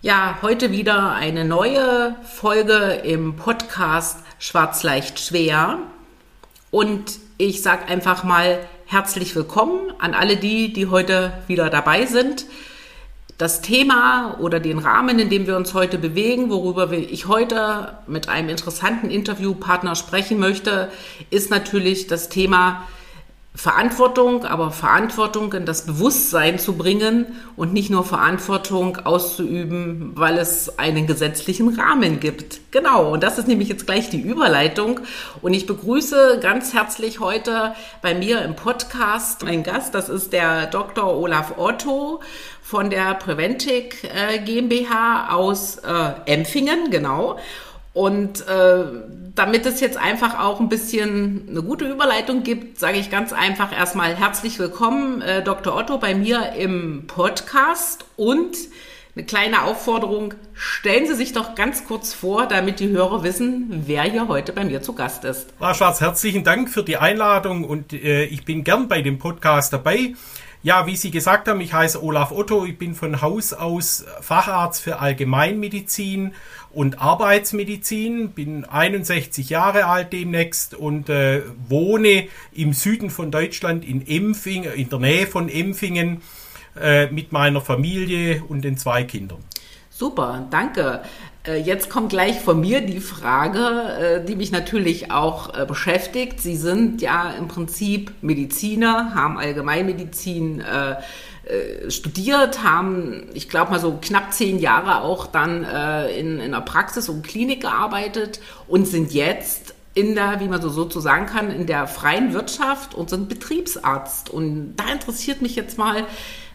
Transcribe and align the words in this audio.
Ja, 0.00 0.38
heute 0.42 0.70
wieder 0.70 1.10
eine 1.10 1.44
neue 1.44 2.14
Folge 2.22 3.00
im 3.02 3.34
Podcast 3.34 4.20
Schwarz 4.38 4.84
leicht 4.84 5.18
schwer. 5.18 5.80
Und 6.70 7.18
ich 7.36 7.62
sage 7.62 7.86
einfach 7.86 8.22
mal 8.22 8.60
herzlich 8.86 9.34
willkommen 9.34 9.92
an 9.98 10.14
alle 10.14 10.36
die, 10.36 10.72
die 10.72 10.86
heute 10.86 11.32
wieder 11.48 11.68
dabei 11.68 12.06
sind. 12.06 12.46
Das 13.38 13.60
Thema 13.60 14.36
oder 14.38 14.60
den 14.60 14.78
Rahmen, 14.78 15.18
in 15.18 15.30
dem 15.30 15.48
wir 15.48 15.56
uns 15.56 15.74
heute 15.74 15.98
bewegen, 15.98 16.48
worüber 16.48 16.92
ich 16.92 17.26
heute 17.26 17.98
mit 18.06 18.28
einem 18.28 18.50
interessanten 18.50 19.10
Interviewpartner 19.10 19.96
sprechen 19.96 20.38
möchte, 20.38 20.92
ist 21.30 21.50
natürlich 21.50 22.06
das 22.06 22.28
Thema 22.28 22.86
Verantwortung, 23.54 24.44
aber 24.44 24.70
Verantwortung 24.70 25.52
in 25.52 25.66
das 25.66 25.84
Bewusstsein 25.84 26.60
zu 26.60 26.76
bringen 26.76 27.26
und 27.56 27.72
nicht 27.72 27.90
nur 27.90 28.04
Verantwortung 28.04 28.98
auszuüben, 28.98 30.12
weil 30.14 30.38
es 30.38 30.78
einen 30.78 31.08
gesetzlichen 31.08 31.68
Rahmen 31.76 32.20
gibt. 32.20 32.60
Genau, 32.70 33.12
und 33.12 33.24
das 33.24 33.36
ist 33.36 33.48
nämlich 33.48 33.68
jetzt 33.68 33.86
gleich 33.86 34.10
die 34.10 34.20
Überleitung. 34.20 35.00
Und 35.42 35.54
ich 35.54 35.66
begrüße 35.66 36.38
ganz 36.40 36.72
herzlich 36.72 37.18
heute 37.18 37.74
bei 38.00 38.14
mir 38.14 38.42
im 38.42 38.54
Podcast 38.54 39.42
meinen 39.42 39.64
Gast, 39.64 39.92
das 39.92 40.08
ist 40.08 40.32
der 40.32 40.66
Dr. 40.66 41.16
Olaf 41.16 41.58
Otto 41.58 42.20
von 42.62 42.90
der 42.90 43.14
Preventic 43.14 44.04
äh, 44.04 44.38
GmbH 44.38 45.34
aus 45.34 45.78
äh, 45.78 46.12
Empfingen, 46.26 46.90
genau. 46.90 47.38
Und 47.92 48.46
äh, 48.46 48.84
damit 49.38 49.66
es 49.66 49.80
jetzt 49.80 49.96
einfach 49.96 50.40
auch 50.40 50.58
ein 50.58 50.68
bisschen 50.68 51.46
eine 51.48 51.62
gute 51.62 51.88
Überleitung 51.88 52.42
gibt, 52.42 52.78
sage 52.80 52.98
ich 52.98 53.08
ganz 53.08 53.32
einfach 53.32 53.72
erstmal 53.72 54.16
herzlich 54.16 54.58
willkommen, 54.58 55.22
äh, 55.22 55.44
Dr. 55.44 55.76
Otto, 55.76 55.98
bei 55.98 56.14
mir 56.14 56.54
im 56.54 57.04
Podcast 57.06 58.04
und 58.16 58.56
eine 59.14 59.24
kleine 59.24 59.62
Aufforderung, 59.62 60.34
stellen 60.54 61.06
Sie 61.06 61.14
sich 61.14 61.32
doch 61.32 61.54
ganz 61.54 61.86
kurz 61.86 62.14
vor, 62.14 62.46
damit 62.46 62.80
die 62.80 62.88
Hörer 62.88 63.22
wissen, 63.22 63.84
wer 63.86 64.02
hier 64.02 64.28
heute 64.28 64.52
bei 64.52 64.64
mir 64.64 64.82
zu 64.82 64.92
Gast 64.92 65.24
ist. 65.24 65.54
Frau 65.58 65.72
Schwarz, 65.72 66.00
herzlichen 66.00 66.42
Dank 66.42 66.68
für 66.68 66.82
die 66.82 66.96
Einladung 66.96 67.64
und 67.64 67.92
äh, 67.92 68.24
ich 68.24 68.44
bin 68.44 68.64
gern 68.64 68.88
bei 68.88 69.02
dem 69.02 69.18
Podcast 69.18 69.72
dabei. 69.72 70.14
Ja, 70.62 70.86
wie 70.86 70.96
Sie 70.96 71.12
gesagt 71.12 71.46
haben, 71.46 71.60
ich 71.60 71.72
heiße 71.72 72.02
Olaf 72.02 72.32
Otto, 72.32 72.64
ich 72.64 72.76
bin 72.76 72.96
von 72.96 73.22
Haus 73.22 73.52
aus 73.52 74.04
Facharzt 74.20 74.82
für 74.82 74.98
Allgemeinmedizin 74.98 76.34
und 76.70 77.00
Arbeitsmedizin, 77.00 78.32
bin 78.32 78.64
61 78.64 79.50
Jahre 79.50 79.86
alt 79.86 80.12
demnächst 80.12 80.74
und 80.74 81.08
äh, 81.10 81.42
wohne 81.68 82.26
im 82.52 82.72
Süden 82.72 83.10
von 83.10 83.30
Deutschland 83.30 83.84
in 83.84 84.04
Empfingen, 84.04 84.72
in 84.74 84.88
der 84.88 84.98
Nähe 84.98 85.26
von 85.28 85.48
Empfingen 85.48 86.22
äh, 86.80 87.06
mit 87.06 87.30
meiner 87.30 87.60
Familie 87.60 88.42
und 88.48 88.62
den 88.62 88.76
zwei 88.76 89.04
Kindern. 89.04 89.38
Super, 89.90 90.46
danke. 90.50 91.02
Äh, 91.48 91.60
jetzt 91.60 91.90
kommt 91.90 92.10
gleich 92.10 92.40
von 92.40 92.60
mir 92.60 92.80
die 92.80 93.00
Frage, 93.00 93.58
äh, 93.58 94.24
die 94.24 94.36
mich 94.36 94.52
natürlich 94.52 95.10
auch 95.10 95.54
äh, 95.54 95.64
beschäftigt. 95.64 96.40
Sie 96.40 96.56
sind 96.56 97.00
ja 97.00 97.30
im 97.30 97.48
Prinzip 97.48 98.12
Mediziner, 98.20 99.14
haben 99.14 99.38
Allgemeinmedizin 99.38 100.62
studiert, 101.88 102.62
haben, 102.62 103.22
ich 103.32 103.48
glaube 103.48 103.70
mal 103.70 103.80
so 103.80 103.96
knapp 104.02 104.34
zehn 104.34 104.58
Jahre 104.58 105.00
auch 105.00 105.26
dann 105.26 105.64
in, 106.14 106.40
in 106.40 106.42
einer 106.42 106.60
Praxis 106.60 107.08
und 107.08 107.26
Klinik 107.26 107.62
gearbeitet 107.62 108.40
und 108.66 108.86
sind 108.86 109.14
jetzt 109.14 109.74
in 109.94 110.14
der, 110.14 110.40
wie 110.40 110.48
man 110.48 110.60
so 110.60 110.68
sozusagen 110.68 111.24
kann, 111.24 111.50
in 111.50 111.66
der 111.66 111.86
freien 111.86 112.34
Wirtschaft 112.34 112.94
und 112.94 113.08
sind 113.08 113.30
Betriebsarzt. 113.30 114.28
Und 114.28 114.76
da 114.76 114.92
interessiert 114.92 115.40
mich 115.40 115.56
jetzt 115.56 115.78
mal, 115.78 116.04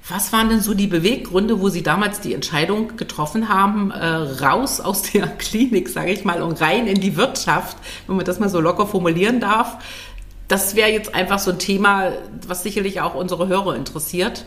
was 0.10 0.34
waren 0.34 0.50
denn 0.50 0.60
so 0.60 0.74
die 0.74 0.88
Beweggründe, 0.88 1.62
wo 1.62 1.70
Sie 1.70 1.82
damals 1.82 2.20
die 2.20 2.34
Entscheidung 2.34 2.98
getroffen 2.98 3.48
haben, 3.48 3.92
äh, 3.92 4.06
raus 4.06 4.82
aus 4.82 5.02
der 5.14 5.28
Klinik, 5.28 5.90
sage 5.90 6.12
ich 6.12 6.26
mal, 6.26 6.42
und 6.42 6.60
rein 6.60 6.88
in 6.88 7.00
die 7.00 7.16
Wirtschaft, 7.16 7.78
wenn 8.08 8.18
man 8.18 8.26
das 8.26 8.40
mal 8.40 8.50
so 8.50 8.60
locker 8.60 8.86
formulieren 8.86 9.40
darf? 9.40 9.78
Das 10.50 10.76
wäre 10.76 10.90
jetzt 10.90 11.16
einfach 11.16 11.40
so 11.40 11.52
ein 11.52 11.60
Thema, 11.60 12.12
was 12.46 12.64
sicherlich 12.64 13.00
auch 13.00 13.16
unsere 13.16 13.48
Hörer 13.48 13.76
interessiert. 13.76 14.46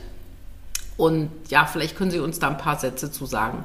Und 0.98 1.30
ja, 1.48 1.66
vielleicht 1.66 1.96
können 1.96 2.10
Sie 2.10 2.20
uns 2.20 2.38
da 2.38 2.48
ein 2.48 2.58
paar 2.58 2.78
Sätze 2.78 3.10
zu 3.10 3.26
sagen. 3.26 3.64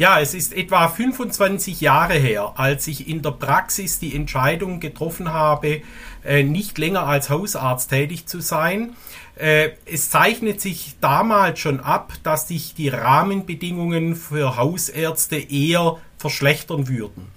Ja, 0.00 0.18
es 0.18 0.32
ist 0.32 0.54
etwa 0.54 0.88
25 0.88 1.82
Jahre 1.82 2.14
her, 2.14 2.54
als 2.56 2.86
ich 2.86 3.06
in 3.06 3.20
der 3.20 3.32
Praxis 3.32 3.98
die 3.98 4.16
Entscheidung 4.16 4.80
getroffen 4.80 5.30
habe, 5.30 5.82
äh, 6.24 6.42
nicht 6.42 6.78
länger 6.78 7.06
als 7.06 7.28
Hausarzt 7.28 7.90
tätig 7.90 8.24
zu 8.26 8.40
sein 8.40 8.94
äh, 9.36 9.70
es 9.86 10.10
zeichnet 10.10 10.60
sich 10.60 10.96
damals 11.00 11.60
schon 11.60 11.80
ab, 11.80 12.12
dass 12.22 12.48
sich 12.48 12.74
die 12.74 12.88
Rahmenbedingungen 12.88 14.14
für 14.14 14.56
Hausärzte 14.56 15.36
eher 15.36 15.96
verschlechtern 16.18 16.88
würden. 16.88 17.28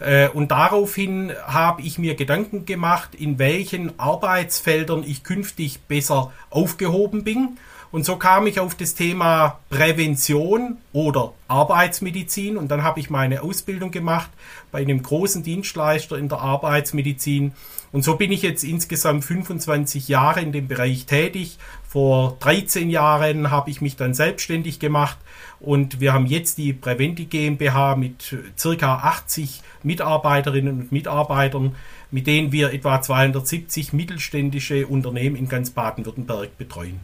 Äh, 0.00 0.28
und 0.28 0.50
daraufhin 0.50 1.32
habe 1.46 1.82
ich 1.82 1.98
mir 1.98 2.16
Gedanken 2.16 2.64
gemacht, 2.64 3.14
in 3.14 3.38
welchen 3.38 3.98
Arbeitsfeldern 3.98 5.04
ich 5.06 5.22
künftig 5.22 5.82
besser 5.82 6.32
aufgehoben 6.50 7.22
bin. 7.22 7.56
Und 7.94 8.04
so 8.04 8.16
kam 8.16 8.48
ich 8.48 8.58
auf 8.58 8.74
das 8.74 8.96
Thema 8.96 9.60
Prävention 9.70 10.78
oder 10.92 11.32
Arbeitsmedizin 11.46 12.56
und 12.56 12.66
dann 12.72 12.82
habe 12.82 12.98
ich 12.98 13.08
meine 13.08 13.42
Ausbildung 13.42 13.92
gemacht 13.92 14.30
bei 14.72 14.80
einem 14.80 15.00
großen 15.00 15.44
Dienstleister 15.44 16.18
in 16.18 16.28
der 16.28 16.40
Arbeitsmedizin 16.40 17.52
und 17.92 18.02
so 18.02 18.16
bin 18.16 18.32
ich 18.32 18.42
jetzt 18.42 18.64
insgesamt 18.64 19.24
25 19.24 20.08
Jahre 20.08 20.40
in 20.40 20.50
dem 20.50 20.66
Bereich 20.66 21.06
tätig. 21.06 21.58
Vor 21.88 22.36
13 22.40 22.90
Jahren 22.90 23.52
habe 23.52 23.70
ich 23.70 23.80
mich 23.80 23.94
dann 23.94 24.12
selbstständig 24.12 24.80
gemacht 24.80 25.16
und 25.60 26.00
wir 26.00 26.12
haben 26.12 26.26
jetzt 26.26 26.58
die 26.58 26.72
Preventi 26.72 27.26
GmbH 27.26 27.94
mit 27.94 28.36
circa 28.58 28.96
80 28.96 29.62
Mitarbeiterinnen 29.84 30.80
und 30.80 30.90
Mitarbeitern, 30.90 31.76
mit 32.10 32.26
denen 32.26 32.50
wir 32.50 32.72
etwa 32.72 33.00
270 33.00 33.92
mittelständische 33.92 34.88
Unternehmen 34.88 35.36
in 35.36 35.48
ganz 35.48 35.70
Baden-Württemberg 35.70 36.58
betreuen. 36.58 36.98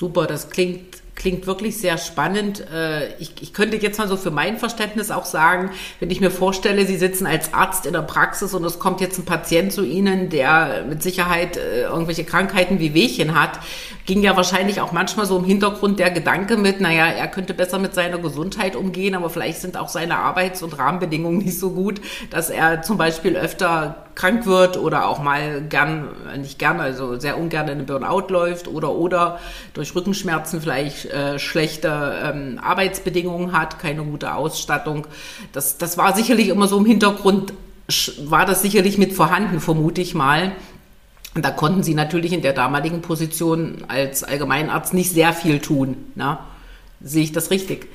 Super, 0.00 0.26
das 0.26 0.48
klingt 0.48 1.02
klingt 1.14 1.46
wirklich 1.46 1.76
sehr 1.76 1.98
spannend. 1.98 2.64
Äh, 2.72 3.14
ich, 3.18 3.34
ich, 3.42 3.52
könnte 3.52 3.76
jetzt 3.76 3.98
mal 3.98 4.08
so 4.08 4.16
für 4.16 4.30
mein 4.30 4.56
Verständnis 4.56 5.10
auch 5.10 5.26
sagen, 5.26 5.70
wenn 5.98 6.08
ich 6.08 6.22
mir 6.22 6.30
vorstelle, 6.30 6.86
Sie 6.86 6.96
sitzen 6.96 7.26
als 7.26 7.52
Arzt 7.52 7.84
in 7.84 7.92
der 7.92 8.00
Praxis 8.00 8.54
und 8.54 8.64
es 8.64 8.78
kommt 8.78 9.02
jetzt 9.02 9.18
ein 9.18 9.26
Patient 9.26 9.70
zu 9.70 9.84
Ihnen, 9.84 10.30
der 10.30 10.86
mit 10.88 11.02
Sicherheit 11.02 11.58
äh, 11.58 11.82
irgendwelche 11.82 12.24
Krankheiten 12.24 12.80
wie 12.80 12.94
Wehchen 12.94 13.38
hat, 13.38 13.60
ging 14.06 14.22
ja 14.22 14.34
wahrscheinlich 14.34 14.80
auch 14.80 14.92
manchmal 14.92 15.26
so 15.26 15.36
im 15.36 15.44
Hintergrund 15.44 15.98
der 15.98 16.10
Gedanke 16.10 16.56
mit, 16.56 16.80
naja, 16.80 17.04
er 17.04 17.28
könnte 17.28 17.52
besser 17.52 17.78
mit 17.78 17.94
seiner 17.94 18.16
Gesundheit 18.16 18.76
umgehen, 18.76 19.14
aber 19.14 19.28
vielleicht 19.28 19.60
sind 19.60 19.76
auch 19.76 19.90
seine 19.90 20.16
Arbeits- 20.16 20.62
und 20.62 20.78
Rahmenbedingungen 20.78 21.38
nicht 21.38 21.58
so 21.58 21.72
gut, 21.72 22.00
dass 22.30 22.48
er 22.48 22.80
zum 22.80 22.96
Beispiel 22.96 23.36
öfter 23.36 24.06
krank 24.14 24.46
wird 24.46 24.76
oder 24.76 25.08
auch 25.08 25.22
mal 25.22 25.62
gern, 25.62 26.08
nicht 26.38 26.58
gern, 26.58 26.80
also 26.80 27.18
sehr 27.18 27.38
ungern 27.38 27.68
in 27.68 27.78
den 27.78 27.86
Burnout 27.86 28.32
läuft 28.32 28.68
oder 28.68 28.90
oder 28.90 29.38
durch 29.74 29.94
Rückenschmerzen 29.94 30.60
vielleicht 30.60 31.06
äh, 31.06 31.38
schlechte 31.38 32.14
ähm, 32.22 32.58
Arbeitsbedingungen 32.62 33.52
hat, 33.52 33.78
keine 33.78 34.02
gute 34.02 34.34
Ausstattung. 34.34 35.06
Das, 35.52 35.78
das 35.78 35.96
war 35.98 36.14
sicherlich 36.14 36.48
immer 36.48 36.68
so 36.68 36.78
im 36.78 36.86
Hintergrund, 36.86 37.52
war 38.24 38.46
das 38.46 38.62
sicherlich 38.62 38.98
mit 38.98 39.12
vorhanden, 39.12 39.60
vermute 39.60 40.00
ich 40.00 40.14
mal. 40.14 40.52
Und 41.34 41.44
da 41.44 41.50
konnten 41.50 41.82
sie 41.82 41.94
natürlich 41.94 42.32
in 42.32 42.42
der 42.42 42.52
damaligen 42.52 43.02
Position 43.02 43.84
als 43.88 44.24
Allgemeinarzt 44.24 44.94
nicht 44.94 45.12
sehr 45.12 45.32
viel 45.32 45.60
tun. 45.60 45.96
Ne? 46.16 46.38
Sehe 47.00 47.22
ich 47.22 47.32
das 47.32 47.50
richtig? 47.50 47.88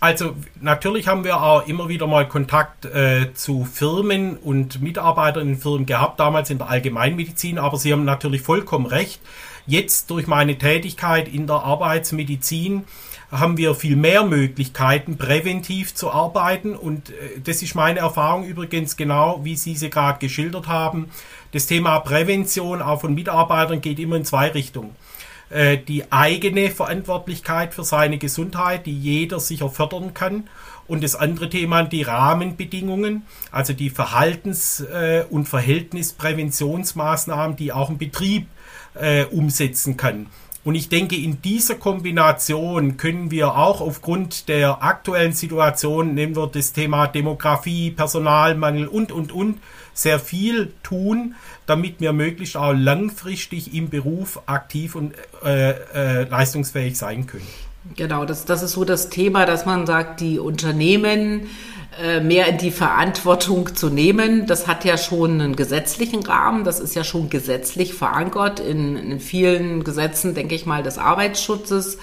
Also 0.00 0.36
natürlich 0.60 1.08
haben 1.08 1.24
wir 1.24 1.42
auch 1.42 1.66
immer 1.66 1.88
wieder 1.88 2.06
mal 2.06 2.28
Kontakt 2.28 2.84
äh, 2.84 3.32
zu 3.32 3.64
Firmen 3.64 4.36
und 4.36 4.82
Mitarbeitern 4.82 5.48
in 5.48 5.56
Firmen 5.56 5.86
gehabt, 5.86 6.20
damals 6.20 6.50
in 6.50 6.58
der 6.58 6.68
Allgemeinmedizin, 6.68 7.58
aber 7.58 7.78
Sie 7.78 7.92
haben 7.92 8.04
natürlich 8.04 8.42
vollkommen 8.42 8.86
recht. 8.86 9.20
Jetzt 9.66 10.10
durch 10.10 10.26
meine 10.26 10.58
Tätigkeit 10.58 11.28
in 11.28 11.46
der 11.46 11.56
Arbeitsmedizin 11.56 12.84
haben 13.32 13.56
wir 13.56 13.74
viel 13.74 13.96
mehr 13.96 14.24
Möglichkeiten, 14.24 15.16
präventiv 15.16 15.94
zu 15.94 16.10
arbeiten. 16.10 16.76
Und 16.76 17.10
äh, 17.10 17.40
das 17.42 17.62
ist 17.62 17.74
meine 17.74 18.00
Erfahrung 18.00 18.44
übrigens 18.44 18.96
genau, 18.96 19.40
wie 19.44 19.56
Sie 19.56 19.74
sie 19.76 19.90
gerade 19.90 20.18
geschildert 20.18 20.68
haben. 20.68 21.10
Das 21.52 21.66
Thema 21.66 21.98
Prävention 22.00 22.82
auch 22.82 23.00
von 23.00 23.14
Mitarbeitern 23.14 23.80
geht 23.80 23.98
immer 23.98 24.16
in 24.16 24.24
zwei 24.24 24.48
Richtungen. 24.48 24.94
Äh, 25.50 25.78
die 25.78 26.10
eigene 26.10 26.70
Verantwortlichkeit 26.70 27.74
für 27.74 27.84
seine 27.84 28.18
Gesundheit, 28.18 28.86
die 28.86 28.98
jeder 28.98 29.38
sicher 29.40 29.70
fördern 29.70 30.14
kann. 30.14 30.48
Und 30.88 31.02
das 31.02 31.16
andere 31.16 31.50
Thema, 31.50 31.82
die 31.84 32.02
Rahmenbedingungen, 32.02 33.26
also 33.50 33.72
die 33.72 33.90
Verhaltens- 33.90 34.84
äh, 34.84 35.24
und 35.28 35.48
Verhältnispräventionsmaßnahmen, 35.48 37.56
die 37.56 37.72
auch 37.72 37.90
ein 37.90 37.98
Betrieb 37.98 38.46
äh, 38.94 39.24
umsetzen 39.24 39.96
kann. 39.96 40.28
Und 40.66 40.74
ich 40.74 40.88
denke, 40.88 41.14
in 41.14 41.40
dieser 41.42 41.76
Kombination 41.76 42.96
können 42.96 43.30
wir 43.30 43.56
auch 43.56 43.80
aufgrund 43.80 44.48
der 44.48 44.82
aktuellen 44.82 45.32
Situation, 45.32 46.14
nehmen 46.14 46.34
wir 46.34 46.48
das 46.48 46.72
Thema 46.72 47.06
Demografie, 47.06 47.92
Personalmangel 47.92 48.88
und, 48.88 49.12
und, 49.12 49.30
und, 49.30 49.60
sehr 49.96 50.20
viel 50.20 50.72
tun, 50.82 51.34
damit 51.64 52.00
wir 52.00 52.12
möglichst 52.12 52.56
auch 52.56 52.72
langfristig 52.72 53.74
im 53.74 53.88
Beruf 53.88 54.40
aktiv 54.46 54.94
und 54.94 55.14
äh, 55.44 55.70
äh, 55.70 56.24
leistungsfähig 56.24 56.96
sein 56.96 57.26
können. 57.26 57.46
Genau, 57.96 58.24
das, 58.24 58.44
das 58.44 58.62
ist 58.62 58.72
so 58.72 58.84
das 58.84 59.08
Thema, 59.08 59.46
dass 59.46 59.64
man 59.64 59.86
sagt, 59.86 60.20
die 60.20 60.38
Unternehmen 60.38 61.48
äh, 62.02 62.20
mehr 62.20 62.46
in 62.48 62.58
die 62.58 62.72
Verantwortung 62.72 63.74
zu 63.74 63.88
nehmen. 63.88 64.46
Das 64.46 64.66
hat 64.66 64.84
ja 64.84 64.98
schon 64.98 65.40
einen 65.40 65.56
gesetzlichen 65.56 66.22
Rahmen, 66.22 66.64
das 66.64 66.78
ist 66.78 66.94
ja 66.94 67.04
schon 67.04 67.30
gesetzlich 67.30 67.94
verankert 67.94 68.60
in, 68.60 68.96
in 68.96 69.18
vielen 69.18 69.82
Gesetzen, 69.82 70.34
denke 70.34 70.54
ich 70.54 70.66
mal, 70.66 70.82
des 70.82 70.98
Arbeitsschutzes. 70.98 71.96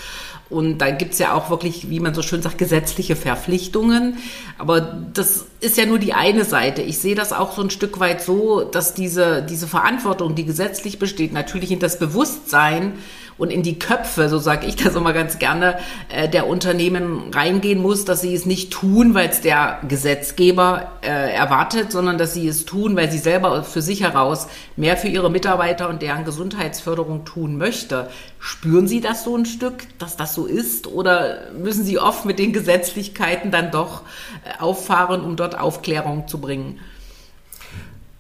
Und 0.54 0.78
da 0.78 0.92
gibt's 0.92 1.18
ja 1.18 1.34
auch 1.34 1.50
wirklich, 1.50 1.90
wie 1.90 2.00
man 2.00 2.14
so 2.14 2.22
schön 2.22 2.42
sagt, 2.42 2.60
gesetzliche 2.60 3.16
Verpflichtungen. 3.16 4.18
Aber 4.60 4.82
das 4.82 5.46
ist 5.60 5.78
ja 5.78 5.86
nur 5.86 5.98
die 5.98 6.14
eine 6.14 6.46
Seite. 6.46 6.84
Ich 6.84 7.00
sehe 7.00 7.16
das 7.16 7.34
auch 7.34 7.54
so 7.54 7.64
ein 7.64 7.72
Stück 7.72 8.00
weit 8.00 8.22
so, 8.22 8.64
dass 8.64 8.94
diese, 8.94 9.42
diese 9.42 9.68
Verantwortung, 9.68 10.36
die 10.36 10.46
gesetzlich 10.46 11.00
besteht, 11.00 11.34
natürlich 11.34 11.72
in 11.72 11.80
das 11.80 11.98
Bewusstsein 11.98 12.94
und 13.44 13.52
in 13.52 13.62
die 13.62 13.78
Köpfe, 13.78 14.30
so 14.30 14.38
sage 14.40 14.66
ich 14.68 14.78
das 14.78 14.96
immer 14.96 15.12
ganz 15.12 15.38
gerne, 15.38 15.78
äh, 16.08 16.30
der 16.30 16.48
Unternehmen 16.48 17.30
reingehen 17.34 17.82
muss, 17.82 18.06
dass 18.06 18.22
sie 18.22 18.34
es 18.34 18.46
nicht 18.46 18.72
tun, 18.72 19.14
weil 19.16 19.28
es 19.28 19.42
der 19.42 19.80
Gesetzgeber 19.86 20.94
äh, 21.02 21.34
erwartet, 21.34 21.92
sondern 21.92 22.18
dass 22.18 22.34
sie 22.34 22.48
es 22.48 22.64
tun, 22.64 22.96
weil 22.96 23.12
sie 23.12 23.18
selber 23.18 23.66
für 23.66 23.82
sich 23.82 24.02
heraus 24.02 24.48
mehr 24.78 24.96
für 24.96 25.10
ihre 25.10 25.30
Mitarbeiter 25.30 25.90
und 25.90 26.02
deren 26.02 26.24
Gesundheitsförderung 26.24 27.26
tun 27.26 27.58
möchte. 27.58 28.08
Spüren 28.40 28.88
Sie 28.88 29.02
das 29.02 29.26
so 29.26 29.36
ein 29.36 29.46
Stück, 29.46 29.88
dass 30.00 30.16
das 30.16 30.34
so 30.34 30.46
ist? 30.46 30.88
Oder 30.88 31.52
müssen 31.52 31.84
Sie 31.84 32.00
oft 32.00 32.24
mit 32.24 32.40
den 32.40 32.54
Gesetzlichkeiten 32.54 33.52
dann 33.52 33.72
doch 33.72 34.04
äh, 34.46 34.62
auffahren, 34.62 35.20
um 35.20 35.36
dort 35.36 35.60
Aufklärung 35.60 36.30
zu 36.30 36.40
bringen? 36.40 36.80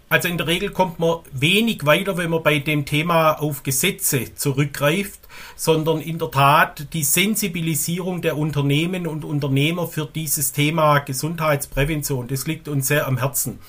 Also 0.09 0.27
in 0.27 0.37
der 0.37 0.47
Regel 0.47 0.69
kommt 0.69 0.99
man 0.99 1.19
wenig 1.31 1.85
weiter, 1.85 2.17
wenn 2.17 2.29
man 2.29 2.43
bei 2.43 2.59
dem 2.59 2.85
Thema 2.85 3.33
auf 3.33 3.63
Gesetze 3.63 4.35
zurückgreift, 4.35 5.19
sondern 5.55 6.01
in 6.01 6.19
der 6.19 6.29
Tat 6.29 6.93
die 6.93 7.03
Sensibilisierung 7.03 8.21
der 8.21 8.37
Unternehmen 8.37 9.07
und 9.07 9.25
Unternehmer 9.25 9.87
für 9.87 10.05
dieses 10.05 10.51
Thema 10.51 10.99
Gesundheitsprävention. 10.99 12.27
Das 12.27 12.45
liegt 12.45 12.67
uns 12.67 12.87
sehr 12.87 13.07
am 13.07 13.17
Herzen. 13.17 13.59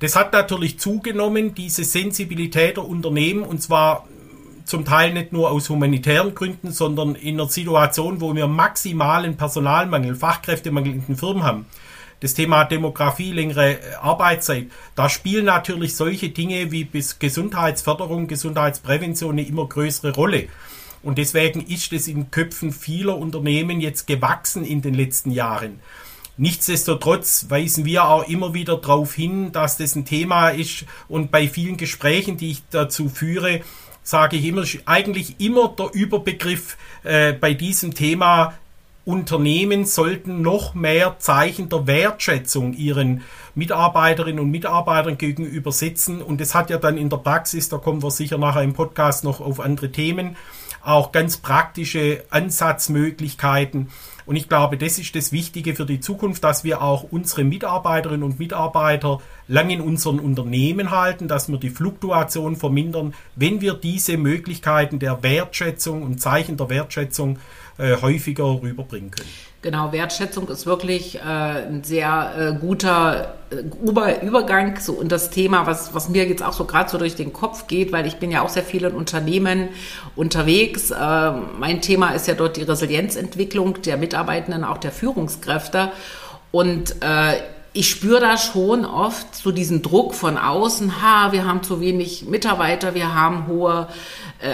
Das 0.00 0.16
hat 0.16 0.32
natürlich 0.32 0.78
zugenommen, 0.78 1.54
diese 1.54 1.82
Sensibilität 1.82 2.76
der 2.76 2.84
Unternehmen, 2.84 3.42
und 3.42 3.62
zwar 3.62 4.06
zum 4.64 4.84
Teil 4.84 5.14
nicht 5.14 5.32
nur 5.32 5.50
aus 5.50 5.70
humanitären 5.70 6.34
Gründen, 6.34 6.72
sondern 6.72 7.14
in 7.14 7.40
einer 7.40 7.48
Situation, 7.48 8.20
wo 8.20 8.34
wir 8.34 8.46
maximalen 8.46 9.36
Personalmangel, 9.36 10.14
Fachkräftemangel 10.14 10.92
in 10.92 11.06
den 11.06 11.16
Firmen 11.16 11.42
haben 11.42 11.66
das 12.20 12.34
Thema 12.34 12.64
Demografie, 12.64 13.32
längere 13.32 13.78
Arbeitszeit, 14.00 14.66
da 14.94 15.08
spielen 15.08 15.44
natürlich 15.46 15.96
solche 15.96 16.30
Dinge 16.30 16.70
wie 16.72 16.88
Gesundheitsförderung, 17.18 18.26
Gesundheitsprävention 18.26 19.32
eine 19.32 19.46
immer 19.46 19.66
größere 19.68 20.14
Rolle. 20.14 20.48
Und 21.02 21.18
deswegen 21.18 21.64
ist 21.66 21.92
es 21.92 22.08
in 22.08 22.30
Köpfen 22.30 22.72
vieler 22.72 23.16
Unternehmen 23.16 23.80
jetzt 23.80 24.06
gewachsen 24.06 24.64
in 24.64 24.82
den 24.82 24.94
letzten 24.94 25.30
Jahren. 25.30 25.80
Nichtsdestotrotz 26.36 27.46
weisen 27.48 27.84
wir 27.84 28.04
auch 28.04 28.28
immer 28.28 28.54
wieder 28.54 28.76
darauf 28.76 29.14
hin, 29.14 29.50
dass 29.50 29.76
das 29.76 29.96
ein 29.96 30.04
Thema 30.04 30.50
ist 30.50 30.84
und 31.08 31.32
bei 31.32 31.48
vielen 31.48 31.76
Gesprächen, 31.76 32.36
die 32.36 32.52
ich 32.52 32.62
dazu 32.70 33.08
führe, 33.08 33.62
sage 34.04 34.36
ich 34.36 34.44
immer, 34.44 34.64
eigentlich 34.86 35.40
immer 35.40 35.68
der 35.68 35.90
Überbegriff 35.92 36.76
äh, 37.02 37.32
bei 37.32 37.54
diesem 37.54 37.92
Thema 37.92 38.54
Unternehmen 39.08 39.86
sollten 39.86 40.42
noch 40.42 40.74
mehr 40.74 41.16
Zeichen 41.18 41.70
der 41.70 41.86
Wertschätzung 41.86 42.74
ihren 42.74 43.22
Mitarbeiterinnen 43.54 44.38
und 44.38 44.50
Mitarbeitern 44.50 45.16
gegenüber 45.16 45.72
setzen. 45.72 46.20
Und 46.20 46.42
das 46.42 46.54
hat 46.54 46.68
ja 46.68 46.76
dann 46.76 46.98
in 46.98 47.08
der 47.08 47.16
Praxis, 47.16 47.70
da 47.70 47.78
kommen 47.78 48.02
wir 48.02 48.10
sicher 48.10 48.36
nachher 48.36 48.62
im 48.62 48.74
Podcast 48.74 49.24
noch 49.24 49.40
auf 49.40 49.60
andere 49.60 49.90
Themen, 49.90 50.36
auch 50.82 51.10
ganz 51.10 51.38
praktische 51.38 52.22
Ansatzmöglichkeiten. 52.28 53.88
Und 54.26 54.36
ich 54.36 54.46
glaube, 54.46 54.76
das 54.76 54.98
ist 54.98 55.16
das 55.16 55.32
Wichtige 55.32 55.74
für 55.74 55.86
die 55.86 56.00
Zukunft, 56.00 56.44
dass 56.44 56.62
wir 56.62 56.82
auch 56.82 57.04
unsere 57.10 57.44
Mitarbeiterinnen 57.44 58.22
und 58.22 58.38
Mitarbeiter 58.38 59.22
lang 59.46 59.70
in 59.70 59.80
unseren 59.80 60.18
Unternehmen 60.18 60.90
halten, 60.90 61.28
dass 61.28 61.48
wir 61.48 61.56
die 61.56 61.70
Fluktuation 61.70 62.56
vermindern, 62.56 63.14
wenn 63.36 63.62
wir 63.62 63.72
diese 63.72 64.18
Möglichkeiten 64.18 64.98
der 64.98 65.22
Wertschätzung 65.22 66.02
und 66.02 66.20
Zeichen 66.20 66.58
der 66.58 66.68
Wertschätzung 66.68 67.38
äh, 67.78 67.96
häufiger 68.00 68.60
rüberbringen 68.60 69.10
können. 69.10 69.28
Genau, 69.60 69.90
Wertschätzung 69.90 70.48
ist 70.48 70.66
wirklich 70.66 71.16
äh, 71.16 71.20
ein 71.20 71.82
sehr 71.82 72.32
äh, 72.38 72.58
guter 72.60 73.34
äh, 73.50 74.24
Übergang 74.24 74.78
so 74.80 74.92
und 74.92 75.10
das 75.10 75.30
Thema, 75.30 75.66
was, 75.66 75.94
was 75.94 76.08
mir 76.08 76.26
jetzt 76.28 76.44
auch 76.44 76.52
so 76.52 76.64
gerade 76.64 76.88
so 76.88 76.98
durch 76.98 77.16
den 77.16 77.32
Kopf 77.32 77.66
geht, 77.66 77.90
weil 77.90 78.06
ich 78.06 78.16
bin 78.16 78.30
ja 78.30 78.42
auch 78.42 78.50
sehr 78.50 78.62
viel 78.62 78.84
in 78.84 78.94
Unternehmen 78.94 79.68
unterwegs. 80.14 80.92
Äh, 80.92 81.32
mein 81.58 81.80
Thema 81.80 82.10
ist 82.10 82.28
ja 82.28 82.34
dort 82.34 82.56
die 82.56 82.62
Resilienzentwicklung 82.62 83.82
der 83.82 83.96
Mitarbeitenden, 83.96 84.62
auch 84.62 84.78
der 84.78 84.92
Führungskräfte 84.92 85.90
und 86.52 87.02
äh, 87.02 87.40
ich 87.72 87.90
spüre 87.90 88.20
da 88.20 88.36
schon 88.38 88.84
oft 88.84 89.34
so 89.34 89.52
diesen 89.52 89.82
Druck 89.82 90.14
von 90.14 90.36
außen, 90.36 91.02
ha, 91.02 91.32
wir 91.32 91.46
haben 91.46 91.62
zu 91.62 91.80
wenig 91.80 92.24
Mitarbeiter, 92.26 92.94
wir 92.94 93.14
haben 93.14 93.46
hohe 93.46 93.88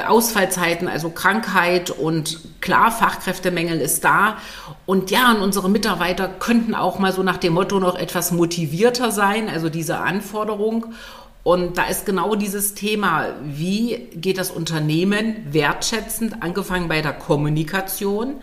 Ausfallzeiten, 0.08 0.88
also 0.88 1.10
Krankheit 1.10 1.90
und 1.90 2.40
klar, 2.62 2.90
Fachkräftemängel 2.90 3.80
ist 3.80 4.02
da. 4.02 4.38
Und 4.86 5.10
ja, 5.10 5.30
und 5.32 5.42
unsere 5.42 5.68
Mitarbeiter 5.68 6.28
könnten 6.28 6.74
auch 6.74 6.98
mal 6.98 7.12
so 7.12 7.22
nach 7.22 7.36
dem 7.36 7.52
Motto 7.52 7.78
noch 7.80 7.96
etwas 7.96 8.32
motivierter 8.32 9.10
sein, 9.10 9.48
also 9.50 9.68
diese 9.68 9.98
Anforderung. 9.98 10.94
Und 11.42 11.76
da 11.76 11.84
ist 11.84 12.06
genau 12.06 12.34
dieses 12.34 12.72
Thema, 12.72 13.26
wie 13.42 14.08
geht 14.14 14.38
das 14.38 14.50
Unternehmen 14.50 15.36
wertschätzend, 15.50 16.42
angefangen 16.42 16.88
bei 16.88 17.02
der 17.02 17.12
Kommunikation, 17.12 18.36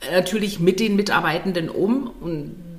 äh, 0.00 0.16
natürlich 0.16 0.60
mit 0.60 0.78
den 0.78 0.96
Mitarbeitenden 0.96 1.70
um. 1.70 2.10
Und 2.20 2.69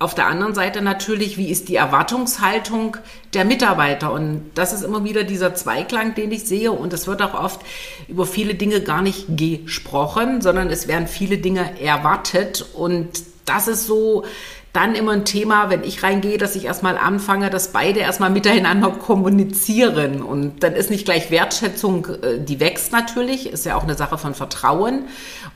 auf 0.00 0.14
der 0.14 0.26
anderen 0.28 0.54
Seite 0.54 0.80
natürlich, 0.80 1.36
wie 1.36 1.50
ist 1.50 1.68
die 1.68 1.76
Erwartungshaltung 1.76 2.96
der 3.34 3.44
Mitarbeiter? 3.44 4.10
Und 4.12 4.50
das 4.54 4.72
ist 4.72 4.82
immer 4.82 5.04
wieder 5.04 5.24
dieser 5.24 5.54
Zweiklang, 5.54 6.14
den 6.14 6.32
ich 6.32 6.46
sehe. 6.46 6.72
Und 6.72 6.94
es 6.94 7.06
wird 7.06 7.20
auch 7.20 7.34
oft 7.34 7.60
über 8.08 8.24
viele 8.24 8.54
Dinge 8.54 8.80
gar 8.80 9.02
nicht 9.02 9.26
gesprochen, 9.36 10.40
sondern 10.40 10.70
es 10.70 10.88
werden 10.88 11.06
viele 11.06 11.36
Dinge 11.36 11.78
erwartet. 11.82 12.64
Und 12.72 13.22
das 13.44 13.68
ist 13.68 13.86
so 13.86 14.24
dann 14.72 14.94
immer 14.94 15.12
ein 15.12 15.24
Thema, 15.24 15.68
wenn 15.68 15.82
ich 15.82 16.02
reingehe, 16.02 16.38
dass 16.38 16.54
ich 16.54 16.64
erstmal 16.64 16.96
anfange, 16.96 17.50
dass 17.50 17.72
beide 17.72 18.00
erstmal 18.00 18.30
miteinander 18.30 18.90
kommunizieren. 18.90 20.22
Und 20.22 20.62
dann 20.62 20.74
ist 20.74 20.90
nicht 20.90 21.04
gleich 21.04 21.30
Wertschätzung, 21.30 22.06
äh, 22.22 22.38
die 22.38 22.60
wächst 22.60 22.92
natürlich, 22.92 23.50
ist 23.50 23.66
ja 23.66 23.76
auch 23.76 23.82
eine 23.82 23.96
Sache 23.96 24.16
von 24.16 24.34
Vertrauen. 24.34 25.06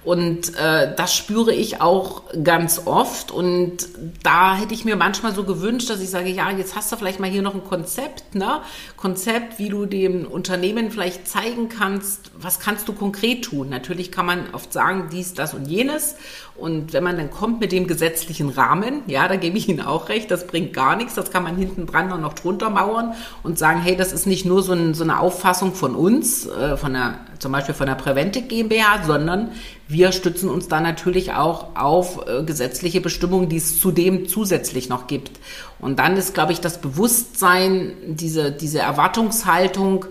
Und 0.03 0.57
äh, 0.57 0.95
das 0.97 1.15
spüre 1.15 1.53
ich 1.55 1.81
auch 1.81 2.25
ganz 2.43 2.83
oft. 2.87 3.31
Und 3.31 3.89
da 4.23 4.57
hätte 4.57 4.75
ich 4.75 4.85
mir 4.85 4.97
manchmal 4.97 5.33
so 5.33 5.45
gewünscht, 5.45 5.91
dass 5.91 6.01
ich 6.01 6.11
sage, 6.11 6.29
ja, 6.31 6.51
jetzt 6.51 6.75
hast 6.75 6.91
du 6.91 6.97
vielleicht 6.97 7.21
mal 7.21 7.31
hier 7.31 7.43
noch 7.43 7.55
ein 7.55 7.65
Konzept, 7.65 8.35
ne? 8.35 8.63
Konzept, 8.97 9.59
wie 9.59 9.69
du 9.69 9.87
dem 9.87 10.27
Unternehmen 10.27 10.91
vielleicht 10.91 11.29
zeigen 11.29 11.69
kannst, 11.69 12.33
was 12.37 12.59
kannst 12.59 12.89
du 12.89 12.93
konkret 12.93 13.45
tun. 13.45 13.69
Natürlich 13.69 14.11
kann 14.11 14.27
man 14.27 14.53
oft 14.53 14.73
sagen, 14.73 15.09
dies, 15.13 15.35
das 15.35 15.55
und 15.55 15.67
jenes. 15.67 16.17
Und 16.57 16.93
wenn 16.93 17.03
man 17.03 17.17
dann 17.17 17.33
kommt 17.33 17.61
mit 17.61 17.73
dem 17.73 17.89
gesetzlichen 17.89 18.49
Rahmen, 18.49 19.03
ja, 19.09 19.27
da 19.27 19.35
gebe 19.35 19.59
ich 19.59 19.69
Ihnen 19.69 19.81
auch 19.81 20.09
recht, 20.09 20.31
das 20.31 20.47
bringt 20.47 20.73
gar 20.73 20.95
nichts. 20.95 21.15
Das 21.15 21.33
kann 21.33 21.43
man 21.43 21.57
hinten 21.57 21.87
dran 21.87 22.09
noch 22.21 22.35
drunter 22.35 22.71
mauern 22.71 23.15
und 23.43 23.59
sagen, 23.59 23.81
hey, 23.81 23.97
das 23.97 24.13
ist 24.13 24.27
nicht 24.27 24.47
nur 24.47 24.63
so, 24.63 24.73
ein, 24.73 24.95
so 24.95 25.03
eine 25.03 25.19
Auffassung 25.19 25.75
von 25.75 25.97
uns, 25.97 26.47
äh, 26.47 26.77
von 26.77 26.93
der, 26.93 27.19
zum 27.41 27.51
Beispiel 27.51 27.75
von 27.75 27.87
der 27.87 27.97
Preventic 27.97 28.49
GmbH, 28.49 29.03
sondern 29.05 29.51
wir 29.89 30.13
stützen 30.13 30.49
uns 30.49 30.69
da 30.69 30.81
natürlich 30.81 31.33
auch 31.33 31.75
auf 31.75 32.25
äh, 32.29 32.45
gesetzliche 32.45 33.01
Bestimmungen, 33.01 33.49
die 33.49 33.57
es 33.57 33.81
zudem 33.81 34.29
zusätzlich 34.29 34.89
noch 34.89 35.09
gibt. 35.09 35.33
Und 35.81 35.99
dann 35.99 36.17
ist, 36.17 36.35
glaube 36.35 36.53
ich, 36.53 36.61
das 36.61 36.81
Bewusstsein, 36.81 37.95
diese, 38.07 38.53
diese 38.53 38.79
Erwartungshaltung, 38.79 40.07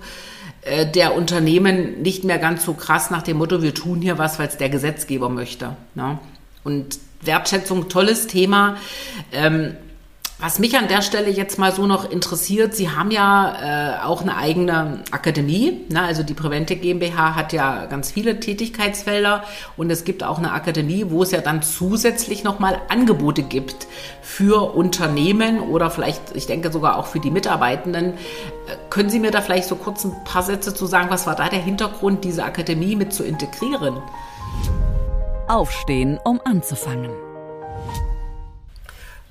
äh, 0.64 0.86
der 0.86 1.16
Unternehmen 1.16 2.02
nicht 2.02 2.26
mehr 2.26 2.38
ganz 2.38 2.66
so 2.66 2.74
krass 2.74 3.12
nach 3.12 3.22
dem 3.22 3.38
Motto, 3.38 3.62
wir 3.62 3.74
tun 3.74 4.02
hier 4.02 4.18
was, 4.18 4.40
weil 4.40 4.50
es 4.50 4.58
der 4.58 4.70
Gesetzgeber 4.70 5.30
möchte. 5.30 5.76
Ne? 5.96 6.20
Und 6.64 7.00
Wertschätzung, 7.22 7.90
tolles 7.90 8.28
Thema. 8.28 8.78
Ähm, 9.32 9.76
Was 10.40 10.60
mich 10.60 10.76
an 10.78 10.90
der 10.90 11.02
Stelle 11.02 11.30
jetzt 11.30 11.58
mal 11.58 11.72
so 11.72 11.88
noch 11.88 12.10
interessiert, 12.12 12.76
Sie 12.76 12.90
haben 12.90 13.12
ja 13.12 14.02
äh, 14.02 14.04
auch 14.04 14.24
eine 14.24 14.36
eigene 14.36 15.04
Akademie. 15.12 15.86
Ne? 15.88 16.02
Also 16.02 16.22
die 16.24 16.34
Prevente 16.34 16.76
GmbH 16.76 17.36
hat 17.36 17.54
ja 17.54 17.86
ganz 17.86 18.12
viele 18.12 18.42
Tätigkeitsfelder 18.42 19.46
und 19.78 19.90
es 19.90 20.04
gibt 20.04 20.22
auch 20.22 20.40
eine 20.40 20.52
Akademie, 20.52 21.06
wo 21.08 21.24
es 21.24 21.32
ja 21.32 21.40
dann 21.40 21.62
zusätzlich 21.62 22.44
nochmal 22.44 22.82
Angebote 22.90 23.44
gibt 23.44 23.88
für 24.22 24.76
Unternehmen 24.76 25.62
oder 25.62 25.90
vielleicht, 25.90 26.36
ich 26.36 26.46
denke 26.46 26.74
sogar 26.74 26.98
auch 26.98 27.08
für 27.08 27.22
die 27.22 27.32
Mitarbeitenden. 27.32 28.14
Äh, 28.14 28.76
können 28.90 29.10
Sie 29.10 29.20
mir 29.20 29.32
da 29.32 29.40
vielleicht 29.40 29.70
so 29.70 29.78
kurz 29.78 30.04
ein 30.04 30.14
paar 30.26 30.44
Sätze 30.44 30.74
zu 30.74 30.88
sagen, 30.88 31.10
was 31.10 31.26
war 31.26 31.36
da 31.36 31.48
der 31.48 31.62
Hintergrund, 31.62 32.26
diese 32.26 32.44
Akademie 32.44 32.98
mit 32.98 33.14
zu 33.14 33.24
integrieren? 33.24 34.02
Aufstehen, 35.48 36.20
um 36.24 36.40
anzufangen. 36.46 37.12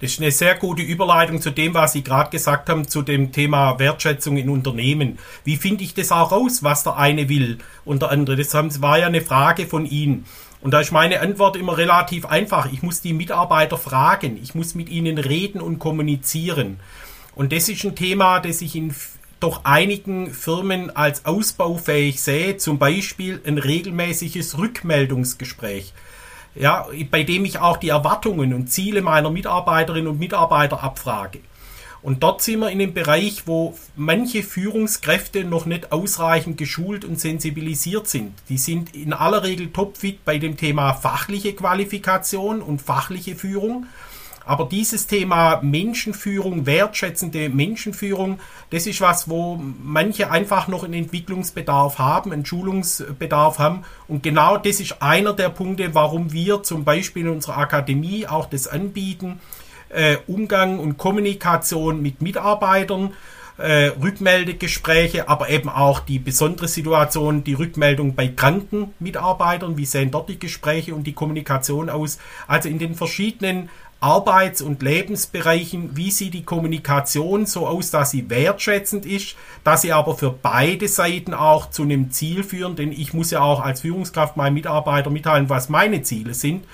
Das 0.01 0.13
ist 0.13 0.21
eine 0.21 0.31
sehr 0.33 0.57
gute 0.57 0.83
Überleitung 0.83 1.41
zu 1.41 1.51
dem, 1.51 1.75
was 1.75 1.93
Sie 1.93 2.03
gerade 2.03 2.31
gesagt 2.31 2.69
haben, 2.69 2.89
zu 2.89 3.03
dem 3.03 3.31
Thema 3.31 3.79
Wertschätzung 3.79 4.37
in 4.37 4.51
Unternehmen. 4.51 5.19
Wie 5.45 5.57
finde 5.57 5.85
ich 5.85 5.95
das 5.95 6.11
auch 6.11 6.33
raus, 6.33 6.63
was 6.63 6.83
der 6.83 6.97
eine 6.97 7.29
will 7.29 7.59
und 7.85 8.03
der 8.03 8.11
andere? 8.11 8.37
Das 8.37 8.53
war 8.83 8.99
ja 8.99 9.07
eine 9.07 9.21
Frage 9.21 9.67
von 9.67 9.87
Ihnen. 9.87 10.27
Und 10.61 10.73
da 10.73 10.81
ist 10.81 10.93
meine 10.93 11.21
Antwort 11.21 11.57
immer 11.57 11.79
relativ 11.79 12.27
einfach. 12.27 12.73
Ich 12.73 12.83
muss 12.83 13.01
die 13.01 13.13
Mitarbeiter 13.13 13.79
fragen. 13.79 14.39
Ich 14.41 14.55
muss 14.55 14.75
mit 14.75 14.89
ihnen 14.89 15.19
reden 15.19 15.61
und 15.61 15.81
kommunizieren. 15.81 16.79
Und 17.35 17.53
das 17.53 17.69
ist 17.69 17.85
ein 17.85 17.97
Thema, 17.97 18.39
das 18.39 18.61
ich 18.61 18.77
in 18.77 18.95
doch 19.43 19.65
einigen 19.65 20.33
Firmen 20.33 20.95
als 20.95 21.25
ausbaufähig 21.25 22.23
sehe. 22.23 22.57
Zum 22.57 22.79
Beispiel 22.79 23.41
ein 23.47 23.59
regelmäßiges 23.59 24.59
Rückmeldungsgespräch 24.59 25.93
ja, 26.55 26.87
bei 27.11 27.23
dem 27.23 27.45
ich 27.45 27.59
auch 27.59 27.77
die 27.77 27.89
Erwartungen 27.89 28.53
und 28.53 28.69
Ziele 28.69 29.03
meiner 29.03 29.31
Mitarbeiterinnen 29.31 30.09
und 30.09 30.19
Mitarbeiter 30.19 30.83
abfrage. 30.83 31.41
Und 32.03 32.25
dort 32.25 32.43
sind 32.43 32.59
wir 32.59 32.71
in 32.71 32.81
einem 32.81 32.95
Bereich, 32.95 33.47
wo 33.47 33.79
manche 33.95 34.43
Führungskräfte 34.43 35.45
noch 35.45 35.67
nicht 35.67 35.93
ausreichend 35.93 36.59
geschult 36.59 37.05
und 37.05 37.21
sensibilisiert 37.21 38.09
sind. 38.09 38.33
Die 38.49 38.59
sind 38.59 38.95
in 38.95 39.13
aller 39.13 39.45
Regel 39.45 39.73
topfit 39.73 40.25
bei 40.25 40.39
dem 40.39 40.57
Thema 40.57 40.95
fachliche 40.95 41.53
Qualifikation 41.53 42.61
und 42.61 42.83
fachliche 42.83 43.37
Führung. 43.37 43.87
Aber 44.45 44.65
dieses 44.65 45.07
Thema 45.07 45.61
Menschenführung, 45.63 46.67
wertschätzende 46.67 47.49
Menschenführung, 47.49 48.41
das 48.71 48.87
ist 48.87 49.01
was, 49.01 49.29
wo 49.29 49.61
manche 49.83 50.31
einfach 50.31 50.69
noch 50.69 50.85
einen 50.85 50.95
Entwicklungsbedarf 50.95 51.99
haben, 51.99 52.33
einen 52.33 52.47
Schulungsbedarf 52.47 53.59
haben. 53.59 53.85
Und 54.09 54.23
genau 54.23 54.57
das 54.57 54.81
ist 54.81 55.03
einer 55.03 55.33
der 55.33 55.49
Punkte, 55.49 55.95
warum 55.95 56.33
wir 56.33 56.63
zum 56.63 56.85
Beispiel 56.85 57.23
in 57.23 57.33
unserer 57.33 57.59
Akademie 57.59 58.27
auch 58.27 58.47
das 58.47 58.67
anbieten, 58.67 59.41
äh, 59.89 60.17
Umgang 60.27 60.79
und 60.79 60.99
Kommunikation 60.99 62.03
mit 62.03 62.23
Mitarbeitern, 62.23 63.13
äh, 63.59 63.93
Rückmeldegespräche, 64.03 65.29
aber 65.29 65.51
eben 65.51 65.69
auch 65.69 66.01
die 66.01 66.19
besondere 66.19 66.69
Situation, 66.69 67.45
die 67.45 67.55
Rückmeldung 67.55 68.15
bei 68.15 68.29
kranken 68.29 68.95
Mitarbeitern. 68.99 69.77
Wie 69.77 69.85
sehen 69.85 70.11
dort 70.11 70.29
die 70.29 70.39
Gespräche 70.39 70.95
und 70.95 71.07
die 71.07 71.13
Kommunikation 71.13 71.91
aus? 71.91 72.19
Also 72.47 72.69
in 72.69 72.79
den 72.79 72.95
verschiedenen 72.95 73.69
Arbeits- 74.03 74.63
und 74.63 74.83
Lebensbereichen, 74.83 75.97
wie 75.97 76.11
sieht 76.11 76.35
die 76.35 76.43
Kommunikation 76.43 77.47
so 77.47 77.69
aus, 77.69 77.93
dass 77.93 78.11
sie 78.11 78.29
wertschätzend 78.29 79.07
ist, 79.07 79.37
dass 79.63 79.83
sie 79.83 79.93
aber 79.93 80.17
für 80.17 80.31
beide 80.31 80.89
Seiten 80.89 81.35
auch 81.35 81.71
zu 81.71 81.85
einem 81.85 82.11
Ziel 82.11 82.43
führen, 82.43 82.75
denn 82.75 82.91
ich 82.91 83.15
muss 83.15 83.31
ja 83.31 83.41
auch 83.41 83.61
als 83.61 83.83
Führungskraft 83.83 84.37
meinem 84.37 84.55
Mitarbeiter 84.55 85.09
mitteilen, 85.09 85.49
was 85.49 85.69
meine 85.69 86.03
Ziele 86.03 86.35
sind 86.35 86.65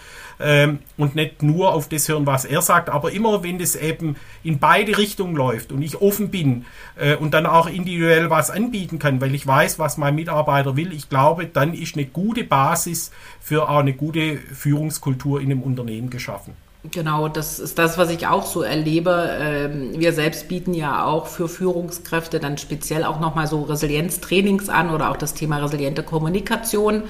ähm, 0.40 0.78
und 0.96 1.14
nicht 1.16 1.42
nur 1.42 1.74
auf 1.74 1.88
das 1.88 2.08
hören, 2.08 2.26
was 2.26 2.46
er 2.46 2.62
sagt, 2.62 2.88
aber 2.88 3.12
immer 3.12 3.42
wenn 3.42 3.58
das 3.58 3.76
eben 3.76 4.16
in 4.42 4.58
beide 4.58 4.96
Richtungen 4.96 5.36
läuft 5.36 5.70
und 5.70 5.82
ich 5.82 6.00
offen 6.00 6.30
bin 6.30 6.64
äh, 6.96 7.16
und 7.16 7.34
dann 7.34 7.44
auch 7.44 7.66
individuell 7.66 8.30
was 8.30 8.50
anbieten 8.50 8.98
kann, 8.98 9.20
weil 9.20 9.34
ich 9.34 9.46
weiß, 9.46 9.78
was 9.78 9.98
mein 9.98 10.14
Mitarbeiter 10.14 10.76
will, 10.76 10.92
ich 10.92 11.08
glaube, 11.08 11.46
dann 11.46 11.74
ist 11.74 11.96
eine 11.96 12.06
gute 12.06 12.44
Basis 12.44 13.10
für 13.38 13.68
auch 13.68 13.80
eine 13.80 13.92
gute 13.92 14.38
Führungskultur 14.38 15.40
in 15.40 15.50
einem 15.50 15.62
Unternehmen 15.62 16.08
geschaffen. 16.08 16.67
Genau, 16.84 17.28
das 17.28 17.58
ist 17.58 17.76
das, 17.76 17.98
was 17.98 18.08
ich 18.10 18.28
auch 18.28 18.46
so 18.46 18.62
erlebe. 18.62 19.36
Ähm, 19.40 19.98
wir 19.98 20.12
selbst 20.12 20.46
bieten 20.46 20.74
ja 20.74 21.04
auch 21.04 21.26
für 21.26 21.48
Führungskräfte 21.48 22.38
dann 22.38 22.56
speziell 22.56 23.02
auch 23.02 23.18
nochmal 23.18 23.48
so 23.48 23.62
Resilienztrainings 23.62 24.68
an 24.68 24.90
oder 24.90 25.10
auch 25.10 25.16
das 25.16 25.34
Thema 25.34 25.56
resiliente 25.58 26.04
Kommunikation. 26.04 27.02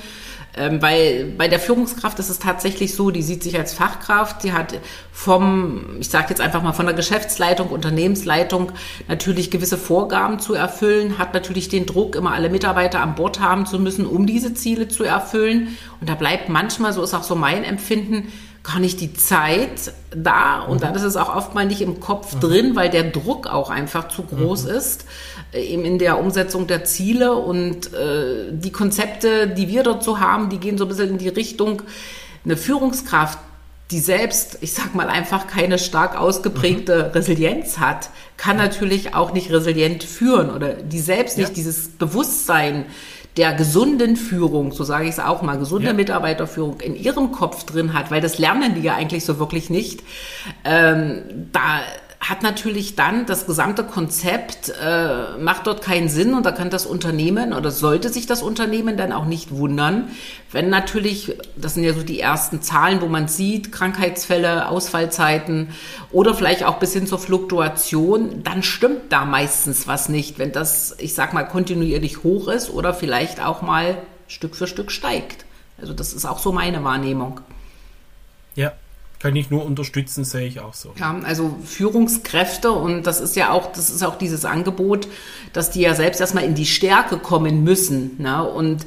Ähm, 0.56 0.80
weil 0.80 1.34
bei 1.36 1.48
der 1.48 1.60
Führungskraft 1.60 2.18
ist 2.18 2.30
es 2.30 2.38
tatsächlich 2.38 2.94
so, 2.94 3.10
die 3.10 3.20
sieht 3.20 3.42
sich 3.42 3.58
als 3.58 3.74
Fachkraft, 3.74 4.40
sie 4.40 4.54
hat 4.54 4.80
vom, 5.12 5.98
ich 6.00 6.08
sage 6.08 6.30
jetzt 6.30 6.40
einfach 6.40 6.62
mal 6.62 6.72
von 6.72 6.86
der 6.86 6.94
Geschäftsleitung, 6.94 7.68
Unternehmensleitung 7.68 8.72
natürlich 9.06 9.50
gewisse 9.50 9.76
Vorgaben 9.76 10.38
zu 10.40 10.54
erfüllen, 10.54 11.18
hat 11.18 11.34
natürlich 11.34 11.68
den 11.68 11.84
Druck, 11.84 12.16
immer 12.16 12.32
alle 12.32 12.48
Mitarbeiter 12.48 13.02
an 13.02 13.14
Bord 13.14 13.38
haben 13.40 13.66
zu 13.66 13.78
müssen, 13.78 14.06
um 14.06 14.26
diese 14.26 14.54
Ziele 14.54 14.88
zu 14.88 15.04
erfüllen. 15.04 15.76
Und 16.00 16.08
da 16.08 16.14
bleibt 16.14 16.48
manchmal, 16.48 16.94
so 16.94 17.02
ist 17.02 17.12
auch 17.12 17.22
so 17.22 17.34
mein 17.34 17.62
Empfinden, 17.62 18.32
gar 18.68 18.80
nicht 18.80 19.00
die 19.00 19.14
Zeit 19.14 19.92
da 20.10 20.60
und 20.60 20.76
mhm. 20.76 20.80
dann 20.80 20.94
ist 20.94 21.02
es 21.02 21.16
auch 21.16 21.34
oft 21.34 21.54
mal 21.54 21.64
nicht 21.64 21.80
im 21.80 22.00
Kopf 22.00 22.34
mhm. 22.34 22.40
drin, 22.40 22.76
weil 22.76 22.90
der 22.90 23.04
Druck 23.04 23.46
auch 23.46 23.70
einfach 23.70 24.08
zu 24.08 24.22
groß 24.22 24.64
mhm. 24.64 24.70
ist, 24.70 25.04
äh, 25.52 25.62
eben 25.62 25.84
in 25.84 25.98
der 25.98 26.18
Umsetzung 26.18 26.66
der 26.66 26.84
Ziele 26.84 27.34
und 27.34 27.92
äh, 27.94 28.52
die 28.52 28.72
Konzepte, 28.72 29.48
die 29.48 29.68
wir 29.68 29.82
dort 29.82 30.04
so 30.04 30.20
haben, 30.20 30.50
die 30.50 30.58
gehen 30.58 30.76
so 30.76 30.84
ein 30.84 30.88
bisschen 30.88 31.10
in 31.10 31.18
die 31.18 31.28
Richtung, 31.28 31.82
eine 32.44 32.56
Führungskraft, 32.56 33.38
die 33.90 34.00
selbst, 34.00 34.58
ich 34.60 34.74
sag 34.74 34.94
mal 34.94 35.08
einfach 35.08 35.46
keine 35.46 35.78
stark 35.78 36.18
ausgeprägte 36.20 37.04
mhm. 37.04 37.10
Resilienz 37.12 37.78
hat, 37.78 38.10
kann 38.36 38.58
natürlich 38.58 39.14
auch 39.14 39.32
nicht 39.32 39.50
resilient 39.50 40.04
führen 40.04 40.50
oder 40.50 40.74
die 40.74 41.00
selbst 41.00 41.38
nicht 41.38 41.56
dieses 41.56 41.88
Bewusstsein 41.88 42.84
der 43.38 43.54
gesunden 43.54 44.16
Führung, 44.16 44.72
so 44.72 44.84
sage 44.84 45.04
ich 45.04 45.12
es 45.12 45.20
auch 45.20 45.42
mal, 45.42 45.58
gesunde 45.58 45.88
ja. 45.88 45.92
Mitarbeiterführung 45.94 46.80
in 46.80 46.96
ihrem 46.96 47.32
Kopf 47.32 47.64
drin 47.64 47.94
hat, 47.94 48.10
weil 48.10 48.20
das 48.20 48.38
lernen 48.38 48.74
die 48.74 48.82
ja 48.82 48.96
eigentlich 48.96 49.24
so 49.24 49.38
wirklich 49.38 49.70
nicht, 49.70 50.02
ähm, 50.64 51.22
da 51.52 51.80
hat 52.28 52.42
natürlich 52.42 52.94
dann 52.94 53.24
das 53.24 53.46
gesamte 53.46 53.84
Konzept, 53.84 54.72
äh, 54.82 55.38
macht 55.38 55.66
dort 55.66 55.80
keinen 55.80 56.10
Sinn 56.10 56.34
und 56.34 56.44
da 56.44 56.52
kann 56.52 56.68
das 56.68 56.84
Unternehmen 56.84 57.54
oder 57.54 57.70
sollte 57.70 58.10
sich 58.10 58.26
das 58.26 58.42
Unternehmen 58.42 58.98
dann 58.98 59.12
auch 59.12 59.24
nicht 59.24 59.50
wundern, 59.50 60.10
wenn 60.52 60.68
natürlich, 60.68 61.38
das 61.56 61.74
sind 61.74 61.84
ja 61.84 61.94
so 61.94 62.02
die 62.02 62.20
ersten 62.20 62.60
Zahlen, 62.60 63.00
wo 63.00 63.06
man 63.06 63.28
sieht, 63.28 63.72
Krankheitsfälle, 63.72 64.68
Ausfallzeiten 64.68 65.70
oder 66.12 66.34
vielleicht 66.34 66.64
auch 66.64 66.78
bis 66.78 66.92
hin 66.92 67.06
zur 67.06 67.18
Fluktuation, 67.18 68.42
dann 68.42 68.62
stimmt 68.62 69.10
da 69.10 69.24
meistens 69.24 69.86
was 69.86 70.10
nicht, 70.10 70.38
wenn 70.38 70.52
das, 70.52 70.96
ich 70.98 71.14
sag 71.14 71.32
mal, 71.32 71.44
kontinuierlich 71.44 72.24
hoch 72.24 72.48
ist 72.48 72.68
oder 72.68 72.92
vielleicht 72.92 73.42
auch 73.42 73.62
mal 73.62 73.96
Stück 74.26 74.54
für 74.54 74.66
Stück 74.66 74.90
steigt. 74.90 75.46
Also 75.80 75.94
das 75.94 76.12
ist 76.12 76.26
auch 76.26 76.38
so 76.38 76.52
meine 76.52 76.84
Wahrnehmung. 76.84 77.40
Ja, 78.54 78.72
kann 79.18 79.34
ich 79.34 79.50
nur 79.50 79.64
unterstützen, 79.64 80.24
sehe 80.24 80.46
ich 80.46 80.60
auch 80.60 80.74
so. 80.74 80.92
Ja, 80.98 81.18
also 81.24 81.56
Führungskräfte 81.64 82.70
und 82.70 83.06
das 83.06 83.20
ist 83.20 83.34
ja 83.36 83.50
auch, 83.50 83.72
das 83.72 83.90
ist 83.90 84.04
auch 84.04 84.16
dieses 84.16 84.44
Angebot, 84.44 85.08
dass 85.52 85.70
die 85.70 85.80
ja 85.80 85.94
selbst 85.94 86.20
erstmal 86.20 86.44
in 86.44 86.54
die 86.54 86.66
Stärke 86.66 87.18
kommen 87.18 87.64
müssen. 87.64 88.12
Ne? 88.18 88.48
Und, 88.48 88.86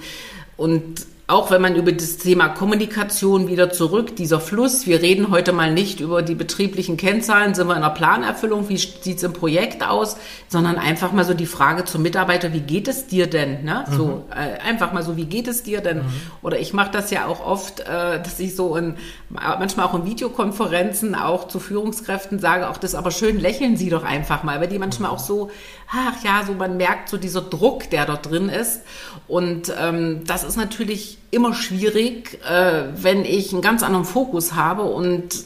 und 0.55 1.05
auch 1.31 1.49
wenn 1.49 1.61
man 1.61 1.75
über 1.75 1.93
das 1.93 2.17
Thema 2.17 2.49
Kommunikation 2.49 3.47
wieder 3.47 3.71
zurück, 3.71 4.17
dieser 4.17 4.41
Fluss, 4.41 4.85
wir 4.85 5.01
reden 5.01 5.31
heute 5.31 5.53
mal 5.53 5.73
nicht 5.73 6.01
über 6.01 6.21
die 6.21 6.35
betrieblichen 6.35 6.97
Kennzahlen, 6.97 7.55
sind 7.55 7.67
wir 7.67 7.75
in 7.75 7.81
der 7.81 7.89
Planerfüllung, 7.89 8.67
wie 8.67 8.75
sieht 8.77 9.17
es 9.17 9.23
im 9.23 9.31
Projekt 9.31 9.81
aus, 9.81 10.17
sondern 10.49 10.77
einfach 10.77 11.13
mal 11.13 11.23
so 11.23 11.33
die 11.33 11.45
Frage 11.45 11.85
zum 11.85 12.01
Mitarbeiter, 12.01 12.51
wie 12.51 12.59
geht 12.59 12.89
es 12.89 13.07
dir 13.07 13.27
denn? 13.27 13.63
Ne? 13.63 13.85
Mhm. 13.87 13.93
So 13.93 14.25
äh, 14.29 14.59
einfach 14.59 14.91
mal 14.91 15.03
so, 15.03 15.15
wie 15.15 15.23
geht 15.23 15.47
es 15.47 15.63
dir 15.63 15.79
denn? 15.79 15.99
Mhm. 15.99 16.11
Oder 16.41 16.59
ich 16.59 16.73
mache 16.73 16.91
das 16.91 17.11
ja 17.11 17.25
auch 17.27 17.39
oft, 17.45 17.79
äh, 17.79 18.21
dass 18.21 18.37
ich 18.39 18.53
so 18.55 18.75
in 18.75 18.95
manchmal 19.29 19.85
auch 19.85 19.93
in 19.95 20.05
Videokonferenzen 20.05 21.15
auch 21.15 21.47
zu 21.47 21.61
Führungskräften 21.61 22.39
sage, 22.39 22.69
auch 22.69 22.77
das 22.77 22.93
aber 22.93 23.11
schön 23.11 23.39
lächeln 23.39 23.77
Sie 23.77 23.89
doch 23.89 24.03
einfach 24.03 24.43
mal, 24.43 24.59
weil 24.59 24.67
die 24.67 24.79
manchmal 24.79 25.11
auch 25.11 25.19
so 25.19 25.49
ach 25.91 26.23
ja, 26.23 26.43
so 26.45 26.53
man 26.53 26.77
merkt 26.77 27.09
so 27.09 27.17
dieser 27.17 27.41
Druck, 27.41 27.89
der 27.89 28.05
dort 28.05 28.29
drin 28.29 28.49
ist. 28.49 28.81
Und 29.27 29.73
ähm, 29.77 30.23
das 30.25 30.43
ist 30.43 30.55
natürlich 30.55 31.17
immer 31.31 31.53
schwierig, 31.53 32.39
äh, 32.49 32.83
wenn 32.95 33.25
ich 33.25 33.51
einen 33.51 33.61
ganz 33.61 33.83
anderen 33.83 34.05
Fokus 34.05 34.53
habe. 34.53 34.83
Und 34.83 35.43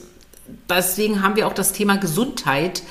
deswegen 0.70 1.24
haben 1.24 1.36
wir 1.36 1.48
auch 1.48 1.54
das 1.54 1.74
Thema 1.74 1.98
Gesundheit 1.98 2.84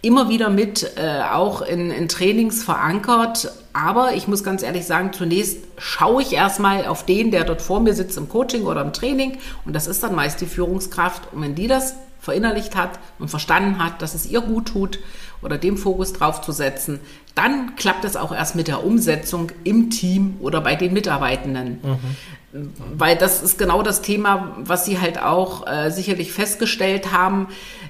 immer 0.00 0.28
wieder 0.28 0.48
mit 0.48 0.92
äh, 0.96 1.22
auch 1.22 1.62
in, 1.62 1.90
in 1.90 2.08
Trainings 2.08 2.62
verankert. 2.62 3.52
Aber 3.72 4.14
ich 4.14 4.28
muss 4.28 4.44
ganz 4.44 4.62
ehrlich 4.62 4.86
sagen, 4.86 5.12
zunächst 5.12 5.58
schaue 5.76 6.22
ich 6.22 6.32
erstmal 6.32 6.86
auf 6.86 7.04
den, 7.04 7.30
der 7.30 7.44
dort 7.44 7.62
vor 7.62 7.80
mir 7.80 7.94
sitzt 7.94 8.16
im 8.16 8.28
Coaching 8.28 8.64
oder 8.64 8.82
im 8.82 8.92
Training. 8.92 9.38
Und 9.64 9.74
das 9.74 9.86
ist 9.86 10.02
dann 10.02 10.14
meist 10.14 10.40
die 10.40 10.46
Führungskraft. 10.46 11.32
Und 11.32 11.42
wenn 11.42 11.54
die 11.54 11.68
das 11.68 11.94
verinnerlicht 12.20 12.76
hat 12.76 12.98
und 13.18 13.28
verstanden 13.28 13.82
hat, 13.82 14.02
dass 14.02 14.14
es 14.14 14.26
ihr 14.26 14.40
gut 14.40 14.68
tut 14.68 14.98
oder 15.42 15.58
dem 15.58 15.76
Fokus 15.76 16.12
drauf 16.12 16.40
zu 16.40 16.52
setzen, 16.52 17.00
dann 17.38 17.76
klappt 17.76 18.04
es 18.04 18.16
auch 18.16 18.34
erst 18.34 18.56
mit 18.56 18.66
der 18.66 18.84
Umsetzung 18.84 19.52
im 19.62 19.90
Team 19.90 20.36
oder 20.40 20.60
bei 20.60 20.74
den 20.74 20.92
Mitarbeitenden. 20.92 21.78
Mhm. 21.82 22.66
Weil 22.96 23.16
das 23.16 23.42
ist 23.42 23.58
genau 23.58 23.82
das 23.82 24.02
Thema, 24.02 24.56
was 24.58 24.84
Sie 24.84 24.98
halt 24.98 25.22
auch 25.22 25.66
äh, 25.68 25.90
sicherlich 25.90 26.32
festgestellt 26.32 27.12
haben. 27.12 27.46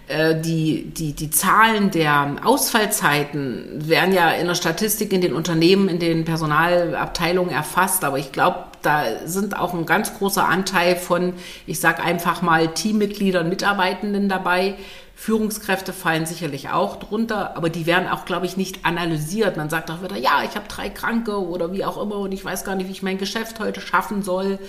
Äh, 0.08 0.38
die, 0.38 0.90
die, 0.90 1.14
die 1.14 1.30
Zahlen 1.30 1.90
der 1.90 2.36
Ausfallzeiten 2.44 3.88
werden 3.88 4.12
ja 4.12 4.30
in 4.32 4.48
der 4.48 4.54
Statistik 4.54 5.14
in 5.14 5.22
den 5.22 5.32
Unternehmen, 5.32 5.88
in 5.88 5.98
den 5.98 6.26
Personalabteilungen 6.26 7.50
erfasst. 7.50 8.04
Aber 8.04 8.18
ich 8.18 8.30
glaube, 8.30 8.64
da 8.82 9.04
sind 9.24 9.58
auch 9.58 9.72
ein 9.72 9.86
ganz 9.86 10.18
großer 10.18 10.46
Anteil 10.46 10.96
von, 10.96 11.32
ich 11.66 11.80
sage 11.80 12.02
einfach 12.02 12.42
mal, 12.42 12.68
Teammitgliedern, 12.68 13.48
Mitarbeitenden 13.48 14.28
dabei, 14.28 14.74
Führungskräfte 15.20 15.92
fallen 15.92 16.26
sicherlich 16.26 16.70
auch 16.70 16.94
drunter, 16.94 17.56
aber 17.56 17.70
die 17.70 17.86
werden 17.86 18.08
auch, 18.08 18.24
glaube 18.24 18.46
ich, 18.46 18.56
nicht 18.56 18.86
analysiert. 18.86 19.56
Man 19.56 19.68
sagt 19.68 19.90
auch 19.90 20.00
wieder, 20.00 20.16
ja, 20.16 20.44
ich 20.44 20.54
habe 20.54 20.68
drei 20.68 20.90
Kranke 20.90 21.44
oder 21.44 21.72
wie 21.72 21.84
auch 21.84 22.00
immer 22.00 22.18
und 22.18 22.30
ich 22.30 22.44
weiß 22.44 22.64
gar 22.64 22.76
nicht, 22.76 22.86
wie 22.86 22.92
ich 22.92 23.02
mein 23.02 23.18
Geschäft 23.18 23.58
heute 23.58 23.80
schaffen 23.80 24.22
soll. 24.22 24.60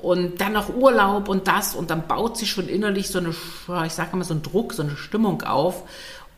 Und 0.00 0.40
dann 0.40 0.52
noch 0.52 0.72
Urlaub 0.72 1.28
und 1.28 1.48
das 1.48 1.74
und 1.74 1.90
dann 1.90 2.06
baut 2.06 2.38
sich 2.38 2.52
schon 2.52 2.68
innerlich 2.68 3.08
so 3.08 3.18
eine, 3.18 3.34
ich 3.84 3.92
sage 3.94 4.16
mal, 4.16 4.22
so 4.22 4.32
ein 4.32 4.42
Druck, 4.42 4.74
so 4.74 4.84
eine 4.84 4.96
Stimmung 4.96 5.42
auf. 5.42 5.82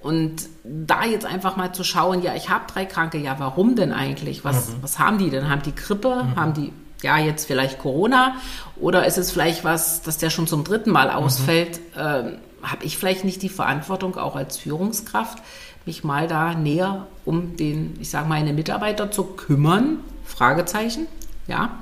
Und 0.00 0.48
da 0.64 1.04
jetzt 1.04 1.26
einfach 1.26 1.56
mal 1.56 1.72
zu 1.72 1.84
schauen, 1.84 2.22
ja, 2.22 2.34
ich 2.34 2.48
habe 2.48 2.64
drei 2.72 2.86
Kranke, 2.86 3.18
ja, 3.18 3.36
warum 3.38 3.76
denn 3.76 3.92
eigentlich? 3.92 4.44
Was, 4.44 4.70
mhm. 4.70 4.76
was 4.80 4.98
haben 4.98 5.18
die 5.18 5.28
denn? 5.28 5.50
Haben 5.50 5.62
die 5.62 5.74
Grippe? 5.74 6.24
Mhm. 6.24 6.36
Haben 6.36 6.54
die 6.54 6.72
ja, 7.02 7.18
jetzt 7.18 7.46
vielleicht 7.46 7.78
Corona 7.78 8.36
oder 8.80 9.06
ist 9.06 9.18
es 9.18 9.30
vielleicht 9.30 9.62
was, 9.62 10.02
dass 10.02 10.18
der 10.18 10.30
schon 10.30 10.46
zum 10.46 10.64
dritten 10.64 10.90
Mal 10.90 11.08
mhm. 11.08 11.14
ausfällt? 11.14 11.80
Mhm. 11.94 12.00
Ähm, 12.00 12.38
habe 12.70 12.84
ich 12.84 12.96
vielleicht 12.96 13.24
nicht 13.24 13.42
die 13.42 13.48
Verantwortung, 13.48 14.16
auch 14.16 14.36
als 14.36 14.56
Führungskraft, 14.58 15.38
mich 15.86 16.04
mal 16.04 16.28
da 16.28 16.54
näher 16.54 17.06
um 17.24 17.56
den, 17.56 17.94
ich 18.00 18.10
sage 18.10 18.28
meine 18.28 18.52
Mitarbeiter 18.52 19.10
zu 19.10 19.24
kümmern? 19.24 20.00
Fragezeichen, 20.24 21.06
ja. 21.46 21.78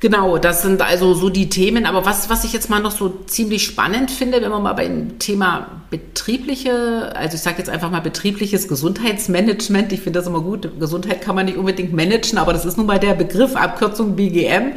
Genau, 0.00 0.38
das 0.38 0.62
sind 0.62 0.80
also 0.80 1.12
so 1.12 1.28
die 1.28 1.50
Themen. 1.50 1.84
Aber 1.84 2.06
was, 2.06 2.30
was 2.30 2.44
ich 2.44 2.54
jetzt 2.54 2.70
mal 2.70 2.80
noch 2.80 2.90
so 2.90 3.10
ziemlich 3.26 3.62
spannend 3.62 4.10
finde, 4.10 4.40
wenn 4.40 4.50
wir 4.50 4.58
mal 4.58 4.72
beim 4.72 5.18
Thema 5.18 5.82
betriebliche, 5.90 7.14
also 7.14 7.34
ich 7.34 7.42
sage 7.42 7.58
jetzt 7.58 7.68
einfach 7.68 7.90
mal 7.90 8.00
betriebliches 8.00 8.66
Gesundheitsmanagement, 8.66 9.92
ich 9.92 10.00
finde 10.00 10.18
das 10.18 10.26
immer 10.26 10.40
gut, 10.40 10.80
Gesundheit 10.80 11.20
kann 11.20 11.34
man 11.34 11.44
nicht 11.44 11.58
unbedingt 11.58 11.92
managen, 11.92 12.38
aber 12.38 12.54
das 12.54 12.64
ist 12.64 12.78
nun 12.78 12.86
mal 12.86 12.98
der 12.98 13.12
Begriff, 13.12 13.54
Abkürzung 13.56 14.16
BGM. 14.16 14.72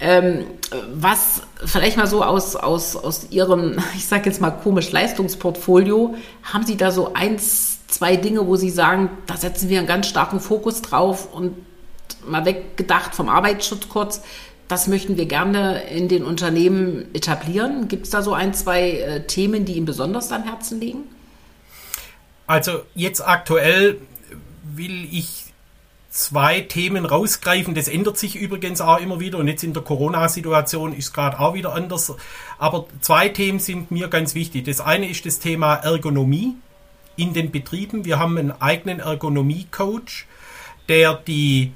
Ähm, 0.00 0.44
was 0.92 1.40
vielleicht 1.64 1.96
mal 1.96 2.06
so 2.06 2.22
aus, 2.22 2.54
aus, 2.54 2.94
aus 2.94 3.28
Ihrem, 3.30 3.78
ich 3.96 4.04
sage 4.04 4.26
jetzt 4.26 4.42
mal 4.42 4.50
komisch, 4.50 4.92
Leistungsportfolio, 4.92 6.14
haben 6.42 6.66
Sie 6.66 6.76
da 6.76 6.90
so 6.90 7.14
eins, 7.14 7.86
zwei 7.86 8.16
Dinge, 8.16 8.46
wo 8.46 8.56
Sie 8.56 8.68
sagen, 8.68 9.08
da 9.26 9.38
setzen 9.38 9.70
wir 9.70 9.78
einen 9.78 9.88
ganz 9.88 10.08
starken 10.08 10.40
Fokus 10.40 10.82
drauf 10.82 11.32
und 11.32 11.54
mal 12.26 12.44
weggedacht 12.44 13.14
vom 13.14 13.28
Arbeitsschutz 13.28 13.88
kurz, 13.88 14.22
das 14.68 14.86
möchten 14.86 15.16
wir 15.16 15.26
gerne 15.26 15.82
in 15.84 16.08
den 16.08 16.24
Unternehmen 16.24 17.06
etablieren. 17.14 17.88
Gibt 17.88 18.04
es 18.04 18.10
da 18.10 18.22
so 18.22 18.34
ein, 18.34 18.52
zwei 18.54 18.90
äh, 18.90 19.26
Themen, 19.26 19.64
die 19.64 19.74
Ihnen 19.74 19.86
besonders 19.86 20.30
am 20.30 20.44
Herzen 20.44 20.80
liegen? 20.80 21.04
Also 22.46 22.82
jetzt 22.94 23.26
aktuell 23.26 23.98
will 24.62 25.08
ich 25.10 25.48
zwei 26.10 26.60
Themen 26.60 27.06
rausgreifen. 27.06 27.74
Das 27.74 27.88
ändert 27.88 28.18
sich 28.18 28.36
übrigens 28.36 28.80
auch 28.80 28.98
immer 28.98 29.20
wieder 29.20 29.38
und 29.38 29.48
jetzt 29.48 29.64
in 29.64 29.72
der 29.72 29.82
Corona-Situation 29.82 30.92
ist 30.92 31.12
gerade 31.12 31.38
auch 31.40 31.54
wieder 31.54 31.74
anders. 31.74 32.14
Aber 32.58 32.86
zwei 33.00 33.28
Themen 33.28 33.58
sind 33.58 33.90
mir 33.90 34.08
ganz 34.08 34.34
wichtig. 34.34 34.64
Das 34.64 34.80
eine 34.80 35.08
ist 35.08 35.24
das 35.24 35.38
Thema 35.38 35.74
Ergonomie 35.76 36.56
in 37.16 37.34
den 37.34 37.50
Betrieben. 37.50 38.04
Wir 38.04 38.18
haben 38.18 38.36
einen 38.36 38.52
eigenen 38.52 39.00
Ergonomie-Coach, 39.00 40.26
der 40.88 41.14
die 41.14 41.72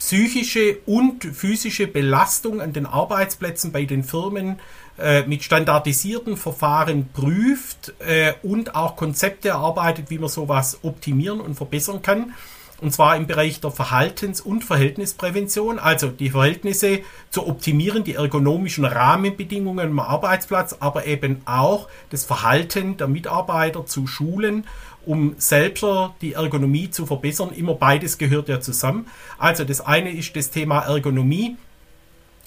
psychische 0.00 0.78
und 0.86 1.24
physische 1.24 1.86
Belastung 1.86 2.62
an 2.62 2.72
den 2.72 2.86
Arbeitsplätzen 2.86 3.70
bei 3.70 3.84
den 3.84 4.02
Firmen 4.02 4.58
äh, 4.98 5.26
mit 5.26 5.44
standardisierten 5.44 6.38
Verfahren 6.38 7.10
prüft 7.12 7.92
äh, 8.00 8.32
und 8.42 8.74
auch 8.74 8.96
Konzepte 8.96 9.50
erarbeitet, 9.50 10.06
wie 10.08 10.18
man 10.18 10.30
sowas 10.30 10.78
optimieren 10.82 11.40
und 11.40 11.54
verbessern 11.54 12.00
kann. 12.00 12.32
Und 12.80 12.94
zwar 12.94 13.14
im 13.16 13.26
Bereich 13.26 13.60
der 13.60 13.70
Verhaltens- 13.70 14.40
und 14.40 14.64
Verhältnisprävention, 14.64 15.78
also 15.78 16.08
die 16.08 16.30
Verhältnisse 16.30 17.00
zu 17.28 17.46
optimieren, 17.46 18.04
die 18.04 18.14
ergonomischen 18.14 18.86
Rahmenbedingungen 18.86 19.90
am 19.90 19.98
Arbeitsplatz, 19.98 20.76
aber 20.80 21.04
eben 21.04 21.42
auch 21.44 21.88
das 22.08 22.24
Verhalten 22.24 22.96
der 22.96 23.08
Mitarbeiter 23.08 23.84
zu 23.84 24.06
schulen 24.06 24.64
um 25.10 25.34
selber 25.38 26.14
die 26.20 26.34
Ergonomie 26.34 26.88
zu 26.88 27.04
verbessern. 27.04 27.50
Immer 27.50 27.74
beides 27.74 28.16
gehört 28.16 28.48
ja 28.48 28.60
zusammen. 28.60 29.08
Also 29.38 29.64
das 29.64 29.80
eine 29.80 30.12
ist 30.12 30.36
das 30.36 30.50
Thema 30.50 30.82
Ergonomie. 30.82 31.56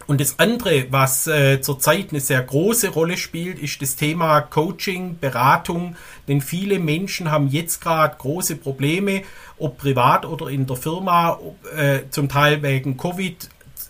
Und 0.08 0.21
das 0.21 0.39
andere, 0.39 0.86
was 0.89 1.28
äh, 1.28 1.60
zurzeit 1.60 2.12
eine 2.12 2.21
sehr 2.21 2.41
große 2.41 2.88
Rolle 2.89 3.17
spielt, 3.17 3.60
ist 3.60 3.82
das 3.82 3.97
Thema 3.97 4.39
Coaching, 4.39 5.17
Beratung. 5.19 5.97
Denn 6.30 6.39
viele 6.39 6.80
Menschen 6.80 7.30
haben 7.30 7.49
jetzt 7.49 7.82
gerade 7.82 8.15
große 8.17 8.56
Probleme, 8.56 9.23
ob 9.58 9.78
privat 9.78 10.26
oder 10.26 10.47
in 10.47 10.65
der 10.65 10.78
Firma, 10.78 11.39
äh, 11.76 11.99
zum 12.12 12.30
Teil 12.30 12.63
wegen 12.63 12.95
Covid, 12.95 13.49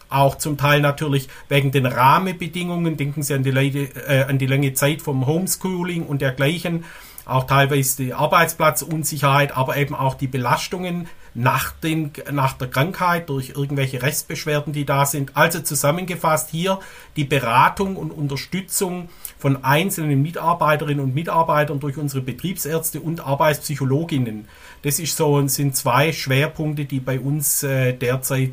auch 0.09 0.39
zum 0.39 0.57
Teil 0.57 0.81
natürlich 0.81 1.27
wegen 1.47 1.71
den 1.71 1.85
Rahmenbedingungen. 1.85 2.97
Denken 2.97 3.21
Sie 3.21 3.35
an 3.35 3.43
die, 3.43 3.51
Leute, 3.51 3.89
äh, 4.07 4.23
an 4.23 4.39
die 4.39 4.47
lange 4.47 4.73
Zeit 4.73 5.03
vom 5.03 5.27
Homeschooling 5.27 6.07
und 6.07 6.23
dergleichen 6.23 6.85
auch 7.25 7.45
teilweise 7.45 8.03
die 8.03 8.13
Arbeitsplatzunsicherheit, 8.13 9.55
aber 9.55 9.77
eben 9.77 9.95
auch 9.95 10.15
die 10.15 10.27
Belastungen 10.27 11.07
nach, 11.35 11.71
den, 11.71 12.11
nach 12.31 12.53
der 12.53 12.67
Krankheit 12.67 13.29
durch 13.29 13.53
irgendwelche 13.55 14.01
Restbeschwerden, 14.01 14.71
die 14.73 14.85
da 14.85 15.05
sind. 15.05 15.35
Also 15.35 15.61
zusammengefasst 15.61 16.49
hier 16.51 16.79
die 17.15 17.23
Beratung 17.23 17.95
und 17.95 18.11
Unterstützung 18.11 19.09
von 19.39 19.63
einzelnen 19.63 20.21
Mitarbeiterinnen 20.21 21.03
und 21.03 21.15
Mitarbeitern 21.15 21.79
durch 21.79 21.97
unsere 21.97 22.21
Betriebsärzte 22.21 22.99
und 22.99 23.25
Arbeitspsychologinnen. 23.25 24.47
Das 24.83 24.99
ist 24.99 25.17
so, 25.17 25.47
sind 25.47 25.75
zwei 25.75 26.13
Schwerpunkte, 26.13 26.85
die 26.85 26.99
bei 26.99 27.19
uns 27.19 27.63
äh, 27.63 27.93
derzeit 27.93 28.51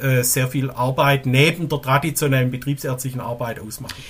äh, 0.00 0.22
sehr 0.22 0.48
viel 0.48 0.70
Arbeit 0.70 1.26
neben 1.26 1.68
der 1.68 1.82
traditionellen 1.82 2.50
betriebsärztlichen 2.50 3.20
Arbeit 3.20 3.58
ausmachen. 3.58 4.02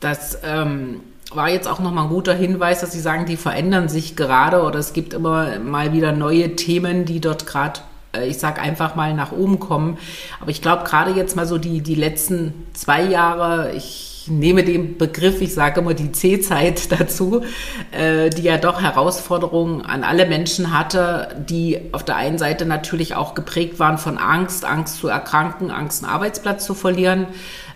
Das 0.00 0.38
ähm 0.44 1.00
war 1.30 1.50
jetzt 1.50 1.68
auch 1.68 1.78
nochmal 1.78 2.04
ein 2.04 2.10
guter 2.10 2.34
Hinweis, 2.34 2.80
dass 2.80 2.92
Sie 2.92 3.00
sagen, 3.00 3.26
die 3.26 3.36
verändern 3.36 3.88
sich 3.88 4.16
gerade 4.16 4.62
oder 4.62 4.78
es 4.78 4.92
gibt 4.92 5.14
immer 5.14 5.58
mal 5.58 5.92
wieder 5.92 6.12
neue 6.12 6.56
Themen, 6.56 7.04
die 7.04 7.20
dort 7.20 7.46
gerade, 7.46 7.80
äh, 8.16 8.26
ich 8.26 8.38
sag 8.38 8.60
einfach 8.60 8.94
mal, 8.94 9.14
nach 9.14 9.32
oben 9.32 9.60
kommen. 9.60 9.98
Aber 10.40 10.50
ich 10.50 10.62
glaube, 10.62 10.84
gerade 10.84 11.12
jetzt 11.12 11.36
mal 11.36 11.46
so 11.46 11.58
die, 11.58 11.82
die 11.82 11.94
letzten 11.94 12.66
zwei 12.72 13.02
Jahre, 13.02 13.72
ich 13.74 14.08
nehme 14.30 14.62
den 14.62 14.98
Begriff, 14.98 15.40
ich 15.40 15.54
sage 15.54 15.80
immer 15.80 15.94
die 15.94 16.12
C-Zeit 16.12 16.92
dazu, 16.98 17.42
äh, 17.92 18.30
die 18.30 18.42
ja 18.42 18.56
doch 18.56 18.80
Herausforderungen 18.80 19.82
an 19.82 20.04
alle 20.04 20.26
Menschen 20.26 20.72
hatte, 20.76 21.44
die 21.48 21.80
auf 21.92 22.04
der 22.04 22.16
einen 22.16 22.38
Seite 22.38 22.64
natürlich 22.64 23.14
auch 23.14 23.34
geprägt 23.34 23.78
waren 23.78 23.98
von 23.98 24.16
Angst, 24.16 24.64
Angst 24.64 24.98
zu 24.98 25.08
erkranken, 25.08 25.70
Angst, 25.70 26.02
einen 26.02 26.12
Arbeitsplatz 26.12 26.64
zu 26.64 26.74
verlieren 26.74 27.26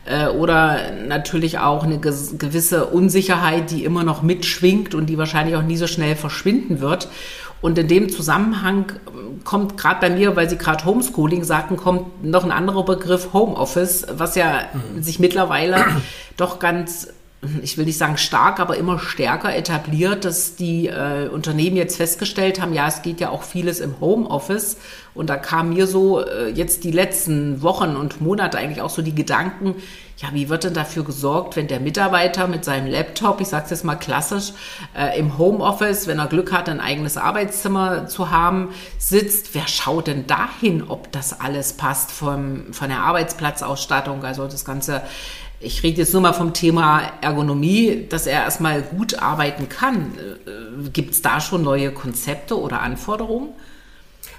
äh, 0.05 0.29
oder 0.29 0.93
natürlich 1.07 1.59
auch 1.59 1.85
eine 1.85 1.99
gewisse 1.99 2.87
Unsicherheit, 2.87 3.71
die 3.71 3.85
immer 3.85 4.05
noch 4.05 4.23
mitschwingt 4.23 4.95
und 4.95 5.07
die 5.07 5.19
wahrscheinlich 5.19 5.57
auch 5.57 5.62
nie 5.62 5.77
so 5.77 5.87
schnell 5.87 6.17
verschwinden 6.17 6.81
wird. 6.81 7.09
Und 7.61 7.79
in 7.79 7.87
dem 7.87 8.11
Zusammenhang 8.11 8.93
ähm, 9.07 9.45
kommt 9.45 9.79
gerade 9.79 10.01
bei 10.01 10.11
mir, 10.11 10.35
weil 10.35 10.51
Sie 10.51 10.59
gerade 10.59 10.85
Homeschooling 10.85 11.45
sagten, 11.45 11.77
kommt 11.77 12.25
noch 12.25 12.45
ein 12.45 12.51
anderer 12.51 12.85
Begriff 12.85 13.33
Homeoffice, 13.33 14.07
was 14.17 14.35
ja 14.35 14.62
mhm. 14.73 15.03
sich 15.03 15.21
mittlerweile 15.21 15.85
doch 16.37 16.59
ganz 16.59 17.09
ich 17.62 17.76
will 17.76 17.87
nicht 17.87 17.98
sagen 17.98 18.18
stark, 18.18 18.61
aber 18.61 18.76
immer 18.76 19.00
stärker 19.00 19.55
etabliert, 19.55 20.24
dass 20.24 20.55
die 20.55 20.87
äh, 20.87 21.28
Unternehmen 21.28 21.76
jetzt 21.76 21.96
festgestellt 21.96 22.61
haben, 22.61 22.72
ja, 22.72 22.87
es 22.87 23.02
geht 23.02 23.20
ja 23.20 23.31
auch 23.31 23.42
vieles 23.42 23.81
im 23.81 23.98
Homeoffice. 24.00 24.76
Und 25.14 25.28
da 25.28 25.37
kam 25.37 25.70
mir 25.70 25.87
so 25.87 26.24
äh, 26.24 26.50
jetzt 26.50 26.85
die 26.85 26.92
letzten 26.92 27.61
Wochen 27.62 27.96
und 27.96 28.20
Monate 28.20 28.59
eigentlich 28.59 28.81
auch 28.81 28.90
so 28.90 29.02
die 29.02 29.14
Gedanken, 29.14 29.74
ja, 30.18 30.28
wie 30.33 30.48
wird 30.48 30.62
denn 30.62 30.72
dafür 30.72 31.02
gesorgt, 31.02 31.57
wenn 31.57 31.66
der 31.66 31.81
Mitarbeiter 31.81 32.46
mit 32.46 32.64
seinem 32.64 32.87
Laptop, 32.87 33.40
ich 33.40 33.48
sage 33.48 33.64
es 33.64 33.70
jetzt 33.70 33.85
mal 33.85 33.96
klassisch, 33.96 34.52
äh, 34.96 35.18
im 35.18 35.37
Homeoffice, 35.37 36.07
wenn 36.07 36.20
er 36.20 36.28
Glück 36.28 36.52
hat, 36.52 36.68
ein 36.68 36.81
eigenes 36.81 37.16
Arbeitszimmer 37.16 38.07
zu 38.07 38.31
haben, 38.31 38.68
sitzt, 38.98 39.55
wer 39.55 39.66
schaut 39.66 40.07
denn 40.07 40.28
dahin, 40.28 40.85
ob 40.88 41.11
das 41.11 41.40
alles 41.40 41.72
passt 41.72 42.12
vom, 42.12 42.72
von 42.72 42.88
der 42.88 43.00
Arbeitsplatzausstattung, 43.00 44.24
also 44.24 44.46
das 44.46 44.64
ganze 44.64 45.02
ich 45.62 45.83
rede 45.83 45.98
jetzt 45.98 46.12
nur 46.12 46.22
mal 46.22 46.33
vom 46.33 46.53
Thema 46.53 47.03
Ergonomie, 47.20 48.07
dass 48.09 48.27
er 48.27 48.42
erstmal 48.44 48.83
gut 48.83 49.14
arbeiten 49.20 49.68
kann. 49.68 50.12
Äh, 50.18 50.88
Gibt 50.90 51.12
es 51.12 51.22
da 51.22 51.40
schon 51.40 51.62
neue 51.62 51.92
Konzepte 51.92 52.59
oder 52.59 52.81
Anforderungen? 52.81 53.51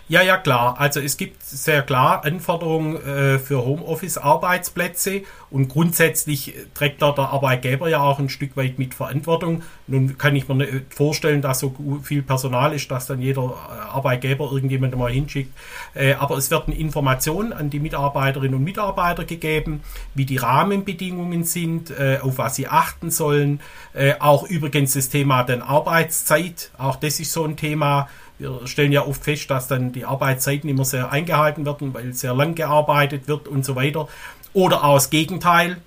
Ja, 0.09 0.21
ja, 0.21 0.35
klar. 0.35 0.75
Also 0.79 0.99
es 0.99 1.15
gibt 1.15 1.41
sehr 1.41 1.81
klar 1.81 2.25
Anforderungen 2.25 2.97
äh, 2.97 3.39
für 3.39 3.63
Homeoffice-Arbeitsplätze 3.63 5.21
und 5.49 5.69
grundsätzlich 5.69 6.55
trägt 6.73 7.01
da 7.01 7.13
der 7.13 7.29
Arbeitgeber 7.29 7.87
ja 7.87 8.01
auch 8.01 8.19
ein 8.19 8.27
Stück 8.27 8.57
weit 8.57 8.77
mit 8.77 8.93
Verantwortung. 8.93 9.63
Nun 9.87 10.17
kann 10.17 10.35
ich 10.35 10.49
mir 10.49 10.55
nicht 10.55 10.93
vorstellen, 10.93 11.41
dass 11.41 11.59
so 11.59 11.73
viel 12.03 12.21
Personal 12.21 12.73
ist, 12.73 12.91
dass 12.91 13.05
dann 13.05 13.21
jeder 13.21 13.43
äh, 13.43 13.81
Arbeitgeber 13.91 14.51
irgendjemanden 14.51 14.99
mal 14.99 15.11
hinschickt. 15.11 15.53
Äh, 15.93 16.15
aber 16.15 16.35
es 16.35 16.51
werden 16.51 16.73
Informationen 16.73 17.53
an 17.53 17.69
die 17.69 17.79
Mitarbeiterinnen 17.79 18.55
und 18.55 18.63
Mitarbeiter 18.63 19.23
gegeben, 19.23 19.83
wie 20.15 20.25
die 20.25 20.37
Rahmenbedingungen 20.37 21.45
sind, 21.45 21.91
äh, 21.91 22.19
auf 22.21 22.37
was 22.37 22.55
sie 22.55 22.67
achten 22.67 23.09
sollen. 23.09 23.61
Äh, 23.93 24.15
auch 24.19 24.43
übrigens 24.43 24.93
das 24.93 25.07
Thema 25.07 25.43
der 25.43 25.65
Arbeitszeit, 25.65 26.71
auch 26.77 26.97
das 26.97 27.21
ist 27.21 27.31
so 27.31 27.45
ein 27.45 27.55
Thema, 27.55 28.09
wir 28.43 28.67
stellen 28.67 28.91
ja 28.91 29.05
oft 29.05 29.23
fest, 29.23 29.49
dass 29.49 29.67
dann 29.67 29.91
die 29.91 30.05
Arbeitszeiten 30.05 30.69
immer 30.69 30.85
sehr 30.85 31.11
eingehalten 31.11 31.65
werden, 31.65 31.93
weil 31.93 32.13
sehr 32.13 32.33
lang 32.33 32.55
gearbeitet 32.55 33.27
wird 33.27 33.47
und 33.47 33.65
so 33.65 33.75
weiter. 33.75 34.07
Oder 34.53 34.83
auch 34.83 34.95
das 34.95 35.09
Gegenteil, 35.09 35.77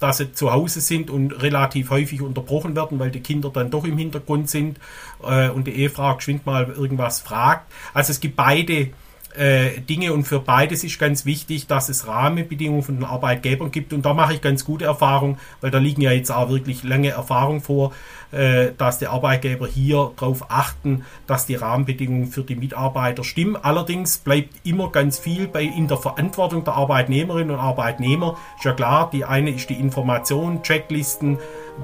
dass 0.00 0.18
sie 0.18 0.32
zu 0.32 0.52
Hause 0.52 0.80
sind 0.80 1.10
und 1.10 1.32
relativ 1.42 1.90
häufig 1.90 2.20
unterbrochen 2.20 2.76
werden, 2.76 2.98
weil 2.98 3.10
die 3.10 3.20
Kinder 3.20 3.50
dann 3.50 3.70
doch 3.70 3.84
im 3.84 3.98
Hintergrund 3.98 4.48
sind 4.48 4.78
äh, 5.22 5.48
und 5.48 5.66
die 5.66 5.72
Ehefrau 5.72 6.16
geschwind 6.16 6.46
mal 6.46 6.68
irgendwas 6.68 7.20
fragt. 7.20 7.70
Also 7.92 8.12
es 8.12 8.20
gibt 8.20 8.36
beide 8.36 8.90
äh, 9.36 9.80
Dinge 9.80 10.12
und 10.12 10.24
für 10.24 10.40
beides 10.40 10.84
ist 10.84 10.98
ganz 10.98 11.24
wichtig, 11.24 11.66
dass 11.66 11.88
es 11.88 12.06
Rahmenbedingungen 12.06 12.82
von 12.82 12.96
den 12.96 13.04
Arbeitgebern 13.04 13.70
gibt 13.70 13.92
und 13.92 14.04
da 14.04 14.14
mache 14.14 14.34
ich 14.34 14.40
ganz 14.40 14.64
gute 14.64 14.84
Erfahrungen, 14.84 15.38
weil 15.60 15.70
da 15.70 15.78
liegen 15.78 16.02
ja 16.02 16.12
jetzt 16.12 16.30
auch 16.30 16.50
wirklich 16.50 16.84
lange 16.84 17.10
Erfahrungen 17.10 17.60
vor, 17.60 17.92
äh, 18.30 18.70
dass 18.78 18.98
die 18.98 19.08
Arbeitgeber 19.08 19.66
hier 19.66 20.12
darauf 20.16 20.50
achten, 20.50 21.04
dass 21.26 21.46
die 21.46 21.56
Rahmenbedingungen 21.56 22.28
für 22.28 22.42
die 22.42 22.54
Mitarbeiter 22.54 23.24
stimmen. 23.24 23.56
Allerdings 23.56 24.18
bleibt 24.18 24.54
immer 24.64 24.90
ganz 24.90 25.18
viel 25.18 25.48
bei 25.48 25.62
in 25.62 25.88
der 25.88 25.96
Verantwortung 25.96 26.64
der 26.64 26.74
Arbeitnehmerinnen 26.74 27.56
und 27.56 27.60
Arbeitnehmer. 27.60 28.36
Ist 28.56 28.64
ja 28.64 28.72
klar, 28.72 29.10
die 29.12 29.24
eine 29.24 29.50
ist 29.50 29.68
die 29.68 29.74
Information, 29.74 30.62
Checklisten, 30.62 31.38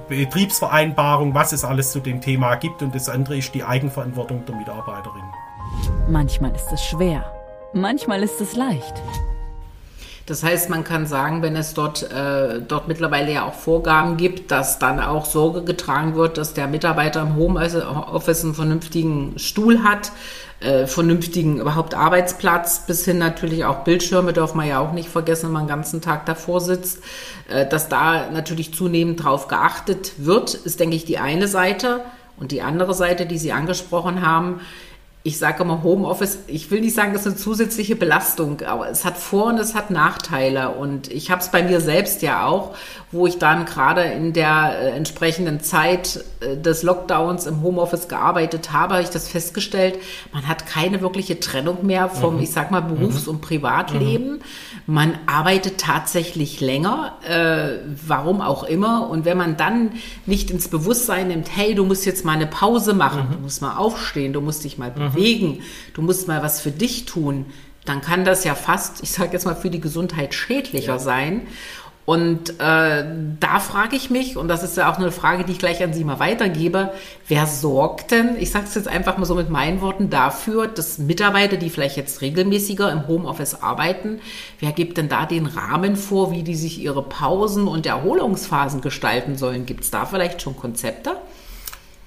Betriebsvereinbarung, 0.08 1.34
was 1.34 1.52
es 1.52 1.64
alles 1.64 1.90
zu 1.90 1.98
dem 1.98 2.20
Thema 2.20 2.54
gibt 2.54 2.82
und 2.82 2.94
das 2.94 3.08
andere 3.08 3.36
ist 3.38 3.54
die 3.54 3.64
Eigenverantwortung 3.64 4.44
der 4.46 4.54
Mitarbeiterin. 4.54 5.22
Manchmal 6.08 6.54
ist 6.54 6.70
es 6.72 6.84
schwer 6.84 7.39
Manchmal 7.72 8.24
ist 8.24 8.40
es 8.40 8.56
leicht. 8.56 8.94
Das 10.26 10.42
heißt, 10.42 10.70
man 10.70 10.82
kann 10.82 11.06
sagen, 11.06 11.42
wenn 11.42 11.54
es 11.54 11.72
dort, 11.74 12.02
äh, 12.10 12.60
dort 12.60 12.88
mittlerweile 12.88 13.32
ja 13.32 13.46
auch 13.46 13.54
Vorgaben 13.54 14.16
gibt, 14.16 14.50
dass 14.50 14.78
dann 14.78 15.00
auch 15.00 15.24
Sorge 15.24 15.62
getragen 15.62 16.14
wird, 16.16 16.36
dass 16.36 16.52
der 16.52 16.66
Mitarbeiter 16.66 17.22
im 17.22 17.36
Homeoffice 17.36 18.44
einen 18.44 18.54
vernünftigen 18.54 19.38
Stuhl 19.38 19.84
hat, 19.84 20.10
äh, 20.58 20.86
vernünftigen 20.86 21.60
überhaupt 21.60 21.94
Arbeitsplatz, 21.94 22.86
bis 22.86 23.04
hin 23.04 23.18
natürlich 23.18 23.64
auch 23.64 23.84
Bildschirme, 23.84 24.32
darf 24.32 24.54
man 24.54 24.68
ja 24.68 24.80
auch 24.80 24.92
nicht 24.92 25.08
vergessen, 25.08 25.46
wenn 25.46 25.52
man 25.52 25.62
den 25.64 25.68
ganzen 25.68 26.00
Tag 26.00 26.26
davor 26.26 26.60
sitzt, 26.60 27.02
äh, 27.48 27.66
dass 27.66 27.88
da 27.88 28.30
natürlich 28.30 28.74
zunehmend 28.74 29.22
drauf 29.22 29.46
geachtet 29.46 30.12
wird, 30.18 30.54
ist, 30.54 30.80
denke 30.80 30.96
ich, 30.96 31.04
die 31.04 31.18
eine 31.18 31.46
Seite. 31.46 32.02
Und 32.38 32.52
die 32.52 32.62
andere 32.62 32.94
Seite, 32.94 33.26
die 33.26 33.36
Sie 33.36 33.52
angesprochen 33.52 34.26
haben, 34.26 34.60
ich 35.22 35.38
sage 35.38 35.62
immer 35.62 35.82
Homeoffice, 35.82 36.38
ich 36.46 36.70
will 36.70 36.80
nicht 36.80 36.94
sagen, 36.94 37.12
das 37.12 37.22
ist 37.22 37.26
eine 37.26 37.36
zusätzliche 37.36 37.94
Belastung, 37.94 38.62
aber 38.62 38.88
es 38.88 39.04
hat 39.04 39.18
Vor- 39.18 39.46
und 39.46 39.58
es 39.58 39.74
hat 39.74 39.90
Nachteile. 39.90 40.70
Und 40.70 41.10
ich 41.12 41.30
habe 41.30 41.42
es 41.42 41.48
bei 41.50 41.62
mir 41.62 41.80
selbst 41.80 42.22
ja 42.22 42.46
auch, 42.46 42.74
wo 43.12 43.26
ich 43.26 43.38
dann 43.38 43.66
gerade 43.66 44.02
in 44.02 44.32
der 44.32 44.78
äh, 44.78 44.90
entsprechenden 44.96 45.60
Zeit 45.60 46.24
äh, 46.40 46.56
des 46.56 46.82
Lockdowns 46.82 47.46
im 47.46 47.62
Homeoffice 47.62 48.08
gearbeitet 48.08 48.72
habe, 48.72 48.94
habe 48.94 49.02
ich 49.02 49.10
das 49.10 49.28
festgestellt, 49.28 49.98
man 50.32 50.48
hat 50.48 50.66
keine 50.66 51.00
wirkliche 51.00 51.38
Trennung 51.38 51.86
mehr 51.86 52.08
vom, 52.08 52.36
mhm. 52.36 52.42
ich 52.42 52.50
sag 52.50 52.70
mal, 52.70 52.80
Berufs- 52.80 53.26
mhm. 53.26 53.34
und 53.34 53.40
Privatleben. 53.40 54.32
Mhm. 54.32 54.40
Man 54.86 55.18
arbeitet 55.26 55.78
tatsächlich 55.78 56.60
länger, 56.60 57.12
äh, 57.28 57.78
warum 58.06 58.40
auch 58.40 58.64
immer. 58.64 59.08
Und 59.08 59.24
wenn 59.24 59.36
man 59.36 59.56
dann 59.56 59.92
nicht 60.26 60.50
ins 60.50 60.68
Bewusstsein 60.68 61.28
nimmt, 61.28 61.54
hey, 61.54 61.74
du 61.74 61.84
musst 61.84 62.06
jetzt 62.06 62.24
mal 62.24 62.32
eine 62.32 62.46
Pause 62.46 62.94
machen, 62.94 63.28
mhm. 63.28 63.32
du 63.34 63.38
musst 63.40 63.62
mal 63.62 63.76
aufstehen, 63.76 64.32
du 64.32 64.40
musst 64.40 64.64
dich 64.64 64.78
mal. 64.78 64.92
Bewegen, 65.12 65.62
du 65.94 66.02
musst 66.02 66.28
mal 66.28 66.42
was 66.42 66.60
für 66.60 66.70
dich 66.70 67.04
tun, 67.04 67.46
dann 67.84 68.00
kann 68.00 68.24
das 68.24 68.44
ja 68.44 68.54
fast, 68.54 69.02
ich 69.02 69.10
sage 69.10 69.32
jetzt 69.32 69.44
mal, 69.44 69.56
für 69.56 69.70
die 69.70 69.80
Gesundheit 69.80 70.34
schädlicher 70.34 70.94
ja. 70.94 70.98
sein. 70.98 71.46
Und 72.06 72.58
äh, 72.58 73.04
da 73.38 73.60
frage 73.60 73.94
ich 73.94 74.10
mich, 74.10 74.36
und 74.36 74.48
das 74.48 74.64
ist 74.64 74.76
ja 74.76 74.90
auch 74.90 74.98
eine 74.98 75.12
Frage, 75.12 75.44
die 75.44 75.52
ich 75.52 75.60
gleich 75.60 75.80
an 75.80 75.92
Sie 75.92 76.02
mal 76.02 76.18
weitergebe, 76.18 76.92
wer 77.28 77.46
sorgt 77.46 78.10
denn, 78.10 78.36
ich 78.40 78.50
sage 78.50 78.64
es 78.66 78.74
jetzt 78.74 78.88
einfach 78.88 79.16
mal 79.16 79.26
so 79.26 79.36
mit 79.36 79.48
meinen 79.48 79.80
Worten, 79.80 80.10
dafür, 80.10 80.66
dass 80.66 80.98
Mitarbeiter, 80.98 81.56
die 81.56 81.70
vielleicht 81.70 81.96
jetzt 81.96 82.20
regelmäßiger 82.20 82.90
im 82.90 83.06
Homeoffice 83.06 83.62
arbeiten, 83.62 84.18
wer 84.58 84.72
gibt 84.72 84.98
denn 84.98 85.08
da 85.08 85.24
den 85.24 85.46
Rahmen 85.46 85.94
vor, 85.94 86.32
wie 86.32 86.42
die 86.42 86.56
sich 86.56 86.80
ihre 86.80 87.02
Pausen 87.02 87.68
und 87.68 87.86
Erholungsphasen 87.86 88.80
gestalten 88.80 89.36
sollen? 89.36 89.64
Gibt 89.64 89.84
es 89.84 89.92
da 89.92 90.04
vielleicht 90.04 90.42
schon 90.42 90.56
Konzepte? 90.56 91.12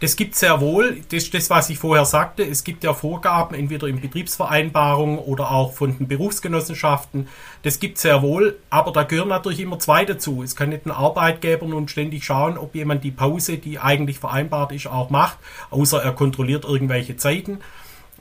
Das 0.03 0.17
gibt 0.17 0.35
sehr 0.35 0.59
wohl, 0.59 0.97
das 1.13 1.29
das, 1.29 1.49
was 1.49 1.69
ich 1.69 1.79
vorher 1.79 2.03
sagte. 2.03 2.43
Es 2.43 2.65
gibt 2.65 2.83
ja 2.83 2.93
Vorgaben, 2.93 3.55
entweder 3.55 3.87
in 3.87 4.01
Betriebsvereinbarungen 4.01 5.17
oder 5.17 5.49
auch 5.51 5.71
von 5.71 5.97
den 5.97 6.09
Berufsgenossenschaften. 6.09 7.29
Das 7.61 7.79
gibt 7.79 7.97
sehr 7.97 8.21
wohl, 8.21 8.57
aber 8.69 8.91
da 8.91 9.03
gehören 9.03 9.29
natürlich 9.29 9.61
immer 9.61 9.79
zwei 9.79 10.03
dazu. 10.03 10.43
Es 10.43 10.57
kann 10.57 10.71
nicht 10.71 10.85
ein 10.85 10.91
Arbeitgeber 10.91 11.65
nun 11.67 11.87
ständig 11.87 12.25
schauen, 12.25 12.57
ob 12.57 12.75
jemand 12.75 13.05
die 13.05 13.11
Pause, 13.11 13.59
die 13.59 13.79
eigentlich 13.79 14.19
vereinbart 14.19 14.73
ist, 14.73 14.87
auch 14.87 15.09
macht, 15.09 15.37
außer 15.69 16.03
er 16.03 16.11
kontrolliert 16.11 16.65
irgendwelche 16.65 17.15
Zeiten. 17.15 17.59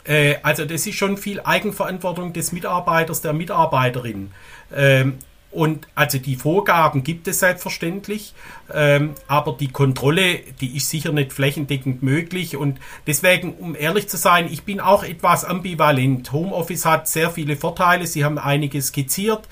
Äh, 0.05 0.37
also 0.45 0.65
das 0.65 0.87
ist 0.87 0.95
schon 0.95 1.17
viel 1.17 1.41
Eigenverantwortung 1.41 2.33
des 2.33 2.53
Mitarbeiters, 2.53 3.23
der 3.23 3.33
Mitarbeiterin. 3.33 4.31
Ähm, 4.73 5.19
und 5.53 5.87
also 5.95 6.19
die 6.19 6.37
Vorgaben 6.37 7.05
gibt 7.05 7.29
es 7.29 7.41
selbstverständlich, 7.41 8.33
ähm, 8.73 9.15
aber 9.29 9.53
die 9.53 9.69
Kontrolle, 9.69 10.41
die 10.61 10.77
ist 10.77 10.89
sicher 10.89 11.13
nicht 11.13 11.33
flächendeckend 11.33 12.03
möglich. 12.03 12.57
Und 12.57 12.81
deswegen, 13.07 13.53
um 13.55 13.77
ehrlich 13.77 14.09
zu 14.09 14.17
sein, 14.17 14.49
ich 14.51 14.63
bin 14.63 14.81
auch 14.81 15.05
etwas 15.05 15.45
ambivalent. 15.45 16.33
Homeoffice 16.33 16.87
hat 16.87 17.07
sehr 17.07 17.31
viele 17.31 17.57
Vorteile, 17.57 18.07
Sie 18.07 18.25
haben 18.25 18.39
einige 18.39 18.81
skizziert. 18.81 19.47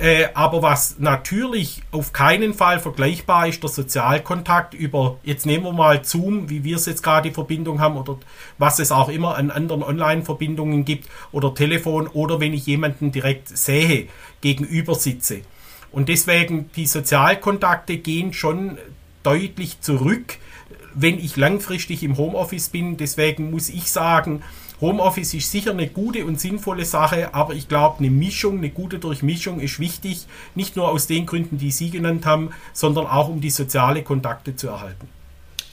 Äh, 0.00 0.28
aber 0.32 0.62
was 0.62 0.98
natürlich 0.98 1.82
auf 1.90 2.14
keinen 2.14 2.54
Fall 2.54 2.80
vergleichbar 2.80 3.48
ist, 3.48 3.62
der 3.62 3.68
Sozialkontakt 3.68 4.72
über, 4.72 5.18
jetzt 5.24 5.44
nehmen 5.44 5.64
wir 5.64 5.72
mal 5.72 6.02
Zoom, 6.06 6.48
wie 6.48 6.64
wir 6.64 6.76
es 6.76 6.86
jetzt 6.86 7.02
gerade 7.02 7.28
die 7.28 7.34
Verbindung 7.34 7.80
haben 7.80 7.98
oder 7.98 8.16
was 8.56 8.78
es 8.78 8.92
auch 8.92 9.10
immer 9.10 9.36
an 9.36 9.50
anderen 9.50 9.82
Online-Verbindungen 9.82 10.86
gibt 10.86 11.10
oder 11.32 11.54
Telefon 11.54 12.06
oder 12.06 12.40
wenn 12.40 12.54
ich 12.54 12.64
jemanden 12.64 13.12
direkt 13.12 13.48
sehe, 13.48 14.08
gegenüber 14.40 14.94
sitze. 14.94 15.42
Und 15.92 16.08
deswegen 16.08 16.70
die 16.76 16.86
Sozialkontakte 16.86 17.98
gehen 17.98 18.32
schon 18.32 18.78
deutlich 19.22 19.82
zurück, 19.82 20.38
wenn 20.94 21.18
ich 21.18 21.36
langfristig 21.36 22.02
im 22.02 22.16
Homeoffice 22.16 22.70
bin. 22.70 22.96
Deswegen 22.96 23.50
muss 23.50 23.68
ich 23.68 23.92
sagen, 23.92 24.42
Homeoffice 24.80 25.34
ist 25.34 25.50
sicher 25.50 25.72
eine 25.72 25.88
gute 25.88 26.24
und 26.24 26.40
sinnvolle 26.40 26.86
Sache, 26.86 27.34
aber 27.34 27.54
ich 27.54 27.68
glaube, 27.68 27.98
eine 27.98 28.10
Mischung, 28.10 28.58
eine 28.58 28.70
gute 28.70 28.98
Durchmischung 28.98 29.60
ist 29.60 29.78
wichtig, 29.78 30.26
nicht 30.54 30.74
nur 30.76 30.88
aus 30.88 31.06
den 31.06 31.26
Gründen, 31.26 31.58
die 31.58 31.70
Sie 31.70 31.90
genannt 31.90 32.24
haben, 32.24 32.50
sondern 32.72 33.06
auch 33.06 33.28
um 33.28 33.40
die 33.42 33.50
soziale 33.50 34.02
Kontakte 34.02 34.56
zu 34.56 34.68
erhalten. 34.68 35.19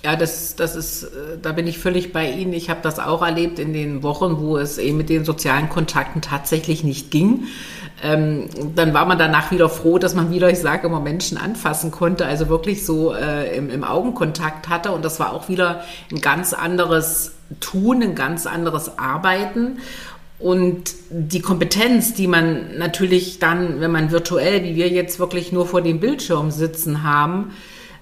Ja, 0.03 0.15
das, 0.15 0.55
das 0.55 0.75
ist, 0.75 1.03
äh, 1.03 1.38
da 1.41 1.51
bin 1.51 1.65
ich 1.67 1.79
völlig 1.79 2.13
bei 2.13 2.29
Ihnen. 2.29 2.53
Ich 2.53 2.69
habe 2.69 2.81
das 2.83 2.99
auch 2.99 3.21
erlebt 3.21 3.57
in 3.60 3.73
den 3.73 4.03
Wochen, 4.03 4.39
wo 4.39 4.57
es 4.57 4.77
eben 4.77 4.97
mit 4.97 5.10
den 5.10 5.25
sozialen 5.25 5.69
Kontakten 5.69 6.21
tatsächlich 6.21 6.83
nicht 6.83 7.10
ging. 7.10 7.47
Ähm, 8.03 8.47
dann 8.75 8.93
war 8.93 9.05
man 9.07 9.17
danach 9.17 9.49
wieder 9.49 9.69
froh, 9.69 9.97
dass 9.97 10.13
man 10.13 10.29
wieder, 10.31 10.51
ich 10.51 10.60
sage 10.60 10.86
immer, 10.86 10.99
Menschen 10.99 11.38
anfassen 11.38 11.89
konnte, 11.89 12.27
also 12.27 12.47
wirklich 12.47 12.86
so 12.86 13.13
äh, 13.13 13.57
im, 13.57 13.71
im 13.71 13.83
Augenkontakt 13.83 14.69
hatte. 14.69 14.91
Und 14.91 15.03
das 15.03 15.19
war 15.19 15.33
auch 15.33 15.49
wieder 15.49 15.83
ein 16.12 16.21
ganz 16.21 16.53
anderes 16.53 17.33
Tun, 17.60 18.03
ein 18.03 18.13
ganz 18.13 18.45
anderes 18.45 18.99
Arbeiten. 18.99 19.79
Und 20.38 20.93
die 21.10 21.41
Kompetenz, 21.41 22.13
die 22.13 22.27
man 22.27 22.77
natürlich 22.77 23.39
dann, 23.39 23.81
wenn 23.81 23.89
man 23.89 24.12
virtuell, 24.12 24.63
wie 24.63 24.75
wir 24.75 24.89
jetzt 24.89 25.19
wirklich 25.19 25.51
nur 25.51 25.65
vor 25.65 25.81
dem 25.81 25.99
Bildschirm 25.99 26.51
sitzen 26.51 27.01
haben, 27.01 27.53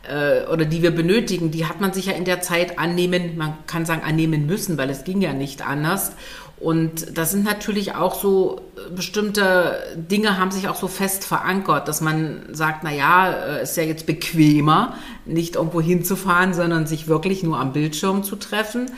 äh, 0.08 0.46
oder 0.48 0.66
die 0.66 0.82
wir 0.82 0.92
benötigen, 0.92 1.52
die 1.52 1.66
hat 1.66 1.82
man 1.82 1.94
sich 1.94 2.08
ja 2.08 2.14
in 2.14 2.26
der 2.26 2.42
Zeit 2.42 2.80
annehmen, 2.80 3.38
man 3.38 3.54
kann 3.68 3.86
sagen 3.86 4.02
annehmen 4.04 4.46
müssen, 4.46 4.78
weil 4.78 4.90
es 4.90 5.04
ging 5.04 5.22
ja 5.22 5.34
nicht 5.34 5.66
anders. 5.66 6.14
Und 6.58 7.18
das 7.18 7.32
sind 7.32 7.44
natürlich 7.44 7.96
auch 7.96 8.16
so 8.16 8.62
äh, 8.78 8.90
bestimmte 8.94 9.78
Dinge 9.96 10.38
haben 10.38 10.52
sich 10.52 10.68
auch 10.70 10.76
so 10.76 10.88
fest 10.88 11.26
verankert, 11.26 11.88
dass 11.88 12.02
man 12.02 12.44
sagt, 12.52 12.84
na 12.84 12.94
ja, 12.94 13.32
äh, 13.32 13.64
ist 13.64 13.78
ja 13.78 13.84
jetzt 13.84 14.06
bequemer, 14.06 14.96
nicht 15.26 15.56
irgendwo 15.56 15.82
hinzufahren, 15.82 16.54
sondern 16.54 16.88
sich 16.88 17.08
wirklich 17.08 17.44
nur 17.44 17.60
am 17.60 17.74
Bildschirm 17.74 18.24
zu 18.24 18.36
treffen. 18.36 18.92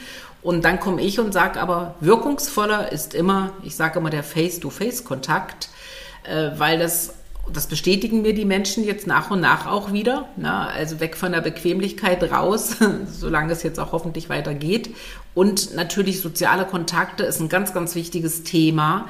Und 0.43 0.65
dann 0.65 0.79
komme 0.79 1.01
ich 1.01 1.19
und 1.19 1.33
sage 1.33 1.59
aber, 1.59 1.95
wirkungsvoller 1.99 2.91
ist 2.91 3.13
immer, 3.13 3.51
ich 3.63 3.75
sage 3.75 3.99
immer 3.99 4.11
der 4.11 4.23
Face-to-Face-Kontakt, 4.23 5.69
weil 6.57 6.77
das 6.77 7.16
das 7.53 7.67
bestätigen 7.67 8.21
mir 8.21 8.33
die 8.33 8.45
Menschen 8.45 8.83
jetzt 8.83 9.07
nach 9.07 9.31
und 9.31 9.39
nach 9.39 9.65
auch 9.67 9.93
wieder. 9.93 10.27
Ne? 10.35 10.51
Also 10.51 10.99
weg 10.99 11.15
von 11.15 11.31
der 11.31 11.41
Bequemlichkeit 11.41 12.31
raus, 12.31 12.75
solange 13.11 13.53
es 13.53 13.63
jetzt 13.63 13.79
auch 13.79 13.91
hoffentlich 13.91 14.29
weitergeht. 14.29 14.89
Und 15.33 15.75
natürlich 15.75 16.21
soziale 16.21 16.65
Kontakte 16.65 17.23
ist 17.23 17.39
ein 17.39 17.47
ganz, 17.49 17.73
ganz 17.73 17.93
wichtiges 17.95 18.43
Thema. 18.43 19.07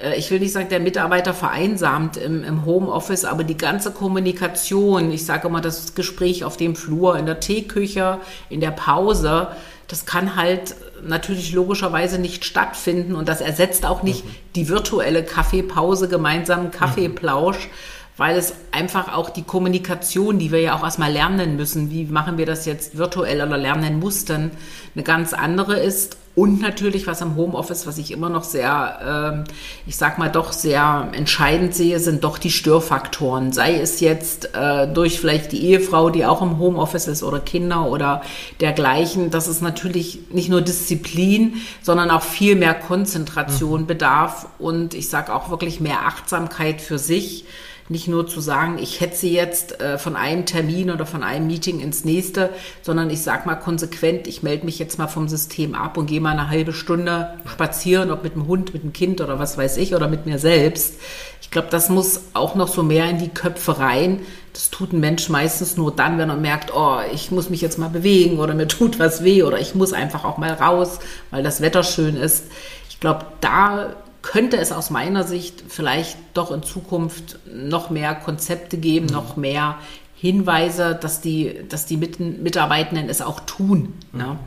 Äh, 0.00 0.18
ich 0.18 0.30
will 0.30 0.40
nicht 0.40 0.52
sagen, 0.52 0.68
der 0.68 0.80
Mitarbeiter 0.80 1.34
vereinsamt 1.34 2.16
im, 2.16 2.42
im 2.42 2.64
Homeoffice, 2.64 3.24
aber 3.24 3.44
die 3.44 3.56
ganze 3.56 3.92
Kommunikation, 3.92 5.12
ich 5.12 5.24
sage 5.24 5.48
immer 5.48 5.60
das 5.60 5.94
Gespräch 5.94 6.44
auf 6.44 6.56
dem 6.56 6.74
Flur, 6.74 7.16
in 7.16 7.26
der 7.26 7.40
Teeküche, 7.40 8.18
in 8.50 8.60
der 8.60 8.72
Pause, 8.72 9.48
das 9.86 10.04
kann 10.04 10.36
halt 10.36 10.74
natürlich 11.02 11.52
logischerweise 11.52 12.18
nicht 12.18 12.44
stattfinden 12.44 13.14
und 13.14 13.28
das 13.28 13.40
ersetzt 13.40 13.86
auch 13.86 14.02
nicht 14.02 14.24
mhm. 14.24 14.30
die 14.56 14.68
virtuelle 14.68 15.24
Kaffeepause, 15.24 16.08
gemeinsamen 16.08 16.70
Kaffeeplausch, 16.70 17.66
mhm. 17.66 17.70
weil 18.16 18.36
es 18.36 18.54
einfach 18.72 19.12
auch 19.14 19.30
die 19.30 19.42
Kommunikation, 19.42 20.38
die 20.38 20.52
wir 20.52 20.60
ja 20.60 20.76
auch 20.76 20.82
erstmal 20.82 21.12
lernen 21.12 21.56
müssen, 21.56 21.90
wie 21.90 22.04
machen 22.04 22.38
wir 22.38 22.46
das 22.46 22.66
jetzt 22.66 22.98
virtuell 22.98 23.40
oder 23.40 23.58
lernen 23.58 23.98
mussten, 23.98 24.50
eine 24.94 25.04
ganz 25.04 25.32
andere 25.32 25.78
ist 25.78 26.16
und 26.38 26.60
natürlich, 26.60 27.08
was 27.08 27.20
am 27.20 27.34
Homeoffice, 27.34 27.84
was 27.88 27.98
ich 27.98 28.12
immer 28.12 28.28
noch 28.28 28.44
sehr, 28.44 29.44
äh, 29.44 29.50
ich 29.88 29.96
sag 29.96 30.18
mal, 30.18 30.28
doch 30.28 30.52
sehr 30.52 31.08
entscheidend 31.10 31.74
sehe, 31.74 31.98
sind 31.98 32.22
doch 32.22 32.38
die 32.38 32.52
Störfaktoren. 32.52 33.50
Sei 33.52 33.74
es 33.80 33.98
jetzt 33.98 34.54
äh, 34.54 34.86
durch 34.86 35.18
vielleicht 35.18 35.50
die 35.50 35.64
Ehefrau, 35.64 36.10
die 36.10 36.24
auch 36.24 36.40
im 36.40 36.60
Homeoffice 36.60 37.08
ist 37.08 37.24
oder 37.24 37.40
Kinder 37.40 37.86
oder 37.86 38.22
dergleichen. 38.60 39.30
Das 39.30 39.48
ist 39.48 39.62
natürlich 39.62 40.30
nicht 40.30 40.48
nur 40.48 40.60
Disziplin, 40.60 41.54
sondern 41.82 42.08
auch 42.08 42.22
viel 42.22 42.54
mehr 42.54 42.74
Konzentration 42.74 43.82
mhm. 43.82 43.86
bedarf 43.88 44.46
und 44.60 44.94
ich 44.94 45.08
sage 45.08 45.34
auch 45.34 45.50
wirklich 45.50 45.80
mehr 45.80 46.06
Achtsamkeit 46.06 46.80
für 46.80 46.98
sich 46.98 47.46
nicht 47.88 48.08
nur 48.08 48.26
zu 48.26 48.40
sagen, 48.40 48.78
ich 48.80 49.00
hetze 49.00 49.26
jetzt 49.26 49.80
äh, 49.80 49.98
von 49.98 50.16
einem 50.16 50.46
Termin 50.46 50.90
oder 50.90 51.06
von 51.06 51.22
einem 51.22 51.46
Meeting 51.46 51.80
ins 51.80 52.04
nächste, 52.04 52.50
sondern 52.82 53.10
ich 53.10 53.22
sage 53.22 53.46
mal 53.46 53.56
konsequent, 53.56 54.26
ich 54.26 54.42
melde 54.42 54.66
mich 54.66 54.78
jetzt 54.78 54.98
mal 54.98 55.08
vom 55.08 55.28
System 55.28 55.74
ab 55.74 55.96
und 55.96 56.06
gehe 56.06 56.20
mal 56.20 56.32
eine 56.32 56.50
halbe 56.50 56.72
Stunde 56.72 57.38
spazieren, 57.46 58.10
ob 58.10 58.22
mit 58.22 58.34
dem 58.34 58.46
Hund, 58.46 58.74
mit 58.74 58.82
dem 58.82 58.92
Kind 58.92 59.20
oder 59.20 59.38
was 59.38 59.56
weiß 59.56 59.76
ich 59.78 59.94
oder 59.94 60.08
mit 60.08 60.26
mir 60.26 60.38
selbst. 60.38 60.94
Ich 61.40 61.50
glaube, 61.50 61.68
das 61.70 61.88
muss 61.88 62.24
auch 62.34 62.54
noch 62.54 62.68
so 62.68 62.82
mehr 62.82 63.08
in 63.08 63.18
die 63.18 63.30
Köpfe 63.30 63.78
rein. 63.78 64.20
Das 64.52 64.70
tut 64.70 64.92
ein 64.92 65.00
Mensch 65.00 65.28
meistens 65.28 65.76
nur 65.76 65.94
dann, 65.94 66.18
wenn 66.18 66.28
er 66.28 66.36
merkt, 66.36 66.74
oh, 66.74 66.98
ich 67.14 67.30
muss 67.30 67.48
mich 67.48 67.60
jetzt 67.60 67.78
mal 67.78 67.88
bewegen 67.88 68.38
oder 68.38 68.54
mir 68.54 68.68
tut 68.68 68.98
was 68.98 69.24
weh 69.24 69.42
oder 69.42 69.58
ich 69.58 69.74
muss 69.74 69.92
einfach 69.92 70.24
auch 70.24 70.36
mal 70.36 70.52
raus, 70.52 70.98
weil 71.30 71.42
das 71.42 71.60
Wetter 71.60 71.84
schön 71.84 72.16
ist. 72.16 72.44
Ich 72.90 73.00
glaube, 73.00 73.26
da 73.40 73.94
könnte 74.22 74.56
es 74.56 74.72
aus 74.72 74.90
meiner 74.90 75.24
Sicht 75.24 75.64
vielleicht 75.68 76.16
doch 76.34 76.50
in 76.50 76.62
Zukunft 76.62 77.38
noch 77.52 77.90
mehr 77.90 78.14
Konzepte 78.14 78.76
geben, 78.76 79.06
mhm. 79.06 79.12
noch 79.12 79.36
mehr 79.36 79.76
Hinweise, 80.14 80.98
dass 81.00 81.20
die, 81.20 81.54
dass 81.68 81.86
die 81.86 81.96
Mitarbeitenden 81.96 83.08
es 83.08 83.22
auch 83.22 83.40
tun. 83.40 83.94
Mhm. 84.12 84.18
Ne? 84.18 84.38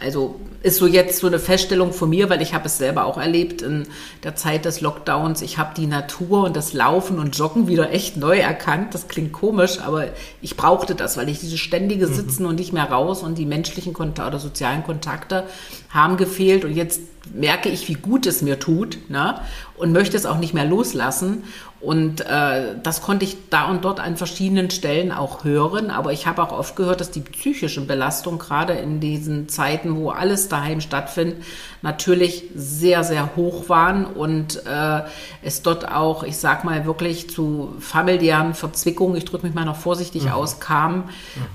Also 0.00 0.40
ist 0.62 0.78
so 0.78 0.86
jetzt 0.86 1.18
so 1.18 1.26
eine 1.26 1.38
Feststellung 1.38 1.92
von 1.92 2.08
mir, 2.08 2.30
weil 2.30 2.40
ich 2.40 2.54
habe 2.54 2.66
es 2.66 2.78
selber 2.78 3.04
auch 3.04 3.18
erlebt 3.18 3.60
in 3.60 3.86
der 4.24 4.34
Zeit 4.34 4.64
des 4.64 4.80
Lockdowns. 4.80 5.42
Ich 5.42 5.58
habe 5.58 5.74
die 5.76 5.86
Natur 5.86 6.44
und 6.44 6.56
das 6.56 6.72
Laufen 6.72 7.18
und 7.18 7.36
Joggen 7.36 7.68
wieder 7.68 7.90
echt 7.90 8.16
neu 8.16 8.38
erkannt. 8.38 8.94
Das 8.94 9.08
klingt 9.08 9.32
komisch, 9.32 9.78
aber 9.78 10.06
ich 10.40 10.56
brauchte 10.56 10.94
das, 10.94 11.18
weil 11.18 11.28
ich 11.28 11.40
diese 11.40 11.58
ständige 11.58 12.06
mhm. 12.06 12.14
Sitzen 12.14 12.42
mhm. 12.44 12.48
und 12.48 12.54
nicht 12.56 12.72
mehr 12.72 12.90
raus 12.90 13.22
und 13.22 13.36
die 13.36 13.44
menschlichen 13.44 13.92
Kontakte 13.92 14.26
oder 14.26 14.38
sozialen 14.38 14.84
Kontakte 14.84 15.44
haben 15.90 16.16
gefehlt. 16.16 16.64
Und 16.64 16.74
jetzt 16.74 17.02
merke 17.32 17.68
ich, 17.68 17.88
wie 17.88 17.94
gut 17.94 18.26
es 18.26 18.42
mir 18.42 18.58
tut 18.58 18.98
ne? 19.08 19.40
und 19.76 19.92
möchte 19.92 20.16
es 20.16 20.26
auch 20.26 20.38
nicht 20.38 20.54
mehr 20.54 20.64
loslassen. 20.64 21.44
Und 21.80 22.20
äh, 22.20 22.74
das 22.82 23.00
konnte 23.00 23.24
ich 23.24 23.38
da 23.48 23.70
und 23.70 23.86
dort 23.86 24.00
an 24.00 24.18
verschiedenen 24.18 24.70
Stellen 24.70 25.12
auch 25.12 25.44
hören. 25.44 25.90
Aber 25.90 26.12
ich 26.12 26.26
habe 26.26 26.42
auch 26.42 26.52
oft 26.52 26.76
gehört, 26.76 27.00
dass 27.00 27.10
die 27.10 27.20
psychische 27.22 27.80
Belastung 27.80 28.38
gerade 28.38 28.74
in 28.74 29.00
diesen 29.00 29.48
Zeiten, 29.48 29.96
wo 29.96 30.10
alles 30.10 30.48
daheim 30.48 30.82
stattfindet, 30.82 31.42
natürlich 31.80 32.44
sehr, 32.54 33.02
sehr 33.02 33.34
hoch 33.34 33.70
waren 33.70 34.04
und 34.04 34.66
äh, 34.66 35.00
es 35.42 35.62
dort 35.62 35.90
auch, 35.90 36.22
ich 36.22 36.36
sag 36.36 36.64
mal, 36.64 36.84
wirklich 36.84 37.30
zu 37.30 37.74
familiären 37.80 38.52
Verzwickungen, 38.52 39.16
ich 39.16 39.24
drücke 39.24 39.46
mich 39.46 39.54
mal 39.54 39.64
noch 39.64 39.76
vorsichtig 39.76 40.24
mhm. 40.24 40.32
aus, 40.32 40.60
kam, 40.60 40.96
mhm. 40.96 41.06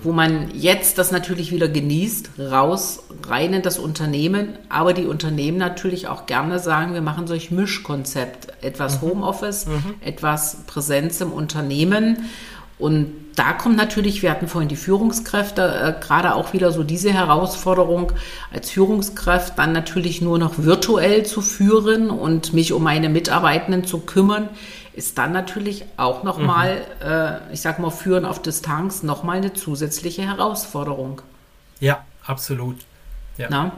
wo 0.01 0.11
man 0.11 0.49
jetzt 0.55 0.97
das 0.97 1.11
natürlich 1.11 1.51
wieder 1.51 1.67
genießt, 1.67 2.31
raus, 2.39 3.03
rein 3.27 3.53
in 3.53 3.61
das 3.61 3.77
Unternehmen, 3.77 4.57
aber 4.69 4.93
die 4.93 5.05
Unternehmen 5.05 5.59
natürlich 5.67 6.07
auch 6.07 6.25
gerne 6.25 6.59
sagen, 6.59 6.93
wir 6.93 7.01
machen 7.01 7.27
solch 7.27 7.51
Mischkonzept, 7.51 8.63
etwas 8.63 9.01
mhm. 9.01 9.07
Homeoffice, 9.07 9.65
mhm 9.65 9.95
etwas 10.01 10.57
Präsenz 10.67 11.19
im 11.21 11.31
Unternehmen. 11.31 12.29
Und 12.77 13.13
da 13.35 13.53
kommt 13.53 13.77
natürlich, 13.77 14.21
wir 14.21 14.31
hatten 14.31 14.47
vorhin 14.47 14.69
die 14.69 14.75
Führungskräfte, 14.75 15.95
äh, 15.97 16.05
gerade 16.05 16.35
auch 16.35 16.53
wieder 16.53 16.71
so 16.71 16.83
diese 16.83 17.11
Herausforderung, 17.11 18.11
als 18.53 18.69
Führungskraft 18.71 19.57
dann 19.57 19.71
natürlich 19.71 20.21
nur 20.21 20.37
noch 20.37 20.57
virtuell 20.57 21.25
zu 21.25 21.41
führen 21.41 22.09
und 22.09 22.53
mich 22.53 22.73
um 22.73 22.83
meine 22.83 23.09
Mitarbeitenden 23.09 23.85
zu 23.85 23.99
kümmern, 23.99 24.49
ist 24.93 25.17
dann 25.17 25.31
natürlich 25.31 25.85
auch 25.97 26.23
nochmal, 26.23 26.85
mhm. 27.01 27.07
äh, 27.07 27.53
ich 27.53 27.61
sag 27.61 27.79
mal, 27.79 27.91
Führen 27.91 28.25
auf 28.25 28.41
Distanz 28.41 29.03
nochmal 29.03 29.37
eine 29.37 29.53
zusätzliche 29.53 30.23
Herausforderung. 30.23 31.21
Ja, 31.79 32.03
absolut. 32.25 32.77
Ja. 33.37 33.47
Na? 33.49 33.71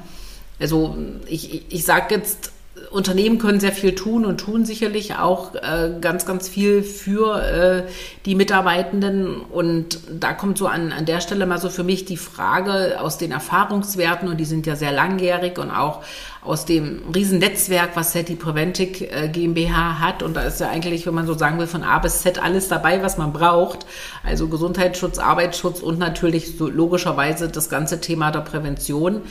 Also 0.60 0.98
ich, 1.28 1.72
ich 1.72 1.86
sage 1.86 2.16
jetzt 2.16 2.52
Unternehmen 2.92 3.38
können 3.38 3.60
sehr 3.60 3.72
viel 3.72 3.96
tun 3.96 4.26
und 4.26 4.40
tun 4.40 4.66
sicherlich 4.66 5.16
auch 5.16 5.56
äh, 5.56 5.94
ganz, 6.00 6.26
ganz 6.26 6.48
viel 6.48 6.84
für 6.84 7.42
äh, 7.42 7.92
die 8.26 8.36
Mitarbeitenden. 8.36 9.42
Und 9.42 10.00
da 10.10 10.34
kommt 10.34 10.58
so 10.58 10.68
an, 10.68 10.92
an 10.92 11.06
der 11.06 11.20
Stelle 11.20 11.46
mal 11.46 11.60
so 11.60 11.70
für 11.70 11.84
mich 11.84 12.06
die 12.06 12.18
Frage 12.18 13.00
aus 13.00 13.18
den 13.18 13.32
Erfahrungswerten, 13.32 14.30
und 14.30 14.38
die 14.38 14.46
sind 14.46 14.66
ja 14.68 14.76
sehr 14.76 14.92
langjährig 14.92 15.58
und 15.58 15.72
auch 15.72 16.04
aus 16.42 16.66
dem 16.66 17.02
Riesennetzwerk, 17.14 17.92
was 17.96 18.14
SETI 18.14 18.36
Preventic 18.36 19.02
äh, 19.02 19.28
GmbH 19.28 20.00
hat. 20.00 20.24
Und 20.24 20.36
da 20.36 20.42
ist 20.42 20.60
ja 20.60 20.70
eigentlich, 20.70 21.06
wenn 21.06 21.14
man 21.14 21.28
so 21.28 21.34
sagen 21.34 21.60
will, 21.60 21.68
von 21.68 21.84
A 21.84 22.00
bis 22.00 22.22
Z 22.22 22.42
alles 22.42 22.68
dabei, 22.68 23.04
was 23.04 23.18
man 23.18 23.34
braucht. 23.34 23.86
Also 24.24 24.48
Gesundheitsschutz, 24.48 25.18
Arbeitsschutz 25.18 25.82
und 25.82 26.00
natürlich 26.00 26.58
so 26.58 26.70
logischerweise 26.70 27.50
das 27.50 27.70
ganze 27.70 28.00
Thema 28.00 28.32
der 28.32 28.42
Prävention 28.42 29.24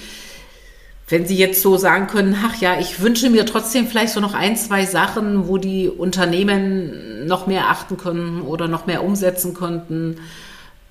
wenn 1.08 1.26
Sie 1.26 1.36
jetzt 1.36 1.62
so 1.62 1.76
sagen 1.76 2.08
können, 2.08 2.36
ach 2.44 2.60
ja, 2.60 2.80
ich 2.80 3.00
wünsche 3.00 3.30
mir 3.30 3.46
trotzdem 3.46 3.86
vielleicht 3.86 4.12
so 4.12 4.20
noch 4.20 4.34
ein, 4.34 4.56
zwei 4.56 4.84
Sachen, 4.86 5.46
wo 5.46 5.56
die 5.56 5.88
Unternehmen 5.88 7.26
noch 7.26 7.46
mehr 7.46 7.70
achten 7.70 7.96
können 7.96 8.42
oder 8.42 8.66
noch 8.66 8.86
mehr 8.86 9.04
umsetzen 9.04 9.54
könnten. 9.54 10.16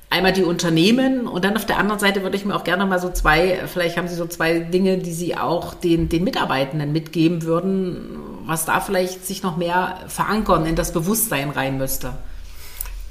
Einmal 0.09 0.31
die 0.31 0.43
Unternehmen 0.43 1.27
und 1.27 1.43
dann 1.43 1.57
auf 1.57 1.65
der 1.65 1.77
anderen 1.77 1.99
Seite 1.99 2.23
würde 2.23 2.37
ich 2.37 2.45
mir 2.45 2.55
auch 2.55 2.63
gerne 2.63 2.85
mal 2.85 2.99
so 2.99 3.11
zwei, 3.11 3.59
vielleicht 3.67 3.97
haben 3.97 4.07
Sie 4.07 4.15
so 4.15 4.25
zwei 4.25 4.59
Dinge, 4.59 4.99
die 4.99 5.11
Sie 5.11 5.35
auch 5.35 5.73
den, 5.73 6.07
den 6.07 6.23
Mitarbeitenden 6.23 6.93
mitgeben 6.93 7.41
würden, 7.43 8.19
was 8.45 8.63
da 8.63 8.79
vielleicht 8.79 9.25
sich 9.25 9.43
noch 9.43 9.57
mehr 9.57 9.99
verankern 10.07 10.65
in 10.65 10.77
das 10.77 10.93
Bewusstsein 10.93 11.49
rein 11.49 11.77
müsste. 11.77 12.13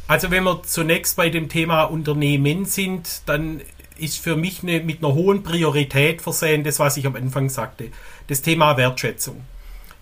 Also 0.07 0.31
wenn 0.31 0.45
wir 0.45 0.63
zunächst 0.63 1.17
bei 1.17 1.29
dem 1.29 1.49
Thema 1.49 1.85
Unternehmen 1.85 2.65
sind, 2.65 3.23
dann 3.27 3.61
ist 3.99 4.19
für 4.19 4.37
mich 4.37 4.63
eine, 4.63 4.81
mit 4.81 5.05
einer 5.05 5.15
hohen 5.15 5.43
Priorität 5.43 6.23
versehen, 6.23 6.65
das, 6.65 6.79
was 6.79 6.97
ich 6.97 7.07
am 7.07 7.17
Anfang 7.17 7.49
sagte, 7.49 7.91
das 8.27 8.43
Thema 8.43 8.77
Wertschätzung. 8.77 9.43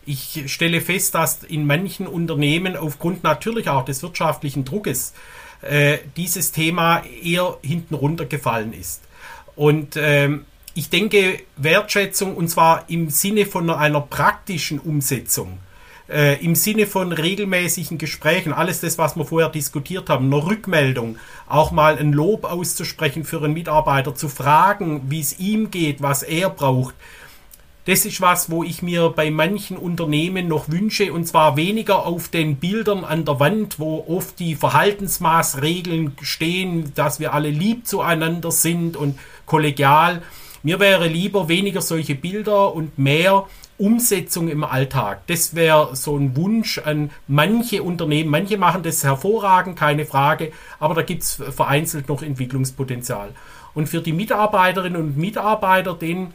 Ich 0.04 0.44
stelle 0.46 0.80
fest, 0.80 1.14
dass 1.14 1.44
in 1.44 1.66
manchen 1.66 2.06
Unternehmen 2.06 2.76
aufgrund 2.76 3.22
natürlich 3.22 3.68
auch 3.68 3.84
des 3.84 4.02
wirtschaftlichen 4.02 4.64
Druckes 4.64 5.12
äh, 5.60 5.98
dieses 6.16 6.50
Thema 6.50 7.02
eher 7.22 7.58
hinten 7.62 7.94
runtergefallen 7.94 8.72
ist. 8.72 9.02
Und 9.54 9.96
ähm, 9.96 10.44
ich 10.74 10.90
denke, 10.90 11.40
Wertschätzung, 11.56 12.34
und 12.34 12.48
zwar 12.48 12.88
im 12.88 13.10
Sinne 13.10 13.46
von 13.46 13.68
einer 13.70 14.00
praktischen 14.00 14.78
Umsetzung, 14.78 15.58
äh, 16.12 16.34
im 16.44 16.54
Sinne 16.54 16.86
von 16.86 17.12
regelmäßigen 17.12 17.98
Gesprächen, 17.98 18.52
alles 18.52 18.80
das, 18.80 18.98
was 18.98 19.16
wir 19.16 19.24
vorher 19.24 19.48
diskutiert 19.48 20.08
haben, 20.08 20.26
eine 20.26 20.44
Rückmeldung, 20.44 21.16
auch 21.48 21.72
mal 21.72 21.98
ein 21.98 22.12
Lob 22.12 22.44
auszusprechen 22.44 23.24
für 23.24 23.42
einen 23.42 23.54
Mitarbeiter, 23.54 24.14
zu 24.14 24.28
fragen, 24.28 25.02
wie 25.08 25.20
es 25.20 25.38
ihm 25.38 25.70
geht, 25.70 26.02
was 26.02 26.22
er 26.22 26.50
braucht. 26.50 26.94
Das 27.84 28.04
ist 28.04 28.20
was, 28.20 28.48
wo 28.48 28.62
ich 28.62 28.80
mir 28.80 29.08
bei 29.08 29.32
manchen 29.32 29.76
Unternehmen 29.76 30.46
noch 30.46 30.68
wünsche, 30.68 31.12
und 31.12 31.26
zwar 31.26 31.56
weniger 31.56 32.06
auf 32.06 32.28
den 32.28 32.56
Bildern 32.56 33.04
an 33.04 33.24
der 33.24 33.40
Wand, 33.40 33.80
wo 33.80 34.04
oft 34.06 34.38
die 34.38 34.54
Verhaltensmaßregeln 34.54 36.16
stehen, 36.22 36.92
dass 36.94 37.18
wir 37.18 37.34
alle 37.34 37.50
lieb 37.50 37.88
zueinander 37.88 38.52
sind 38.52 38.96
und 38.96 39.18
kollegial. 39.46 40.22
Mir 40.62 40.78
wäre 40.78 41.08
lieber 41.08 41.48
weniger 41.48 41.82
solche 41.82 42.14
Bilder 42.14 42.72
und 42.72 43.00
mehr 43.00 43.48
Umsetzung 43.82 44.48
im 44.48 44.62
Alltag. 44.62 45.22
Das 45.26 45.56
wäre 45.56 45.96
so 45.96 46.16
ein 46.16 46.36
Wunsch 46.36 46.78
an 46.78 47.10
manche 47.26 47.82
Unternehmen. 47.82 48.30
Manche 48.30 48.56
machen 48.56 48.84
das 48.84 49.02
hervorragend, 49.02 49.76
keine 49.76 50.06
Frage, 50.06 50.52
aber 50.78 50.94
da 50.94 51.02
gibt 51.02 51.24
es 51.24 51.42
vereinzelt 51.50 52.08
noch 52.08 52.22
Entwicklungspotenzial. 52.22 53.30
Und 53.74 53.88
für 53.88 54.00
die 54.00 54.12
Mitarbeiterinnen 54.12 55.00
und 55.00 55.16
Mitarbeiter, 55.16 55.94
denen 55.94 56.32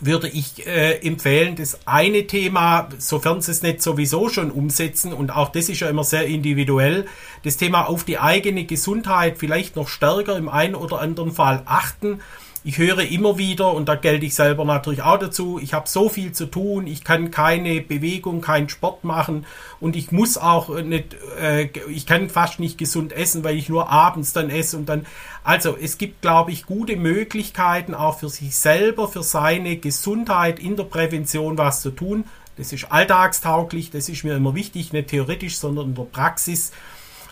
würde 0.00 0.28
ich 0.28 0.66
äh, 0.66 0.98
empfehlen, 0.98 1.56
das 1.56 1.80
eine 1.86 2.26
Thema, 2.26 2.88
sofern 2.98 3.40
sie 3.40 3.50
es 3.50 3.62
nicht 3.62 3.82
sowieso 3.82 4.28
schon 4.28 4.50
umsetzen, 4.50 5.14
und 5.14 5.30
auch 5.30 5.48
das 5.48 5.70
ist 5.70 5.80
ja 5.80 5.88
immer 5.88 6.04
sehr 6.04 6.26
individuell, 6.26 7.06
das 7.44 7.56
Thema 7.56 7.88
auf 7.88 8.04
die 8.04 8.18
eigene 8.18 8.64
Gesundheit 8.64 9.38
vielleicht 9.38 9.74
noch 9.74 9.88
stärker 9.88 10.36
im 10.36 10.48
einen 10.48 10.74
oder 10.74 11.00
anderen 11.00 11.32
Fall 11.32 11.62
achten 11.64 12.20
ich 12.68 12.76
höre 12.76 12.98
immer 12.98 13.38
wieder, 13.38 13.72
und 13.72 13.88
da 13.88 13.94
gelte 13.94 14.26
ich 14.26 14.34
selber 14.34 14.62
natürlich 14.66 15.00
auch 15.00 15.18
dazu, 15.18 15.58
ich 15.58 15.72
habe 15.72 15.88
so 15.88 16.10
viel 16.10 16.32
zu 16.32 16.44
tun, 16.44 16.86
ich 16.86 17.02
kann 17.02 17.30
keine 17.30 17.80
Bewegung, 17.80 18.42
keinen 18.42 18.68
Sport 18.68 19.04
machen 19.04 19.46
und 19.80 19.96
ich 19.96 20.12
muss 20.12 20.36
auch 20.36 20.68
nicht, 20.82 21.16
äh, 21.40 21.70
ich 21.88 22.04
kann 22.04 22.28
fast 22.28 22.60
nicht 22.60 22.76
gesund 22.76 23.14
essen, 23.14 23.42
weil 23.42 23.56
ich 23.56 23.70
nur 23.70 23.88
abends 23.88 24.34
dann 24.34 24.50
esse 24.50 24.76
und 24.76 24.86
dann, 24.86 25.06
also 25.44 25.78
es 25.80 25.96
gibt, 25.96 26.20
glaube 26.20 26.50
ich, 26.52 26.66
gute 26.66 26.96
Möglichkeiten 26.96 27.94
auch 27.94 28.18
für 28.18 28.28
sich 28.28 28.54
selber, 28.54 29.08
für 29.08 29.22
seine 29.22 29.78
Gesundheit 29.78 30.58
in 30.58 30.76
der 30.76 30.84
Prävention 30.84 31.56
was 31.56 31.80
zu 31.80 31.90
tun. 31.90 32.24
Das 32.58 32.74
ist 32.74 32.92
alltagstauglich, 32.92 33.90
das 33.92 34.10
ist 34.10 34.24
mir 34.24 34.36
immer 34.36 34.54
wichtig, 34.54 34.92
nicht 34.92 35.08
theoretisch, 35.08 35.56
sondern 35.56 35.86
in 35.86 35.94
der 35.94 36.02
Praxis. 36.02 36.72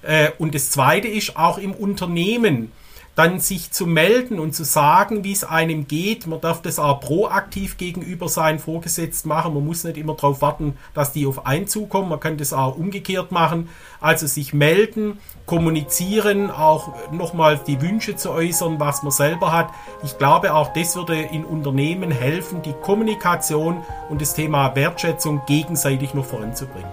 Äh, 0.01 0.31
und 0.39 0.55
das 0.55 0.71
Zweite 0.71 1.09
ist 1.09 1.37
auch 1.37 1.59
im 1.59 1.73
Unternehmen 1.73 2.73
dann 3.17 3.41
sich 3.41 3.73
zu 3.73 3.87
melden 3.87 4.39
und 4.39 4.55
zu 4.55 4.63
sagen, 4.63 5.25
wie 5.25 5.33
es 5.33 5.43
einem 5.43 5.89
geht. 5.89 6.27
Man 6.27 6.41
darf 6.41 6.61
das 6.61 6.79
auch 6.79 7.01
proaktiv 7.01 7.79
gegenüber 7.79 8.29
seinen 8.29 8.59
Vorgesetzten 8.59 9.31
machen. 9.31 9.55
Man 9.55 9.65
muss 9.65 9.85
nicht 9.85 9.97
immer 9.97 10.15
darauf 10.15 10.43
warten, 10.43 10.77
dass 10.93 11.13
die 11.13 11.27
auf 11.27 11.47
einen 11.47 11.67
zukommen. 11.67 12.11
Man 12.11 12.21
kann 12.21 12.37
das 12.37 12.53
auch 12.53 12.77
umgekehrt 12.77 13.33
machen. 13.33 13.71
Also 14.03 14.27
sich 14.27 14.53
melden, 14.53 15.19
kommunizieren, 15.47 16.51
auch 16.51 17.11
nochmal 17.11 17.59
die 17.67 17.81
Wünsche 17.81 18.17
zu 18.17 18.31
äußern, 18.31 18.79
was 18.79 19.03
man 19.03 19.13
selber 19.13 19.51
hat. 19.51 19.71
Ich 20.05 20.19
glaube, 20.19 20.53
auch 20.53 20.75
das 20.75 20.95
würde 20.95 21.19
in 21.19 21.47
Unternehmen 21.47 22.11
helfen, 22.11 22.61
die 22.61 22.75
Kommunikation 22.75 23.83
und 24.11 24.21
das 24.21 24.35
Thema 24.35 24.77
Wertschätzung 24.77 25.41
gegenseitig 25.47 26.13
noch 26.13 26.27
voranzubringen. 26.27 26.91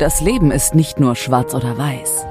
Das 0.00 0.20
Leben 0.20 0.50
ist 0.50 0.74
nicht 0.74 0.98
nur 0.98 1.14
schwarz 1.14 1.54
oder 1.54 1.78
weiß. 1.78 2.26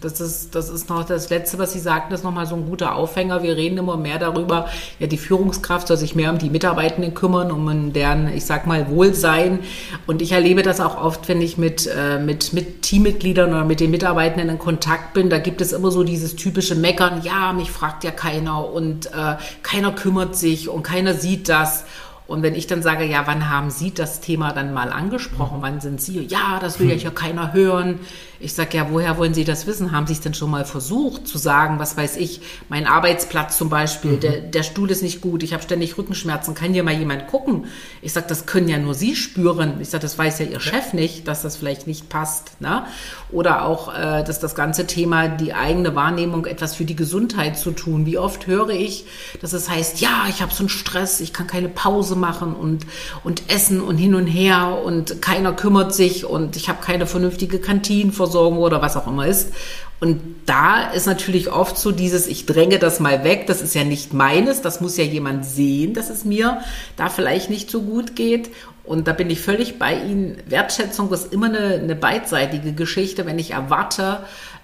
Das 0.00 0.20
ist, 0.20 0.54
das 0.54 0.68
ist 0.68 0.90
noch 0.90 1.04
das 1.04 1.30
Letzte, 1.30 1.58
was 1.58 1.72
Sie 1.72 1.78
sagten, 1.78 2.10
das 2.10 2.20
ist 2.20 2.24
nochmal 2.24 2.46
so 2.46 2.54
ein 2.54 2.66
guter 2.66 2.94
Aufhänger. 2.94 3.42
Wir 3.42 3.56
reden 3.56 3.78
immer 3.78 3.96
mehr 3.96 4.18
darüber, 4.18 4.66
ja, 4.98 5.06
die 5.06 5.16
Führungskraft 5.16 5.88
soll 5.88 5.96
sich 5.96 6.14
mehr 6.14 6.30
um 6.30 6.38
die 6.38 6.50
Mitarbeitenden 6.50 7.14
kümmern, 7.14 7.50
um 7.50 7.92
deren, 7.92 8.28
ich 8.32 8.44
sag 8.44 8.66
mal, 8.66 8.90
Wohlsein. 8.90 9.60
Und 10.06 10.20
ich 10.20 10.32
erlebe 10.32 10.62
das 10.62 10.80
auch 10.80 11.02
oft, 11.02 11.28
wenn 11.28 11.40
ich 11.40 11.56
mit, 11.56 11.86
äh, 11.86 12.18
mit, 12.18 12.52
mit 12.52 12.82
Teammitgliedern 12.82 13.50
oder 13.50 13.64
mit 13.64 13.80
den 13.80 13.90
Mitarbeitenden 13.90 14.50
in 14.50 14.58
Kontakt 14.58 15.14
bin. 15.14 15.30
Da 15.30 15.38
gibt 15.38 15.60
es 15.60 15.72
immer 15.72 15.90
so 15.90 16.04
dieses 16.04 16.36
typische 16.36 16.74
Meckern, 16.74 17.22
ja, 17.22 17.52
mich 17.52 17.70
fragt 17.70 18.04
ja 18.04 18.10
keiner 18.10 18.68
und 18.70 19.06
äh, 19.06 19.36
keiner 19.62 19.92
kümmert 19.92 20.36
sich 20.36 20.68
und 20.68 20.82
keiner 20.82 21.14
sieht 21.14 21.48
das. 21.48 21.84
Und 22.26 22.42
wenn 22.42 22.56
ich 22.56 22.66
dann 22.66 22.82
sage, 22.82 23.04
ja, 23.04 23.22
wann 23.26 23.48
haben 23.50 23.70
Sie 23.70 23.94
das 23.94 24.20
Thema 24.20 24.52
dann 24.52 24.74
mal 24.74 24.90
angesprochen? 24.90 25.58
Wann 25.60 25.80
sind 25.80 26.00
Sie? 26.00 26.26
Ja, 26.26 26.58
das 26.60 26.80
will 26.80 26.90
ja 26.90 26.96
hier 26.96 27.12
keiner 27.12 27.52
hören. 27.52 28.00
Ich 28.38 28.54
sage, 28.54 28.76
ja, 28.76 28.88
woher 28.90 29.16
wollen 29.18 29.34
Sie 29.34 29.44
das 29.44 29.66
wissen? 29.66 29.92
Haben 29.92 30.06
Sie 30.06 30.12
es 30.12 30.20
denn 30.20 30.34
schon 30.34 30.50
mal 30.50 30.64
versucht 30.64 31.26
zu 31.26 31.38
sagen, 31.38 31.78
was 31.78 31.96
weiß 31.96 32.16
ich, 32.16 32.40
mein 32.68 32.86
Arbeitsplatz 32.86 33.56
zum 33.56 33.70
Beispiel, 33.70 34.12
mhm. 34.12 34.20
der, 34.20 34.40
der 34.40 34.62
Stuhl 34.62 34.90
ist 34.90 35.02
nicht 35.02 35.20
gut, 35.20 35.42
ich 35.42 35.52
habe 35.52 35.62
ständig 35.62 35.96
Rückenschmerzen, 35.96 36.54
kann 36.54 36.72
hier 36.72 36.82
mal 36.82 36.94
jemand 36.94 37.28
gucken? 37.28 37.66
Ich 38.02 38.12
sage, 38.12 38.26
das 38.28 38.46
können 38.46 38.68
ja 38.68 38.78
nur 38.78 38.94
Sie 38.94 39.16
spüren. 39.16 39.80
Ich 39.80 39.88
sage, 39.88 40.02
das 40.02 40.18
weiß 40.18 40.38
ja 40.40 40.46
Ihr 40.46 40.60
Chef 40.60 40.92
nicht, 40.92 41.28
dass 41.28 41.42
das 41.42 41.56
vielleicht 41.56 41.86
nicht 41.86 42.08
passt. 42.08 42.60
Ne? 42.60 42.84
Oder 43.30 43.64
auch, 43.64 43.94
äh, 43.94 44.22
dass 44.24 44.38
das 44.40 44.54
ganze 44.54 44.86
Thema, 44.86 45.28
die 45.28 45.54
eigene 45.54 45.94
Wahrnehmung, 45.94 46.46
etwas 46.46 46.74
für 46.74 46.84
die 46.84 46.96
Gesundheit 46.96 47.58
zu 47.58 47.70
tun. 47.70 48.06
Wie 48.06 48.18
oft 48.18 48.46
höre 48.46 48.70
ich, 48.70 49.06
dass 49.40 49.52
es 49.52 49.70
heißt, 49.70 50.00
ja, 50.00 50.26
ich 50.28 50.42
habe 50.42 50.52
so 50.52 50.60
einen 50.60 50.68
Stress, 50.68 51.20
ich 51.20 51.32
kann 51.32 51.46
keine 51.46 51.68
Pause 51.68 52.16
machen 52.16 52.54
und, 52.54 52.86
und 53.24 53.42
essen 53.48 53.80
und 53.80 53.96
hin 53.96 54.14
und 54.14 54.26
her 54.26 54.80
und 54.84 55.22
keiner 55.22 55.52
kümmert 55.52 55.94
sich 55.94 56.24
und 56.24 56.56
ich 56.56 56.68
habe 56.68 56.82
keine 56.82 57.06
vernünftige 57.06 57.58
Kantine 57.58 58.12
Krankenversorgung 58.26 58.58
oder 58.58 58.82
was 58.82 58.96
auch 58.96 59.06
immer 59.06 59.26
ist. 59.26 59.52
Und 59.98 60.20
da 60.44 60.90
ist 60.90 61.06
natürlich 61.06 61.50
oft 61.50 61.78
so 61.78 61.90
dieses, 61.90 62.26
ich 62.26 62.44
dränge 62.44 62.78
das 62.78 63.00
mal 63.00 63.24
weg, 63.24 63.46
das 63.46 63.62
ist 63.62 63.74
ja 63.74 63.84
nicht 63.84 64.12
meines, 64.12 64.60
das 64.60 64.80
muss 64.80 64.96
ja 64.98 65.04
jemand 65.04 65.46
sehen, 65.46 65.94
dass 65.94 66.10
es 66.10 66.24
mir 66.24 66.60
da 66.96 67.08
vielleicht 67.08 67.48
nicht 67.48 67.70
so 67.70 67.80
gut 67.80 68.14
geht. 68.14 68.50
Und 68.84 69.08
da 69.08 69.12
bin 69.12 69.30
ich 69.30 69.40
völlig 69.40 69.80
bei 69.80 69.94
Ihnen. 69.94 70.36
Wertschätzung 70.46 71.10
ist 71.12 71.32
immer 71.32 71.46
eine, 71.46 71.74
eine 71.74 71.96
beidseitige 71.96 72.72
Geschichte. 72.72 73.26
Wenn 73.26 73.38
ich 73.38 73.50
erwarte, 73.50 74.18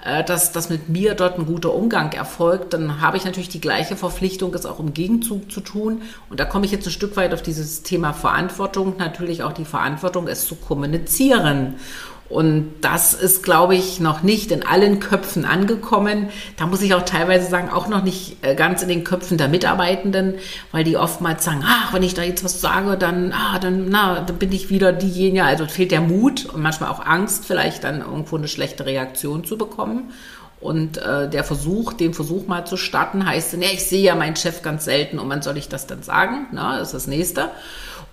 äh, 0.05 0.23
dass, 0.23 0.53
dass 0.53 0.71
mit 0.71 0.89
mir 0.89 1.15
dort 1.15 1.39
ein 1.39 1.47
guter 1.47 1.75
Umgang 1.75 2.13
erfolgt, 2.13 2.73
dann 2.73 3.01
habe 3.01 3.17
ich 3.17 3.25
natürlich 3.25 3.49
die 3.49 3.61
gleiche 3.61 3.97
Verpflichtung, 3.97 4.55
es 4.55 4.65
auch 4.65 4.79
im 4.79 4.95
Gegenzug 4.95 5.51
zu 5.51 5.61
tun. 5.61 6.03
Und 6.31 6.39
da 6.39 6.45
komme 6.45 6.67
ich 6.67 6.71
jetzt 6.71 6.87
ein 6.87 6.93
Stück 6.93 7.17
weit 7.17 7.35
auf 7.35 7.43
dieses 7.43 7.83
Thema 7.83 8.13
Verantwortung, 8.13 8.95
natürlich 8.99 9.43
auch 9.43 9.53
die 9.53 9.65
Verantwortung, 9.65 10.29
es 10.29 10.47
zu 10.47 10.55
kommunizieren. 10.55 11.75
Und 12.33 12.77
das 12.81 13.13
ist, 13.13 13.43
glaube 13.43 13.75
ich, 13.75 14.01
noch 14.01 14.23
nicht 14.23 14.53
in 14.53 14.65
allen 14.65 15.01
Köpfen 15.01 15.45
angekommen. 15.45 16.31
Da 16.57 16.65
muss 16.65 16.81
ich 16.81 16.95
auch 16.95 17.03
teilweise 17.03 17.51
sagen, 17.51 17.69
auch 17.69 17.89
noch 17.89 18.03
nicht 18.03 18.39
äh, 18.41 18.55
ganz 18.55 18.83
in 18.83 18.89
den 18.89 19.05
Köpfen 19.05 19.37
der 19.37 19.49
Mitarbeitenden, 19.49 20.37
weil 20.71 20.83
die 20.83 20.97
oftmals 20.97 21.45
sagen, 21.45 21.63
ach, 21.63 21.93
wenn 21.93 22.03
ich 22.03 22.15
da 22.15 22.23
jetzt 22.23 22.43
was 22.43 22.63
sage, 22.63 22.97
dann, 22.97 23.33
ah, 23.33 23.59
dann, 23.59 23.91
na, 23.91 24.21
dann 24.21 24.39
bin 24.39 24.51
ich 24.51 24.71
wieder 24.71 24.95
diejenige. 24.95 25.45
Also 25.45 25.67
fehlt 25.67 25.91
der 25.91 26.01
Mut 26.01 26.47
und 26.47 26.63
manchmal 26.63 26.89
auch 26.89 27.05
Angst, 27.05 27.45
vielleicht 27.45 27.85
dann 27.85 28.01
irgendwo 28.01 28.39
eine 28.39 28.49
schlechte 28.49 28.87
Reaktion 28.87 29.45
zu 29.45 29.59
bekommen. 29.59 30.11
Und 30.59 30.97
äh, 30.97 31.29
der 31.29 31.45
Versuch, 31.45 31.93
den 31.93 32.15
Versuch 32.15 32.47
mal 32.47 32.65
zu 32.65 32.79
starten, 32.79 33.27
heißt, 33.27 33.53
ja, 33.55 33.69
ich 33.71 33.85
sehe 33.85 34.03
ja 34.03 34.15
meinen 34.15 34.37
Chef 34.37 34.63
ganz 34.63 34.87
selten 34.87 35.19
und 35.19 35.29
wann 35.29 35.43
soll 35.43 35.59
ich 35.59 35.69
das 35.69 35.87
dann 35.87 36.03
sagen? 36.03 36.47
Na, 36.53 36.79
das 36.79 36.89
ist 36.89 36.95
das 36.95 37.07
Nächste. 37.09 37.51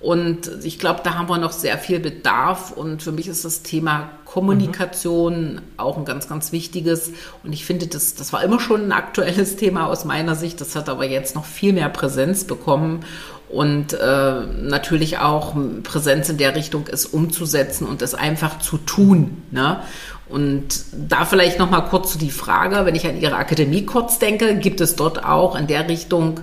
Und 0.02 0.50
ich 0.64 0.80
glaube, 0.80 1.02
da 1.04 1.16
haben 1.16 1.28
wir 1.28 1.38
noch 1.38 1.52
sehr 1.52 1.78
viel 1.78 2.00
Bedarf. 2.00 2.72
Und 2.72 3.04
für 3.04 3.12
mich 3.12 3.28
ist 3.28 3.44
das 3.44 3.64
Thema 3.64 4.10
Kommunikation 4.26 5.56
mhm. 5.56 5.62
auch 5.78 5.98
ein 5.98 6.06
ganz, 6.06 6.30
ganz 6.30 6.52
wichtiges. 6.52 7.12
Und 7.44 7.52
ich 7.52 7.66
finde, 7.66 7.88
das, 7.88 8.16
das 8.16 8.32
war 8.32 8.44
immer 8.44 8.60
schon 8.60 8.86
ein 8.86 8.92
aktuelles 8.94 9.58
Thema 9.58 9.88
aus 9.88 10.06
meiner 10.06 10.36
Sicht. 10.36 10.62
Das 10.62 10.76
hat 10.76 10.88
aber 10.88 11.06
jetzt 11.06 11.36
noch 11.36 11.46
viel 11.46 11.74
mehr 11.74 11.90
Präsenz 11.90 12.46
bekommen. 12.46 13.02
Und 13.50 13.94
äh, 13.94 14.46
natürlich 14.62 15.18
auch 15.18 15.56
Präsenz 15.84 16.30
in 16.30 16.38
der 16.38 16.56
Richtung 16.56 16.86
ist 16.86 17.08
umzusetzen 17.08 17.88
und 17.88 18.04
es 18.04 18.14
einfach 18.14 18.60
zu 18.60 18.78
tun. 18.78 19.42
Ne? 19.50 19.82
Und 20.30 20.86
da 20.94 21.26
vielleicht 21.26 21.58
noch 21.58 21.72
mal 21.72 21.82
kurz 21.82 22.12
zu 22.12 22.20
die 22.20 22.30
Frage, 22.30 22.86
wenn 22.86 22.94
ich 22.94 23.08
an 23.08 23.20
Ihre 23.20 23.36
Akademie 23.36 23.84
kurz 23.84 24.20
denke, 24.20 24.58
gibt 24.58 24.80
es 24.80 24.96
dort 24.96 25.26
auch 25.26 25.56
in 25.56 25.65
der 25.65 25.89
Richtung, 25.89 26.42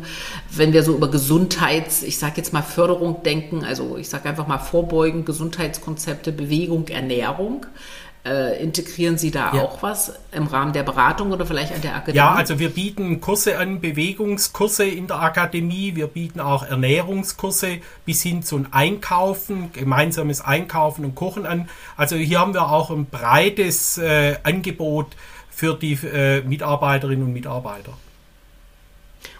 wenn 0.51 0.72
wir 0.72 0.83
so 0.83 0.94
über 0.96 1.09
Gesundheits, 1.09 2.03
ich 2.03 2.18
sage 2.18 2.35
jetzt 2.38 2.53
mal 2.53 2.62
Förderung 2.62 3.22
denken, 3.22 3.64
also 3.64 3.96
ich 3.96 4.09
sage 4.09 4.29
einfach 4.29 4.49
mal 4.49 4.59
Vorbeugen, 4.59 5.25
Gesundheitskonzepte, 5.25 6.33
Bewegung, 6.33 6.88
Ernährung, 6.88 7.64
äh, 8.26 8.60
integrieren 8.60 9.18
Sie 9.18 9.30
da 9.30 9.54
ja. 9.54 9.62
auch 9.62 9.82
was 9.82 10.14
im 10.32 10.46
Rahmen 10.48 10.72
der 10.72 10.82
Beratung 10.82 11.30
oder 11.30 11.46
vielleicht 11.46 11.72
an 11.72 11.80
der 11.80 11.94
Akademie? 11.94 12.16
Ja, 12.16 12.34
also 12.34 12.58
wir 12.58 12.70
bieten 12.70 13.20
Kurse 13.20 13.58
an, 13.58 13.80
Bewegungskurse 13.80 14.84
in 14.84 15.06
der 15.06 15.22
Akademie. 15.22 15.94
Wir 15.94 16.08
bieten 16.08 16.40
auch 16.40 16.64
Ernährungskurse 16.64 17.78
bis 18.04 18.22
hin 18.22 18.42
zum 18.42 18.66
Einkaufen, 18.72 19.70
gemeinsames 19.72 20.40
Einkaufen 20.40 21.04
und 21.04 21.14
Kochen 21.14 21.46
an. 21.46 21.68
Also 21.96 22.16
hier 22.16 22.40
haben 22.40 22.52
wir 22.52 22.70
auch 22.70 22.90
ein 22.90 23.06
breites 23.06 23.98
äh, 23.98 24.36
Angebot 24.42 25.06
für 25.48 25.74
die 25.74 25.94
äh, 25.94 26.42
Mitarbeiterinnen 26.42 27.24
und 27.24 27.32
Mitarbeiter. 27.32 27.92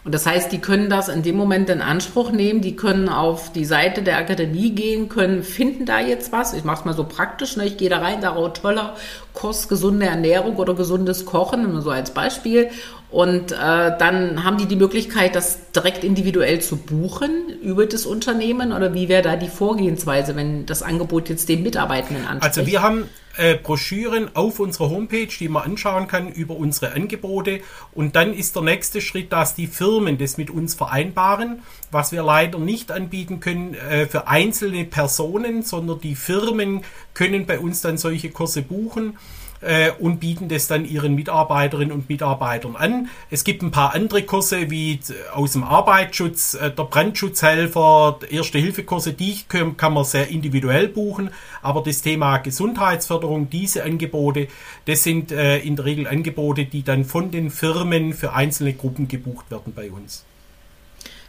Und 0.07 0.15
das 0.15 0.25
heißt, 0.25 0.53
die 0.53 0.61
können 0.61 0.89
das 0.89 1.09
in 1.09 1.25
dem 1.25 1.37
Moment 1.37 1.69
in 1.69 1.83
Anspruch 1.83 2.31
nehmen, 2.31 2.61
die 2.61 2.77
können 2.77 3.09
auf 3.09 3.51
die 3.51 3.65
Seite 3.65 4.03
der 4.03 4.19
Akademie 4.19 4.71
gehen, 4.71 5.09
können 5.09 5.43
finden 5.43 5.85
da 5.85 5.99
jetzt 5.99 6.31
was. 6.31 6.55
Ich 6.55 6.63
mache 6.63 6.79
es 6.79 6.85
mal 6.85 6.95
so 6.95 7.03
praktisch, 7.03 7.57
ne? 7.57 7.67
ich 7.67 7.77
gehe 7.77 7.91
da 7.91 7.99
rein, 7.99 8.21
da 8.21 8.37
oh, 8.37 8.47
toller 8.47 8.95
Kurs, 9.35 9.67
gesunde 9.67 10.07
Ernährung 10.07 10.59
oder 10.59 10.75
gesundes 10.75 11.27
Kochen, 11.27 11.83
so 11.83 11.91
als 11.91 12.13
Beispiel. 12.13 12.71
Und 13.11 13.51
äh, 13.51 13.57
dann 13.57 14.45
haben 14.45 14.59
die 14.59 14.67
die 14.67 14.77
Möglichkeit, 14.77 15.35
das 15.35 15.73
direkt 15.73 16.05
individuell 16.05 16.61
zu 16.61 16.77
buchen 16.77 17.49
über 17.61 17.85
das 17.87 18.07
Unternehmen 18.07 18.73
oder 18.73 18.95
wie 18.95 19.09
wäre 19.09 19.23
da 19.23 19.35
die 19.35 19.49
Vorgehensweise, 19.49 20.37
wenn 20.37 20.67
das 20.67 20.85
Angebot 20.85 21.29
jetzt 21.29 21.49
den 21.49 21.65
Mitarbeitenden 21.65 22.27
anspricht? 22.27 22.59
Also 22.59 22.71
wir 22.71 22.81
haben 22.81 23.09
äh, 23.37 23.57
Broschüren 23.57 24.35
auf 24.35 24.61
unserer 24.61 24.91
Homepage, 24.91 25.27
die 25.27 25.49
man 25.49 25.65
anschauen 25.65 26.09
kann 26.09 26.29
über 26.29 26.57
unsere 26.57 26.93
Angebote. 26.93 27.61
Und 27.93 28.17
dann 28.17 28.33
ist 28.33 28.57
der 28.57 28.63
nächste 28.63 29.01
Schritt, 29.01 29.33
dass 29.33 29.55
die 29.55 29.67
Firmen 29.67 30.19
das 30.19 30.37
mit 30.37 30.51
uns 30.51 30.75
vereinbaren, 30.75 31.63
was 31.91 32.13
wir 32.13 32.23
leider 32.23 32.59
nicht 32.59 32.91
anbieten 32.91 33.41
können 33.41 33.75
äh, 33.75 34.07
für 34.07 34.29
einzelne 34.29 34.85
Personen, 34.85 35.63
sondern 35.63 36.01
die 36.01 36.15
Firmen 36.15 36.83
können 37.15 37.47
bei 37.47 37.59
uns 37.59 37.81
dann 37.81 37.99
solche 37.99 38.31
Kurse 38.31 38.63
buchen 38.63 39.17
äh, 39.61 39.91
und 39.99 40.21
bieten 40.21 40.49
das 40.49 40.67
dann 40.67 40.85
ihren 40.85 41.15
Mitarbeiterinnen 41.15 41.93
und 41.93 42.09
Mitarbeitern 42.09 42.77
an. 42.77 43.09
Es 43.31 43.45
gibt 43.45 43.63
ein 43.63 43.71
paar 43.71 43.95
andere 43.95 44.23
Kurse 44.23 44.71
wie 44.71 45.01
aus 45.33 45.53
dem 45.53 45.65
Arbeitsschutz, 45.65 46.55
äh, 46.55 46.71
der 46.71 46.85
Brandschutzhelfer, 46.85 48.19
Erste-Hilfe-Kurse, 48.29 49.13
die 49.13 49.39
können, 49.49 49.77
kann 49.77 49.95
man 49.95 50.05
sehr 50.05 50.29
individuell 50.29 50.89
buchen, 50.89 51.31
aber 51.63 51.83
das 51.83 52.03
Thema 52.03 52.39
Gesundheitsförderung, 52.39 53.51
diese 53.51 53.85
Angebote, 53.85 54.49
das 54.87 55.03
sind 55.03 55.33
äh, 55.33 55.59
in 55.59 55.77
der 55.77 55.85
Regel 55.85 56.07
Angebote, 56.07 56.65
die 56.65 56.83
dann 56.83 57.05
von 57.05 57.31
den 57.31 57.51
Firmen 57.51 58.13
für 58.13 58.33
einzelne 58.33 58.73
Gruppen 58.73 59.09
gebucht 59.09 59.51
werden 59.51 59.73
bei 59.75 59.91
uns. 59.91 60.25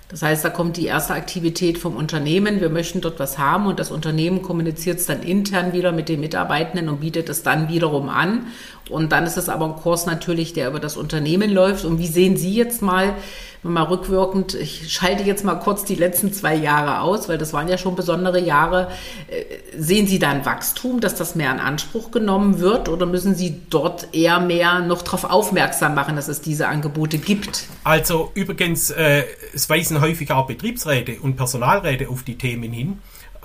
Das 0.10 0.22
heißt, 0.22 0.46
da 0.46 0.50
kommt 0.50 0.78
die 0.78 0.86
erste 0.86 1.14
Aktivität 1.14 1.78
vom 1.78 1.98
Unternehmen. 1.98 2.62
Wir 2.62 2.70
möchten 2.70 3.02
dort 3.02 3.20
was 3.20 3.38
haben 3.38 3.66
und 3.66 3.78
das 3.78 3.92
Unternehmen 3.92 4.42
kommuniziert 4.42 5.00
es 5.00 5.06
dann 5.06 5.22
intern 5.22 5.74
wieder 5.74 5.92
mit 5.92 6.08
den 6.08 6.22
Mitarbeitenden 6.22 6.88
und 6.88 7.02
bietet 7.02 7.28
es 7.28 7.44
dann 7.44 7.68
wiederum 7.68 8.08
an. 8.08 8.48
Und 8.90 9.12
dann 9.12 9.26
ist 9.26 9.38
es 9.38 9.50
aber 9.50 9.66
ein 9.66 9.76
Kurs 9.76 10.06
natürlich, 10.06 10.54
der 10.54 10.70
über 10.70 10.80
das 10.80 10.98
Unternehmen 10.98 11.52
läuft. 11.52 11.86
Und 11.86 12.00
wie 12.00 12.08
sehen 12.08 12.38
Sie 12.38 12.54
jetzt 12.54 12.82
mal, 12.82 13.16
mal 13.64 13.84
rückwirkend, 13.84 14.54
ich 14.54 14.92
schalte 14.94 15.24
jetzt 15.24 15.44
mal 15.44 15.56
kurz 15.56 15.84
die 15.84 15.96
letzten 15.96 16.32
zwei 16.32 16.56
Jahre 16.56 17.02
aus, 17.02 17.28
weil 17.28 17.38
das 17.38 17.54
waren 17.54 17.68
ja 17.68 17.78
schon 17.78 17.96
besondere 17.96 18.40
Jahre. 18.40 18.90
Äh, 19.30 19.44
sehen 19.78 20.08
Sie 20.08 20.20
da 20.20 20.30
ein 20.30 20.46
Wachstum, 20.46 21.00
dass 21.00 21.16
das 21.16 21.36
mehr 21.36 21.52
in 21.52 21.60
Anspruch 21.60 22.12
genommen 22.12 22.60
wird 22.60 22.90
oder 22.90 23.06
müssen 23.06 23.36
Sie 23.36 23.62
dort 23.70 24.14
eher 24.14 24.40
mehr 24.40 24.80
noch 24.80 25.02
darauf 25.02 25.26
aufmerksam 25.26 25.96
machen, 25.96 26.16
dass 26.16 26.28
es 26.28 26.42
diese 26.42 26.68
Angebote 26.68 27.18
gibt? 27.18 27.66
Also 27.84 28.32
übrigens, 28.34 28.90
äh, 28.92 29.24
es 29.54 29.70
weisen 29.70 30.02
häufig 30.02 30.32
auch 30.32 30.48
Betriebsräte 30.48 31.18
und 31.22 31.36
Personalräte 31.36 32.10
auf 32.10 32.24
die 32.24 32.38
Themen 32.38 32.72
hin 32.72 33.00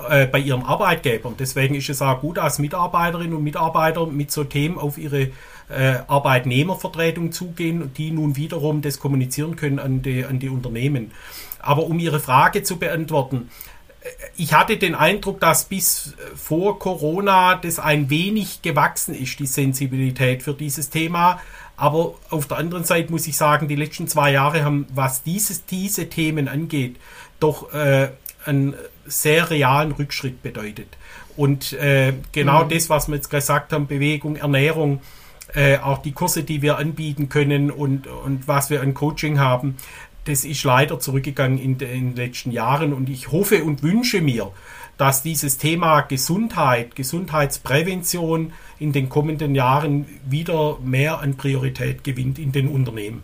äh, 0.08 0.26
bei 0.26 0.38
ihrem 0.38 0.64
Arbeitgeber. 0.64 1.28
Und 1.28 1.40
deswegen 1.40 1.74
ist 1.74 1.88
es 1.88 2.02
auch 2.02 2.20
gut, 2.20 2.38
als 2.38 2.58
Mitarbeiterinnen 2.58 3.34
und 3.34 3.44
Mitarbeiter 3.44 4.06
mit 4.06 4.30
so 4.30 4.44
Themen 4.44 4.78
auf 4.78 4.98
ihre 4.98 5.30
äh, 5.68 5.98
Arbeitnehmervertretung 6.06 7.32
zugehen, 7.32 7.92
die 7.94 8.10
nun 8.10 8.36
wiederum 8.36 8.82
das 8.82 8.98
kommunizieren 8.98 9.56
können 9.56 9.78
an 9.78 10.02
die, 10.02 10.24
an 10.24 10.38
die 10.38 10.48
Unternehmen. 10.48 11.12
Aber 11.58 11.84
um 11.84 11.98
Ihre 11.98 12.20
Frage 12.20 12.62
zu 12.62 12.78
beantworten, 12.78 13.48
äh, 14.00 14.08
ich 14.36 14.52
hatte 14.52 14.76
den 14.76 14.94
Eindruck, 14.94 15.40
dass 15.40 15.64
bis 15.64 16.14
vor 16.34 16.78
Corona 16.78 17.54
das 17.56 17.78
ein 17.78 18.10
wenig 18.10 18.62
gewachsen 18.62 19.14
ist, 19.14 19.38
die 19.38 19.46
Sensibilität 19.46 20.42
für 20.42 20.54
dieses 20.54 20.90
Thema. 20.90 21.40
Aber 21.76 22.14
auf 22.30 22.46
der 22.46 22.58
anderen 22.58 22.84
Seite 22.84 23.10
muss 23.10 23.26
ich 23.26 23.36
sagen, 23.36 23.66
die 23.66 23.76
letzten 23.76 24.06
zwei 24.06 24.32
Jahre 24.32 24.64
haben, 24.64 24.86
was 24.94 25.22
dieses, 25.22 25.64
diese 25.64 26.08
Themen 26.08 26.48
angeht, 26.48 26.96
doch 27.40 27.72
äh, 27.72 28.10
einen 28.44 28.74
sehr 29.06 29.50
realen 29.50 29.92
Rückschritt 29.92 30.42
bedeutet. 30.42 30.88
Und 31.36 31.72
äh, 31.74 32.12
genau 32.32 32.64
mhm. 32.64 32.68
das, 32.68 32.90
was 32.90 33.08
wir 33.08 33.16
jetzt 33.16 33.30
gesagt 33.30 33.72
haben, 33.72 33.86
Bewegung, 33.86 34.36
Ernährung, 34.36 35.00
äh, 35.54 35.78
auch 35.78 35.98
die 35.98 36.12
Kurse, 36.12 36.44
die 36.44 36.62
wir 36.62 36.78
anbieten 36.78 37.28
können 37.28 37.70
und, 37.70 38.06
und 38.06 38.48
was 38.48 38.70
wir 38.70 38.80
an 38.82 38.94
Coaching 38.94 39.38
haben, 39.38 39.76
das 40.24 40.44
ist 40.44 40.64
leider 40.64 41.00
zurückgegangen 41.00 41.58
in, 41.58 41.78
de, 41.78 41.92
in 41.92 42.14
den 42.14 42.16
letzten 42.16 42.52
Jahren. 42.52 42.92
Und 42.92 43.08
ich 43.08 43.32
hoffe 43.32 43.64
und 43.64 43.82
wünsche 43.82 44.20
mir, 44.20 44.52
dass 44.96 45.22
dieses 45.22 45.58
Thema 45.58 46.02
Gesundheit, 46.02 46.94
Gesundheitsprävention 46.94 48.52
in 48.78 48.92
den 48.92 49.08
kommenden 49.08 49.54
Jahren 49.54 50.06
wieder 50.28 50.78
mehr 50.82 51.20
an 51.20 51.36
Priorität 51.36 52.04
gewinnt 52.04 52.38
in 52.38 52.52
den 52.52 52.68
Unternehmen. 52.68 53.22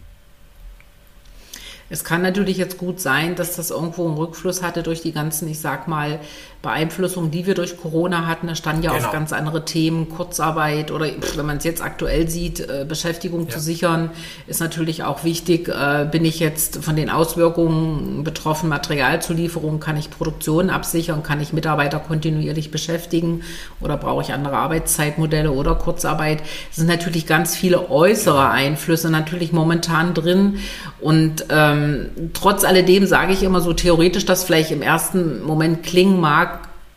Es 1.91 2.05
kann 2.05 2.21
natürlich 2.23 2.59
jetzt 2.59 2.77
gut 2.77 3.01
sein, 3.01 3.35
dass 3.35 3.57
das 3.57 3.71
irgendwo 3.71 4.07
einen 4.07 4.17
Rückfluss 4.17 4.63
hatte 4.63 4.83
durch 4.83 5.01
die 5.01 5.13
ganzen, 5.13 5.49
ich 5.49 5.61
sag 5.61 5.89
mal, 5.89 6.21
Beeinflussungen, 6.61 7.31
die 7.31 7.47
wir 7.47 7.55
durch 7.55 7.77
Corona 7.77 8.27
hatten. 8.27 8.49
Da 8.49 8.57
standen 8.57 8.83
ja 8.83 8.93
genau. 8.93 9.07
auf 9.07 9.13
ganz 9.13 9.33
andere 9.33 9.65
Themen, 9.65 10.09
Kurzarbeit 10.09 10.91
oder 10.91 11.07
wenn 11.37 11.47
man 11.47 11.59
es 11.59 11.65
jetzt 11.65 11.81
aktuell 11.81 12.29
sieht, 12.29 12.59
äh, 12.59 12.85
Beschäftigung 12.87 13.45
ja. 13.45 13.51
zu 13.51 13.61
sichern, 13.61 14.11
ist 14.49 14.61
natürlich 14.61 15.05
auch 15.05 15.23
wichtig. 15.23 15.69
Äh, 15.69 16.09
bin 16.11 16.25
ich 16.25 16.41
jetzt 16.41 16.83
von 16.83 16.97
den 16.97 17.11
Auswirkungen 17.11 18.25
betroffen, 18.25 18.69
Materialzulieferung, 18.69 19.79
kann 19.79 19.97
ich 19.97 20.11
Produktion 20.11 20.69
absichern, 20.69 21.23
kann 21.23 21.41
ich 21.41 21.53
Mitarbeiter 21.53 22.01
kontinuierlich 22.01 22.73
beschäftigen 22.73 23.43
oder 23.81 23.97
brauche 23.97 24.23
ich 24.23 24.33
andere 24.33 24.57
Arbeitszeitmodelle 24.57 25.53
oder 25.53 25.77
Kurzarbeit? 25.77 26.43
Es 26.71 26.77
sind 26.77 26.89
natürlich 26.89 27.27
ganz 27.29 27.55
viele 27.55 27.89
äußere 27.89 28.51
Einflüsse 28.51 29.11
natürlich 29.11 29.53
momentan 29.53 30.13
drin 30.13 30.59
und 31.01 31.45
ähm, 31.51 32.09
trotz 32.35 32.65
alledem 32.65 33.07
sage 33.07 33.33
ich 33.33 33.45
immer 33.45 33.61
so 33.61 33.73
theoretisch, 33.73 34.25
dass 34.25 34.43
vielleicht 34.43 34.73
im 34.73 34.83
ersten 34.83 35.45
Moment 35.45 35.85
klingen 35.85 36.21
mag, 36.21 36.49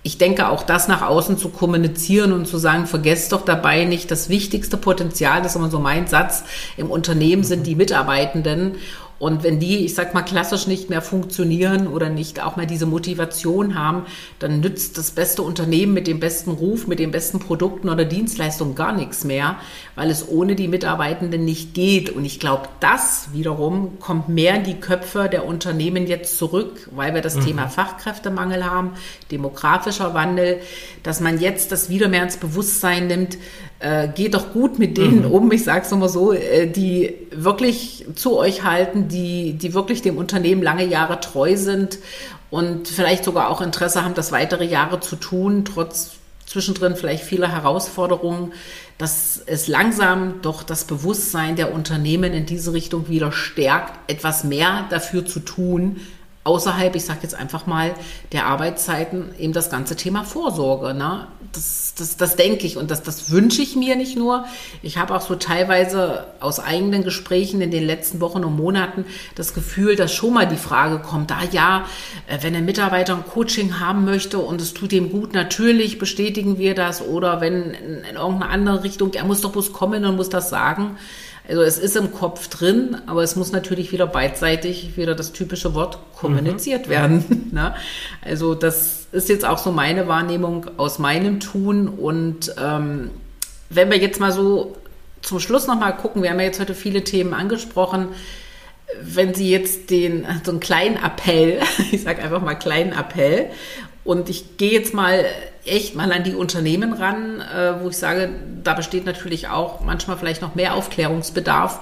ich 0.04 0.18
denke 0.18 0.50
auch 0.50 0.64
das 0.64 0.88
nach 0.88 1.04
außen 1.04 1.38
zu 1.38 1.50
kommunizieren 1.50 2.32
und 2.32 2.48
zu 2.48 2.58
sagen, 2.58 2.88
vergesst 2.88 3.32
doch 3.32 3.46
dabei 3.46 3.86
nicht 3.86 4.10
das 4.10 4.30
wichtigste 4.30 4.78
Potenzial, 4.78 5.42
das 5.42 5.52
ist 5.52 5.56
immer 5.58 5.70
so 5.70 5.80
mein 5.80 6.08
Satz, 6.08 6.44
im 6.78 6.90
Unternehmen 6.90 7.44
sind 7.44 7.68
die 7.68 7.76
Mitarbeitenden 7.76 8.76
und 9.22 9.44
wenn 9.44 9.60
die, 9.60 9.86
ich 9.86 9.94
sag 9.94 10.16
mal, 10.16 10.24
klassisch 10.24 10.66
nicht 10.66 10.90
mehr 10.90 11.04
funktionieren 11.04 11.86
oder 11.86 12.10
nicht 12.10 12.42
auch 12.42 12.56
mal 12.56 12.66
diese 12.66 12.88
Motivation 12.88 13.78
haben, 13.78 14.08
dann 14.40 14.62
nützt 14.62 14.98
das 14.98 15.12
beste 15.12 15.44
Unternehmen 15.44 15.94
mit 15.94 16.08
dem 16.08 16.20
besten 16.20 16.50
Ruf, 16.50 16.88
mit 16.88 16.98
den 16.98 17.12
besten 17.12 17.38
Produkten 17.38 17.90
oder 17.90 18.04
Dienstleistungen 18.04 18.74
gar 18.74 18.94
nichts 18.94 19.24
mehr, 19.24 19.58
weil 19.94 20.10
es 20.10 20.28
ohne 20.28 20.56
die 20.56 20.68
Mitarbeitenden 20.68 21.46
nicht 21.46 21.76
geht. 21.76 22.10
Und 22.10 22.26
ich 22.26 22.40
glaube, 22.40 22.68
das 22.80 23.30
wiederum 23.32 24.00
kommt 24.00 24.28
mehr 24.28 24.56
in 24.56 24.64
die 24.64 24.80
Köpfe 24.80 25.30
der 25.32 25.46
Unternehmen 25.46 26.08
jetzt 26.08 26.40
zurück, 26.40 26.90
weil 26.92 27.14
wir 27.14 27.22
das 27.22 27.36
mhm. 27.36 27.46
Thema 27.46 27.68
Fachkräftemangel 27.68 28.66
haben, 28.66 28.94
demografischer 29.30 30.16
Wandel, 30.16 30.62
dass 31.04 31.20
man 31.20 31.40
jetzt 31.40 31.72
das 31.72 31.92
wieder 31.92 32.08
mehr 32.08 32.24
ins 32.24 32.38
Bewusstsein 32.38 33.06
nimmt, 33.06 33.38
äh, 33.82 34.08
geht 34.08 34.36
doch 34.36 34.54
gut 34.54 34.80
mit 34.80 34.98
denen 34.98 35.26
mhm. 35.26 35.32
um, 35.32 35.52
ich 35.52 35.64
sage 35.64 35.82
es 35.86 35.92
nochmal 35.92 36.10
so, 36.10 36.34
äh, 36.34 36.68
die 36.68 37.16
wirklich 37.32 38.06
zu 38.16 38.38
euch 38.38 38.64
halten, 38.64 39.08
die, 39.08 39.54
die 39.54 39.74
wirklich 39.74 40.02
dem 40.02 40.18
Unternehmen 40.18 40.62
lange 40.62 40.86
Jahre 40.86 41.20
treu 41.20 41.58
sind 41.58 42.00
und 42.50 42.88
vielleicht 42.88 43.24
sogar 43.24 43.50
auch 43.50 43.62
Interesse 43.62 44.04
haben, 44.04 44.14
das 44.14 44.32
weitere 44.32 44.66
Jahre 44.66 45.00
zu 45.00 45.16
tun, 45.16 45.66
trotz 45.66 46.12
zwischendrin 46.46 46.96
vielleicht 46.96 47.24
vieler 47.24 47.52
Herausforderungen, 47.52 48.54
dass 48.98 49.42
es 49.46 49.68
langsam 49.68 50.42
doch 50.42 50.64
das 50.64 50.84
Bewusstsein 50.84 51.56
der 51.56 51.74
Unternehmen 51.74 52.34
in 52.34 52.46
diese 52.46 52.74
Richtung 52.74 53.08
wieder 53.08 53.32
stärkt, 53.32 54.12
etwas 54.12 54.44
mehr 54.44 54.86
dafür 54.90 55.26
zu 55.26 55.40
tun, 55.40 56.02
außerhalb, 56.44 56.96
ich 56.96 57.06
sage 57.06 57.20
jetzt 57.22 57.36
einfach 57.36 57.68
mal, 57.68 57.94
der 58.32 58.48
Arbeitszeiten 58.48 59.30
eben 59.38 59.54
das 59.54 59.70
ganze 59.70 59.96
Thema 59.96 60.24
Vorsorge. 60.24 60.96
Ne? 60.96 61.28
Das, 61.52 61.94
das, 61.96 62.18
das 62.18 62.36
denke 62.36 62.66
ich 62.66 62.78
und 62.78 62.90
das, 62.90 63.04
das 63.04 63.30
wünsche 63.30 63.62
ich 63.62 63.76
mir 63.76 63.96
nicht 63.96 64.18
nur. 64.18 64.46
Ich 64.82 64.98
habe 64.98 65.14
auch 65.16 65.22
so 65.22 65.36
teilweise 65.36 66.26
aus 66.40 66.60
eigenen 66.60 67.04
Gesprächen 67.04 67.62
in 67.62 67.70
den 67.70 67.86
letzten 67.86 68.22
Wochen 68.22 68.44
und 68.44 68.56
Monaten 68.56 69.06
das 69.36 69.54
Gefühl, 69.54 69.96
dass 69.96 70.14
schon 70.14 70.34
mal 70.34 70.48
die 70.48 70.56
Frage 70.56 71.00
kommt, 71.00 71.32
ah 71.32 71.44
ja, 71.52 71.86
äh, 72.28 72.40
wenn 72.42 72.56
ein 72.56 72.66
Mitarbeiter 72.66 73.16
ein 73.16 73.26
Coaching 73.26 73.80
haben 73.80 74.06
möchte 74.06 74.40
und 74.40 74.62
es 74.62 74.74
tut 74.74 74.94
ihm 74.94 75.12
gut, 75.12 75.34
natürlich 75.34 76.00
bestätigen 76.00 76.58
wir 76.58 76.74
das 76.74 77.04
oder 77.04 77.40
wenn 77.40 77.72
in, 77.72 78.04
in 78.04 78.16
irgendeine 78.16 78.50
andere 78.50 78.84
Richtung, 78.84 79.14
er 79.14 79.26
muss 79.26 79.42
doch 79.42 79.52
bloß 79.52 79.74
kommen 79.74 80.06
und 80.06 80.16
muss 80.16 80.30
das 80.30 80.50
sagen. 80.50 80.98
Also 81.52 81.64
es 81.64 81.78
ist 81.78 81.98
im 81.98 82.14
Kopf 82.14 82.48
drin, 82.48 82.96
aber 83.08 83.24
es 83.24 83.36
muss 83.36 83.52
natürlich 83.52 83.92
wieder 83.92 84.08
beidseitig 84.08 84.96
wieder 84.96 85.16
das 85.16 85.34
typische 85.34 85.74
Wort 85.74 86.00
kommuniziert 86.16 86.88
mhm. 86.88 86.90
werden. 86.90 87.48
Ne? 87.52 87.76
Also 88.22 88.56
das 88.56 89.08
ist 89.12 89.28
jetzt 89.28 89.44
auch 89.44 89.58
so 89.58 89.74
meine 89.74 90.08
Wahrnehmung 90.08 90.68
aus 90.78 91.00
meinem 91.00 91.42
Tun. 91.42 91.90
Und 91.90 92.56
ähm, 92.58 93.10
wenn 93.70 93.92
wir 93.92 93.98
jetzt 93.98 94.22
mal 94.22 94.32
so 94.32 94.78
zum 95.22 95.42
Schluss 95.42 95.68
nochmal 95.68 95.98
gucken, 95.98 96.24
wir 96.24 96.30
haben 96.30 96.40
ja 96.40 96.46
jetzt 96.46 96.62
heute 96.62 96.74
viele 96.74 97.04
Themen 97.04 97.34
angesprochen. 97.34 98.08
Wenn 99.02 99.34
Sie 99.34 99.52
jetzt 99.52 99.90
den, 99.90 100.26
so 100.46 100.52
einen 100.52 100.62
kleinen 100.62 100.96
Appell, 100.96 101.60
ich 101.92 102.04
sage 102.04 102.24
einfach 102.24 102.42
mal 102.42 102.56
kleinen 102.56 102.94
Appell, 102.94 103.50
und 104.04 104.30
ich 104.30 104.58
gehe 104.58 104.72
jetzt 104.72 104.94
mal 104.94 105.26
echt 105.66 105.96
mal 105.96 106.12
an 106.12 106.24
die 106.24 106.34
Unternehmen 106.34 106.94
ran, 106.94 107.42
äh, 107.42 107.84
wo 107.84 107.90
ich 107.90 107.98
sage, 107.98 108.30
da 108.64 108.74
besteht 108.74 109.06
natürlich 109.06 109.48
auch 109.48 109.82
manchmal 109.82 110.18
vielleicht 110.18 110.42
noch 110.42 110.56
mehr 110.56 110.76
Aufklärungsbedarf. 110.76 111.80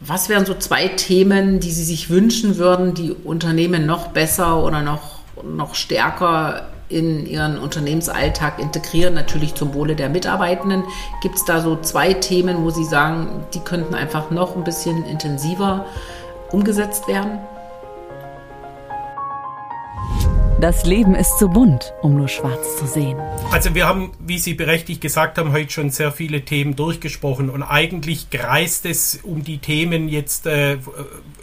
Was 0.00 0.28
wären 0.28 0.44
so 0.44 0.54
zwei 0.54 0.88
Themen, 0.88 1.58
die 1.58 1.70
Sie 1.70 1.84
sich 1.84 2.10
wünschen 2.10 2.58
würden, 2.58 2.92
die 2.92 3.12
Unternehmen 3.12 3.86
noch 3.86 4.08
besser 4.08 4.62
oder 4.62 4.82
noch, 4.82 5.20
noch 5.42 5.74
stärker 5.74 6.68
in 6.88 7.26
ihren 7.26 7.58
Unternehmensalltag 7.58 8.58
integrieren, 8.58 9.14
natürlich 9.14 9.54
zum 9.54 9.74
Wohle 9.74 9.96
der 9.96 10.08
Mitarbeitenden. 10.08 10.84
Gibt 11.22 11.36
es 11.36 11.44
da 11.44 11.60
so 11.60 11.76
zwei 11.80 12.12
Themen, 12.12 12.62
wo 12.62 12.70
Sie 12.70 12.84
sagen, 12.84 13.44
die 13.54 13.60
könnten 13.60 13.94
einfach 13.94 14.30
noch 14.30 14.54
ein 14.54 14.64
bisschen 14.64 15.04
intensiver 15.06 15.86
umgesetzt 16.52 17.08
werden? 17.08 17.38
Das 20.58 20.86
Leben 20.86 21.14
ist 21.14 21.38
zu 21.38 21.50
bunt, 21.50 21.92
um 22.00 22.16
nur 22.16 22.28
schwarz 22.28 22.78
zu 22.78 22.86
sehen. 22.86 23.18
Also 23.52 23.74
wir 23.74 23.86
haben, 23.86 24.12
wie 24.18 24.38
Sie 24.38 24.54
berechtigt 24.54 25.02
gesagt 25.02 25.36
haben, 25.36 25.52
heute 25.52 25.70
schon 25.70 25.90
sehr 25.90 26.12
viele 26.12 26.46
Themen 26.46 26.74
durchgesprochen 26.76 27.50
und 27.50 27.62
eigentlich 27.62 28.30
kreist 28.30 28.86
es 28.86 29.20
um 29.22 29.44
die 29.44 29.58
Themen 29.58 30.08
jetzt, 30.08 30.46
äh, 30.46 30.78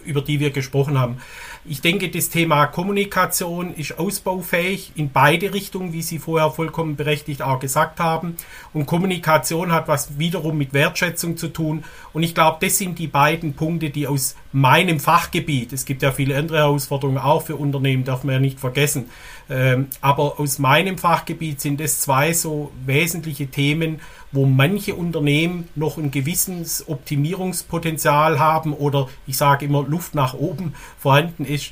über 0.03 0.22
die 0.22 0.39
wir 0.39 0.49
gesprochen 0.49 0.97
haben. 0.97 1.18
Ich 1.66 1.80
denke, 1.80 2.09
das 2.09 2.30
Thema 2.30 2.66
Kommunikation 2.66 3.74
ist 3.74 3.97
ausbaufähig 3.97 4.91
in 4.95 5.11
beide 5.11 5.53
Richtungen, 5.53 5.93
wie 5.93 6.01
Sie 6.01 6.20
vorher 6.20 6.51
vollkommen 6.51 6.97
berechtigt 6.97 7.41
auch 7.41 7.59
gesagt 7.59 8.01
haben. 8.01 8.36
Und 8.74 8.86
Kommunikation 8.86 9.72
hat 9.72 9.88
was 9.88 10.20
wiederum 10.20 10.57
mit 10.57 10.74
Wertschätzung 10.74 11.38
zu 11.38 11.47
tun. 11.47 11.86
Und 12.11 12.24
ich 12.24 12.36
glaube, 12.36 12.57
das 12.59 12.78
sind 12.78 12.99
die 12.99 13.07
beiden 13.07 13.53
Punkte, 13.53 13.91
die 13.91 14.07
aus 14.07 14.36
meinem 14.51 14.99
Fachgebiet, 14.99 15.72
es 15.74 15.86
gibt 15.86 16.01
ja 16.03 16.11
viele 16.11 16.38
andere 16.38 16.59
Herausforderungen 16.59 17.18
auch 17.18 17.43
für 17.43 17.55
Unternehmen, 17.55 18.03
darf 18.03 18.24
man 18.24 18.36
ja 18.36 18.39
nicht 18.39 18.59
vergessen, 18.59 19.09
ähm, 19.49 19.88
aber 19.99 20.39
aus 20.39 20.59
meinem 20.59 20.97
Fachgebiet 20.97 21.59
sind 21.59 21.82
es 21.82 22.01
zwei 22.01 22.34
so 22.34 22.72
wesentliche 22.86 23.47
Themen, 23.47 23.99
wo 24.34 24.46
manche 24.46 24.96
Unternehmen 24.96 25.70
noch 25.76 25.98
ein 25.98 26.12
gewisses 26.12 26.90
Optimierungspotenzial 26.90 28.40
haben 28.40 28.74
oder 28.74 29.08
ich 29.28 29.38
sage 29.38 29.66
immer 29.66 29.84
Luft 29.84 30.16
nach 30.16 30.34
oben 30.34 30.74
vorhanden 30.98 31.46
ist. 31.46 31.72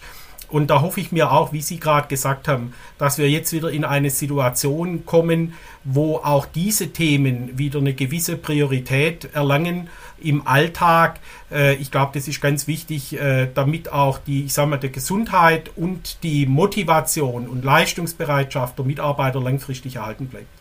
und 0.50 0.68
da 0.68 0.82
hoffe 0.82 1.00
ich 1.00 1.12
mir 1.14 1.32
auch, 1.32 1.54
wie 1.54 1.62
Sie 1.62 1.80
gerade 1.80 2.08
gesagt 2.08 2.48
haben, 2.48 2.74
dass 2.98 3.18
wir 3.18 3.30
jetzt 3.30 3.54
wieder 3.54 3.72
in 3.72 3.86
eine 3.86 4.10
Situation 4.10 5.06
kommen, 5.06 5.54
wo 5.86 6.18
auch 6.18 6.46
diese 6.46 6.90
Themen 6.90 7.58
wieder 7.58 7.80
eine 7.80 7.94
gewisse 7.94 8.36
Priorität 8.38 9.34
erlangen 9.34 9.90
im 10.20 10.46
Alltag. 10.46 11.20
Äh, 11.52 11.76
ich 11.76 11.90
glaube, 11.90 12.12
das 12.14 12.28
ist 12.28 12.42
ganz 12.42 12.68
wichtig, 12.68 13.18
äh, 13.18 13.48
damit 13.54 13.92
auch 13.92 14.20
die, 14.20 14.44
ich 14.44 14.54
sage 14.54 14.70
mal, 14.70 14.78
die 14.78 14.92
Gesundheit 14.92 15.72
und 15.78 16.22
die 16.22 16.46
Motivation 16.46 17.48
und 17.48 17.64
Leistungsbereitschaft 17.64 18.78
der 18.78 18.86
Mitarbeiter 18.86 19.42
langfristig 19.42 19.96
erhalten 19.96 20.28
bleibt. 20.28 20.61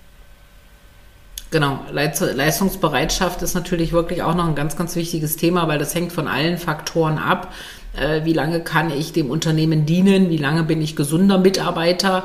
Genau, 1.50 1.80
Leistungsbereitschaft 1.90 3.42
ist 3.42 3.54
natürlich 3.54 3.92
wirklich 3.92 4.22
auch 4.22 4.36
noch 4.36 4.46
ein 4.46 4.54
ganz, 4.54 4.76
ganz 4.76 4.94
wichtiges 4.94 5.36
Thema, 5.36 5.66
weil 5.66 5.78
das 5.78 5.94
hängt 5.96 6.12
von 6.12 6.28
allen 6.28 6.58
Faktoren 6.58 7.18
ab. 7.18 7.52
Äh, 7.98 8.24
wie 8.24 8.32
lange 8.32 8.60
kann 8.60 8.90
ich 8.90 9.12
dem 9.12 9.30
Unternehmen 9.30 9.84
dienen? 9.84 10.30
Wie 10.30 10.36
lange 10.36 10.62
bin 10.62 10.80
ich 10.80 10.94
gesunder 10.94 11.38
Mitarbeiter? 11.38 12.22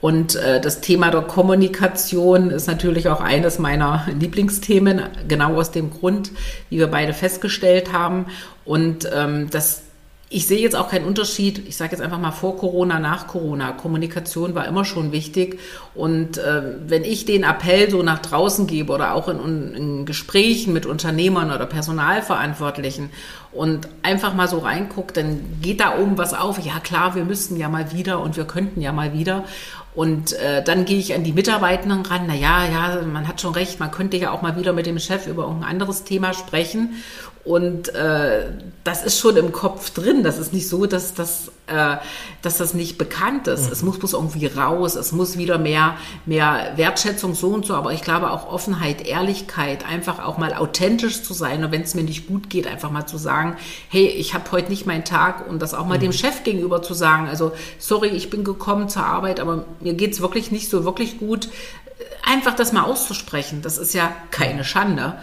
Und 0.00 0.34
äh, 0.34 0.60
das 0.60 0.80
Thema 0.80 1.10
der 1.10 1.22
Kommunikation 1.22 2.50
ist 2.50 2.66
natürlich 2.66 3.08
auch 3.08 3.20
eines 3.20 3.60
meiner 3.60 4.06
Lieblingsthemen, 4.20 5.02
genau 5.28 5.54
aus 5.54 5.70
dem 5.70 5.90
Grund, 5.90 6.32
wie 6.68 6.78
wir 6.78 6.88
beide 6.88 7.12
festgestellt 7.12 7.92
haben. 7.92 8.26
Und 8.64 9.08
ähm, 9.14 9.50
das 9.50 9.83
ich 10.30 10.46
sehe 10.46 10.58
jetzt 10.58 10.74
auch 10.74 10.88
keinen 10.88 11.04
Unterschied, 11.04 11.68
ich 11.68 11.76
sage 11.76 11.92
jetzt 11.92 12.00
einfach 12.00 12.18
mal 12.18 12.32
vor 12.32 12.56
Corona, 12.56 12.98
nach 12.98 13.26
Corona. 13.26 13.72
Kommunikation 13.72 14.54
war 14.54 14.66
immer 14.66 14.84
schon 14.84 15.12
wichtig. 15.12 15.60
Und 15.94 16.38
äh, 16.38 16.62
wenn 16.86 17.04
ich 17.04 17.24
den 17.24 17.44
Appell 17.44 17.90
so 17.90 18.02
nach 18.02 18.20
draußen 18.20 18.66
gebe 18.66 18.92
oder 18.92 19.14
auch 19.14 19.28
in, 19.28 19.74
in 19.74 20.06
Gesprächen 20.06 20.72
mit 20.72 20.86
Unternehmern 20.86 21.52
oder 21.52 21.66
Personalverantwortlichen 21.66 23.10
und 23.52 23.86
einfach 24.02 24.34
mal 24.34 24.48
so 24.48 24.58
reinguckt, 24.58 25.16
dann 25.16 25.40
geht 25.60 25.80
da 25.80 25.98
oben 25.98 26.18
was 26.18 26.34
auf. 26.34 26.58
Ja 26.58 26.80
klar, 26.80 27.14
wir 27.14 27.24
müssten 27.24 27.56
ja 27.56 27.68
mal 27.68 27.92
wieder 27.92 28.20
und 28.20 28.36
wir 28.36 28.44
könnten 28.44 28.80
ja 28.80 28.92
mal 28.92 29.12
wieder. 29.12 29.44
Und 29.94 30.32
äh, 30.32 30.64
dann 30.64 30.86
gehe 30.86 30.98
ich 30.98 31.14
an 31.14 31.22
die 31.22 31.32
Mitarbeitenden 31.32 32.04
ran. 32.04 32.24
Na 32.26 32.34
ja, 32.34 32.64
ja, 32.64 33.02
man 33.02 33.28
hat 33.28 33.40
schon 33.40 33.52
recht, 33.52 33.78
man 33.78 33.92
könnte 33.92 34.16
ja 34.16 34.32
auch 34.32 34.42
mal 34.42 34.56
wieder 34.56 34.72
mit 34.72 34.86
dem 34.86 34.98
Chef 34.98 35.28
über 35.28 35.44
irgendein 35.44 35.70
anderes 35.70 36.02
Thema 36.02 36.32
sprechen. 36.34 36.94
Und 37.44 37.94
äh, 37.94 38.46
das 38.84 39.04
ist 39.04 39.18
schon 39.18 39.36
im 39.36 39.52
Kopf 39.52 39.90
drin. 39.90 40.22
Das 40.22 40.38
ist 40.38 40.54
nicht 40.54 40.66
so, 40.66 40.86
dass 40.86 41.12
das, 41.12 41.48
äh, 41.66 41.96
dass 42.40 42.56
das 42.56 42.72
nicht 42.72 42.96
bekannt 42.96 43.48
ist. 43.48 43.66
Mhm. 43.66 43.72
Es 43.72 43.82
muss 43.82 43.98
bloß 43.98 44.14
irgendwie 44.14 44.46
raus. 44.46 44.94
Es 44.96 45.12
muss 45.12 45.36
wieder 45.36 45.58
mehr, 45.58 45.98
mehr 46.24 46.72
Wertschätzung 46.76 47.34
so 47.34 47.48
und 47.48 47.66
so. 47.66 47.74
Aber 47.74 47.92
ich 47.92 48.00
glaube 48.00 48.30
auch 48.30 48.50
Offenheit, 48.50 49.06
Ehrlichkeit, 49.06 49.86
einfach 49.86 50.24
auch 50.24 50.38
mal 50.38 50.54
authentisch 50.54 51.22
zu 51.22 51.34
sein. 51.34 51.62
Und 51.62 51.70
wenn 51.70 51.82
es 51.82 51.94
mir 51.94 52.02
nicht 52.02 52.28
gut 52.28 52.48
geht, 52.48 52.66
einfach 52.66 52.90
mal 52.90 53.04
zu 53.04 53.18
sagen, 53.18 53.58
hey, 53.90 54.06
ich 54.06 54.32
habe 54.32 54.50
heute 54.50 54.70
nicht 54.70 54.86
meinen 54.86 55.04
Tag. 55.04 55.46
Und 55.46 55.60
das 55.60 55.74
auch 55.74 55.84
mal 55.84 55.98
mhm. 55.98 56.02
dem 56.02 56.12
Chef 56.12 56.44
gegenüber 56.44 56.80
zu 56.80 56.94
sagen. 56.94 57.28
Also, 57.28 57.52
sorry, 57.78 58.08
ich 58.08 58.30
bin 58.30 58.44
gekommen 58.44 58.88
zur 58.88 59.04
Arbeit, 59.04 59.38
aber 59.38 59.66
mir 59.80 59.92
geht's 59.92 60.22
wirklich 60.22 60.50
nicht 60.50 60.70
so 60.70 60.86
wirklich 60.86 61.18
gut. 61.18 61.50
Einfach 62.22 62.56
das 62.56 62.72
mal 62.72 62.84
auszusprechen, 62.84 63.60
das 63.60 63.76
ist 63.76 63.92
ja 63.92 64.10
keine 64.30 64.64
Schande. 64.64 65.14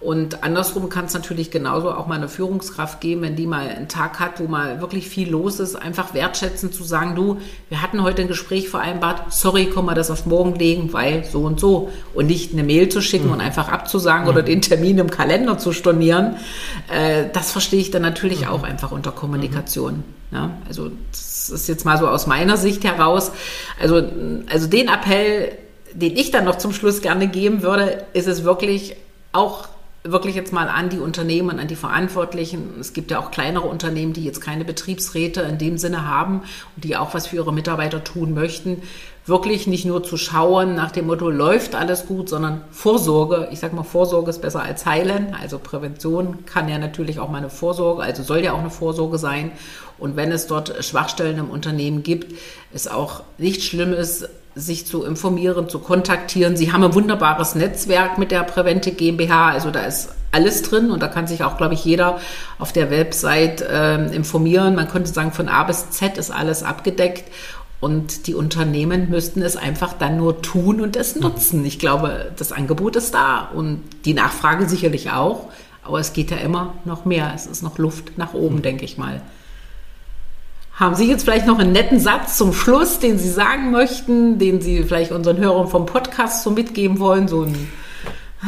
Und 0.00 0.42
andersrum 0.44 0.88
kann 0.88 1.04
es 1.04 1.12
natürlich 1.12 1.50
genauso 1.50 1.92
auch 1.92 2.06
mal 2.06 2.14
eine 2.14 2.28
Führungskraft 2.28 3.02
geben, 3.02 3.20
wenn 3.20 3.36
die 3.36 3.46
mal 3.46 3.68
einen 3.68 3.86
Tag 3.86 4.18
hat, 4.18 4.40
wo 4.40 4.44
mal 4.44 4.80
wirklich 4.80 5.06
viel 5.08 5.28
los 5.28 5.60
ist, 5.60 5.76
einfach 5.76 6.14
wertschätzend 6.14 6.72
zu 6.72 6.84
sagen, 6.84 7.14
du, 7.14 7.38
wir 7.68 7.82
hatten 7.82 8.02
heute 8.02 8.22
ein 8.22 8.28
Gespräch 8.28 8.70
vereinbart, 8.70 9.30
sorry, 9.34 9.68
komm 9.72 9.86
mal 9.86 9.94
das 9.94 10.10
auf 10.10 10.24
morgen 10.24 10.54
legen, 10.54 10.90
weil 10.94 11.24
so 11.24 11.42
und 11.42 11.60
so. 11.60 11.90
Und 12.14 12.28
nicht 12.28 12.54
eine 12.54 12.62
Mail 12.62 12.88
zu 12.88 13.02
schicken 13.02 13.26
mhm. 13.26 13.34
und 13.34 13.40
einfach 13.42 13.68
abzusagen 13.68 14.24
mhm. 14.24 14.30
oder 14.30 14.42
den 14.42 14.62
Termin 14.62 14.96
im 14.96 15.10
Kalender 15.10 15.58
zu 15.58 15.72
stornieren. 15.72 16.36
Äh, 16.90 17.26
das 17.34 17.52
verstehe 17.52 17.80
ich 17.80 17.90
dann 17.90 18.02
natürlich 18.02 18.42
mhm. 18.42 18.48
auch 18.48 18.62
einfach 18.62 18.92
unter 18.92 19.12
Kommunikation. 19.12 20.02
Ja, 20.32 20.52
also 20.66 20.90
das 21.10 21.50
ist 21.50 21.68
jetzt 21.68 21.84
mal 21.84 21.98
so 21.98 22.08
aus 22.08 22.26
meiner 22.26 22.56
Sicht 22.56 22.84
heraus. 22.84 23.32
Also, 23.78 24.02
also 24.48 24.66
den 24.66 24.88
Appell, 24.88 25.58
den 25.92 26.16
ich 26.16 26.30
dann 26.30 26.44
noch 26.44 26.56
zum 26.56 26.72
Schluss 26.72 27.02
gerne 27.02 27.26
geben 27.26 27.62
würde, 27.62 28.04
ist 28.14 28.28
es 28.28 28.44
wirklich 28.44 28.96
auch 29.32 29.68
wirklich 30.02 30.34
jetzt 30.34 30.52
mal 30.52 30.68
an 30.68 30.88
die 30.88 30.98
Unternehmen, 30.98 31.58
an 31.58 31.68
die 31.68 31.76
Verantwortlichen. 31.76 32.80
Es 32.80 32.94
gibt 32.94 33.10
ja 33.10 33.18
auch 33.18 33.30
kleinere 33.30 33.68
Unternehmen, 33.68 34.14
die 34.14 34.24
jetzt 34.24 34.40
keine 34.40 34.64
Betriebsräte 34.64 35.42
in 35.42 35.58
dem 35.58 35.76
Sinne 35.76 36.06
haben 36.06 36.42
und 36.74 36.84
die 36.84 36.96
auch 36.96 37.12
was 37.12 37.26
für 37.26 37.36
ihre 37.36 37.52
Mitarbeiter 37.52 38.02
tun 38.02 38.32
möchten. 38.32 38.82
Wirklich 39.26 39.66
nicht 39.66 39.84
nur 39.84 40.02
zu 40.02 40.16
schauen 40.16 40.74
nach 40.74 40.90
dem 40.90 41.06
Motto, 41.06 41.28
läuft 41.28 41.74
alles 41.74 42.06
gut, 42.06 42.30
sondern 42.30 42.62
Vorsorge. 42.70 43.48
Ich 43.52 43.60
sage 43.60 43.76
mal, 43.76 43.82
Vorsorge 43.82 44.30
ist 44.30 44.40
besser 44.40 44.62
als 44.62 44.86
heilen. 44.86 45.36
Also 45.38 45.58
Prävention 45.58 46.46
kann 46.46 46.70
ja 46.70 46.78
natürlich 46.78 47.20
auch 47.20 47.28
mal 47.28 47.38
eine 47.38 47.50
Vorsorge, 47.50 48.02
also 48.02 48.22
soll 48.22 48.42
ja 48.42 48.54
auch 48.54 48.60
eine 48.60 48.70
Vorsorge 48.70 49.18
sein. 49.18 49.52
Und 49.98 50.16
wenn 50.16 50.32
es 50.32 50.46
dort 50.46 50.82
Schwachstellen 50.82 51.38
im 51.38 51.50
Unternehmen 51.50 52.02
gibt, 52.02 52.34
ist 52.72 52.90
auch 52.90 53.22
nichts 53.36 53.64
Schlimmes, 53.64 54.26
sich 54.54 54.86
zu 54.86 55.04
informieren, 55.04 55.68
zu 55.68 55.78
kontaktieren. 55.78 56.56
Sie 56.56 56.72
haben 56.72 56.82
ein 56.82 56.94
wunderbares 56.94 57.54
Netzwerk 57.54 58.18
mit 58.18 58.30
der 58.30 58.42
Prevente 58.42 58.92
GmbH, 58.92 59.50
also 59.50 59.70
da 59.70 59.82
ist 59.82 60.10
alles 60.32 60.62
drin 60.62 60.90
und 60.90 61.02
da 61.02 61.08
kann 61.08 61.26
sich 61.26 61.44
auch, 61.44 61.56
glaube 61.56 61.74
ich, 61.74 61.84
jeder 61.84 62.20
auf 62.58 62.72
der 62.72 62.90
Website 62.90 63.62
äh, 63.62 64.04
informieren. 64.14 64.74
Man 64.74 64.88
könnte 64.88 65.10
sagen, 65.10 65.32
von 65.32 65.48
A 65.48 65.64
bis 65.64 65.90
Z 65.90 66.18
ist 66.18 66.30
alles 66.30 66.62
abgedeckt 66.62 67.24
und 67.80 68.26
die 68.26 68.34
Unternehmen 68.34 69.08
müssten 69.08 69.42
es 69.42 69.56
einfach 69.56 69.94
dann 69.94 70.16
nur 70.16 70.42
tun 70.42 70.80
und 70.80 70.96
es 70.96 71.16
nutzen. 71.16 71.64
Ich 71.64 71.78
glaube, 71.78 72.30
das 72.36 72.52
Angebot 72.52 72.96
ist 72.96 73.14
da 73.14 73.48
und 73.54 73.82
die 74.04 74.14
Nachfrage 74.14 74.68
sicherlich 74.68 75.10
auch, 75.10 75.48
aber 75.82 75.98
es 75.98 76.12
geht 76.12 76.30
ja 76.30 76.36
immer 76.36 76.74
noch 76.84 77.04
mehr. 77.04 77.32
Es 77.34 77.46
ist 77.46 77.62
noch 77.62 77.78
Luft 77.78 78.18
nach 78.18 78.34
oben, 78.34 78.62
denke 78.62 78.84
ich 78.84 78.98
mal. 78.98 79.22
Haben 80.80 80.94
Sie 80.94 81.10
jetzt 81.10 81.24
vielleicht 81.24 81.46
noch 81.46 81.58
einen 81.58 81.72
netten 81.72 82.00
Satz 82.00 82.38
zum 82.38 82.54
Schluss, 82.54 82.98
den 82.98 83.18
Sie 83.18 83.30
sagen 83.30 83.70
möchten, 83.70 84.38
den 84.38 84.62
Sie 84.62 84.82
vielleicht 84.82 85.12
unseren 85.12 85.36
Hörern 85.36 85.68
vom 85.68 85.84
Podcast 85.84 86.42
so 86.42 86.50
mitgeben 86.50 86.98
wollen? 86.98 87.28
So 87.28 87.42
ein, 87.42 87.70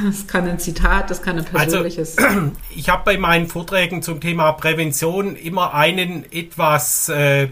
das 0.07 0.26
kann 0.26 0.49
ein 0.49 0.59
Zitat, 0.59 1.11
das 1.11 1.20
kann 1.20 1.37
ein 1.37 1.45
also, 1.45 1.57
persönliches. 1.57 2.16
Also, 2.16 2.53
ich 2.74 2.89
habe 2.89 3.03
bei 3.05 3.18
meinen 3.18 3.49
Vorträgen 3.49 4.01
zum 4.01 4.18
Thema 4.18 4.53
Prävention 4.53 5.37
immer 5.37 5.74
einen 5.74 6.24
etwas 6.33 7.11
äh, 7.11 7.49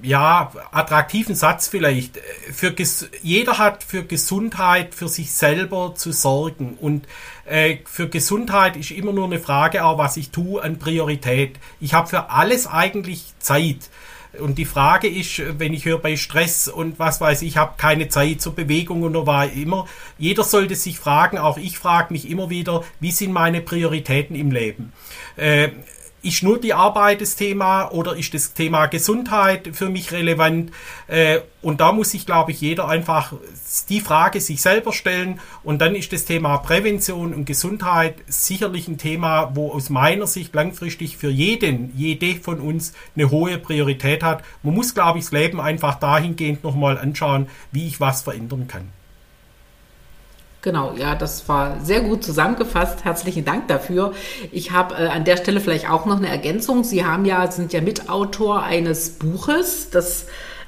ja, 0.00 0.50
attraktiven 0.72 1.34
Satz 1.34 1.68
vielleicht. 1.68 2.18
Für 2.50 2.74
jeder 3.22 3.58
hat 3.58 3.82
für 3.84 4.02
Gesundheit 4.02 4.94
für 4.94 5.08
sich 5.08 5.32
selber 5.32 5.94
zu 5.94 6.12
sorgen 6.12 6.78
und 6.80 7.06
äh, 7.44 7.78
für 7.84 8.08
Gesundheit 8.08 8.76
ist 8.76 8.92
immer 8.92 9.12
nur 9.12 9.26
eine 9.26 9.38
Frage, 9.38 9.84
auch 9.84 9.98
was 9.98 10.16
ich 10.16 10.30
tue 10.30 10.62
an 10.62 10.78
Priorität. 10.78 11.58
Ich 11.80 11.92
habe 11.92 12.08
für 12.08 12.30
alles 12.30 12.66
eigentlich 12.66 13.34
Zeit. 13.40 13.90
Und 14.38 14.58
die 14.58 14.64
Frage 14.64 15.08
ist, 15.08 15.42
wenn 15.58 15.72
ich 15.72 15.84
höre 15.84 15.98
bei 15.98 16.16
Stress 16.16 16.68
und 16.68 16.98
was 16.98 17.20
weiß 17.20 17.42
ich, 17.42 17.56
habe 17.56 17.74
keine 17.76 18.08
Zeit 18.08 18.40
zur 18.40 18.54
Bewegung 18.54 19.02
und 19.02 19.14
war 19.26 19.50
immer, 19.50 19.86
jeder 20.18 20.44
sollte 20.44 20.74
sich 20.74 20.98
fragen, 20.98 21.38
auch 21.38 21.58
ich 21.58 21.78
frage 21.78 22.12
mich 22.12 22.28
immer 22.30 22.50
wieder, 22.50 22.84
wie 23.00 23.10
sind 23.10 23.32
meine 23.32 23.60
Prioritäten 23.60 24.36
im 24.36 24.50
Leben? 24.50 24.92
Äh, 25.36 25.70
ist 26.26 26.42
nur 26.42 26.60
die 26.60 26.74
Arbeit 26.74 27.20
das 27.20 27.36
Thema 27.36 27.88
oder 27.92 28.16
ist 28.16 28.34
das 28.34 28.52
Thema 28.52 28.86
Gesundheit 28.86 29.70
für 29.72 29.88
mich 29.88 30.10
relevant? 30.10 30.72
Äh, 31.06 31.40
und 31.62 31.80
da 31.80 31.92
muss 31.92 32.10
sich, 32.10 32.26
glaube 32.26 32.50
ich, 32.50 32.60
jeder 32.60 32.88
einfach 32.88 33.32
die 33.88 34.00
Frage 34.00 34.40
sich 34.40 34.60
selber 34.60 34.92
stellen. 34.92 35.40
Und 35.62 35.80
dann 35.80 35.94
ist 35.94 36.12
das 36.12 36.24
Thema 36.24 36.58
Prävention 36.58 37.32
und 37.32 37.44
Gesundheit 37.44 38.16
sicherlich 38.26 38.88
ein 38.88 38.98
Thema, 38.98 39.52
wo 39.54 39.70
aus 39.70 39.88
meiner 39.88 40.26
Sicht 40.26 40.54
langfristig 40.54 41.16
für 41.16 41.30
jeden, 41.30 41.96
jede 41.96 42.40
von 42.40 42.60
uns 42.60 42.92
eine 43.14 43.30
hohe 43.30 43.58
Priorität 43.58 44.22
hat. 44.22 44.42
Man 44.62 44.74
muss, 44.74 44.94
glaube 44.94 45.18
ich, 45.18 45.26
das 45.26 45.32
Leben 45.32 45.60
einfach 45.60 45.96
dahingehend 46.00 46.64
nochmal 46.64 46.98
anschauen, 46.98 47.46
wie 47.70 47.86
ich 47.86 48.00
was 48.00 48.22
verändern 48.22 48.66
kann. 48.66 48.95
Genau, 50.66 50.94
ja, 50.98 51.14
das 51.14 51.48
war 51.48 51.76
sehr 51.80 52.00
gut 52.00 52.24
zusammengefasst. 52.24 53.04
Herzlichen 53.04 53.44
Dank 53.44 53.68
dafür. 53.68 54.14
Ich 54.50 54.72
habe 54.72 54.96
äh, 54.96 55.06
an 55.06 55.22
der 55.22 55.36
Stelle 55.36 55.60
vielleicht 55.60 55.88
auch 55.88 56.06
noch 56.06 56.16
eine 56.16 56.26
Ergänzung. 56.26 56.82
Sie 56.82 57.04
haben 57.04 57.24
ja, 57.24 57.48
sind 57.52 57.72
ja 57.72 57.80
Mitautor 57.80 58.64
eines 58.64 59.10
Buches, 59.10 59.90
das 59.90 60.26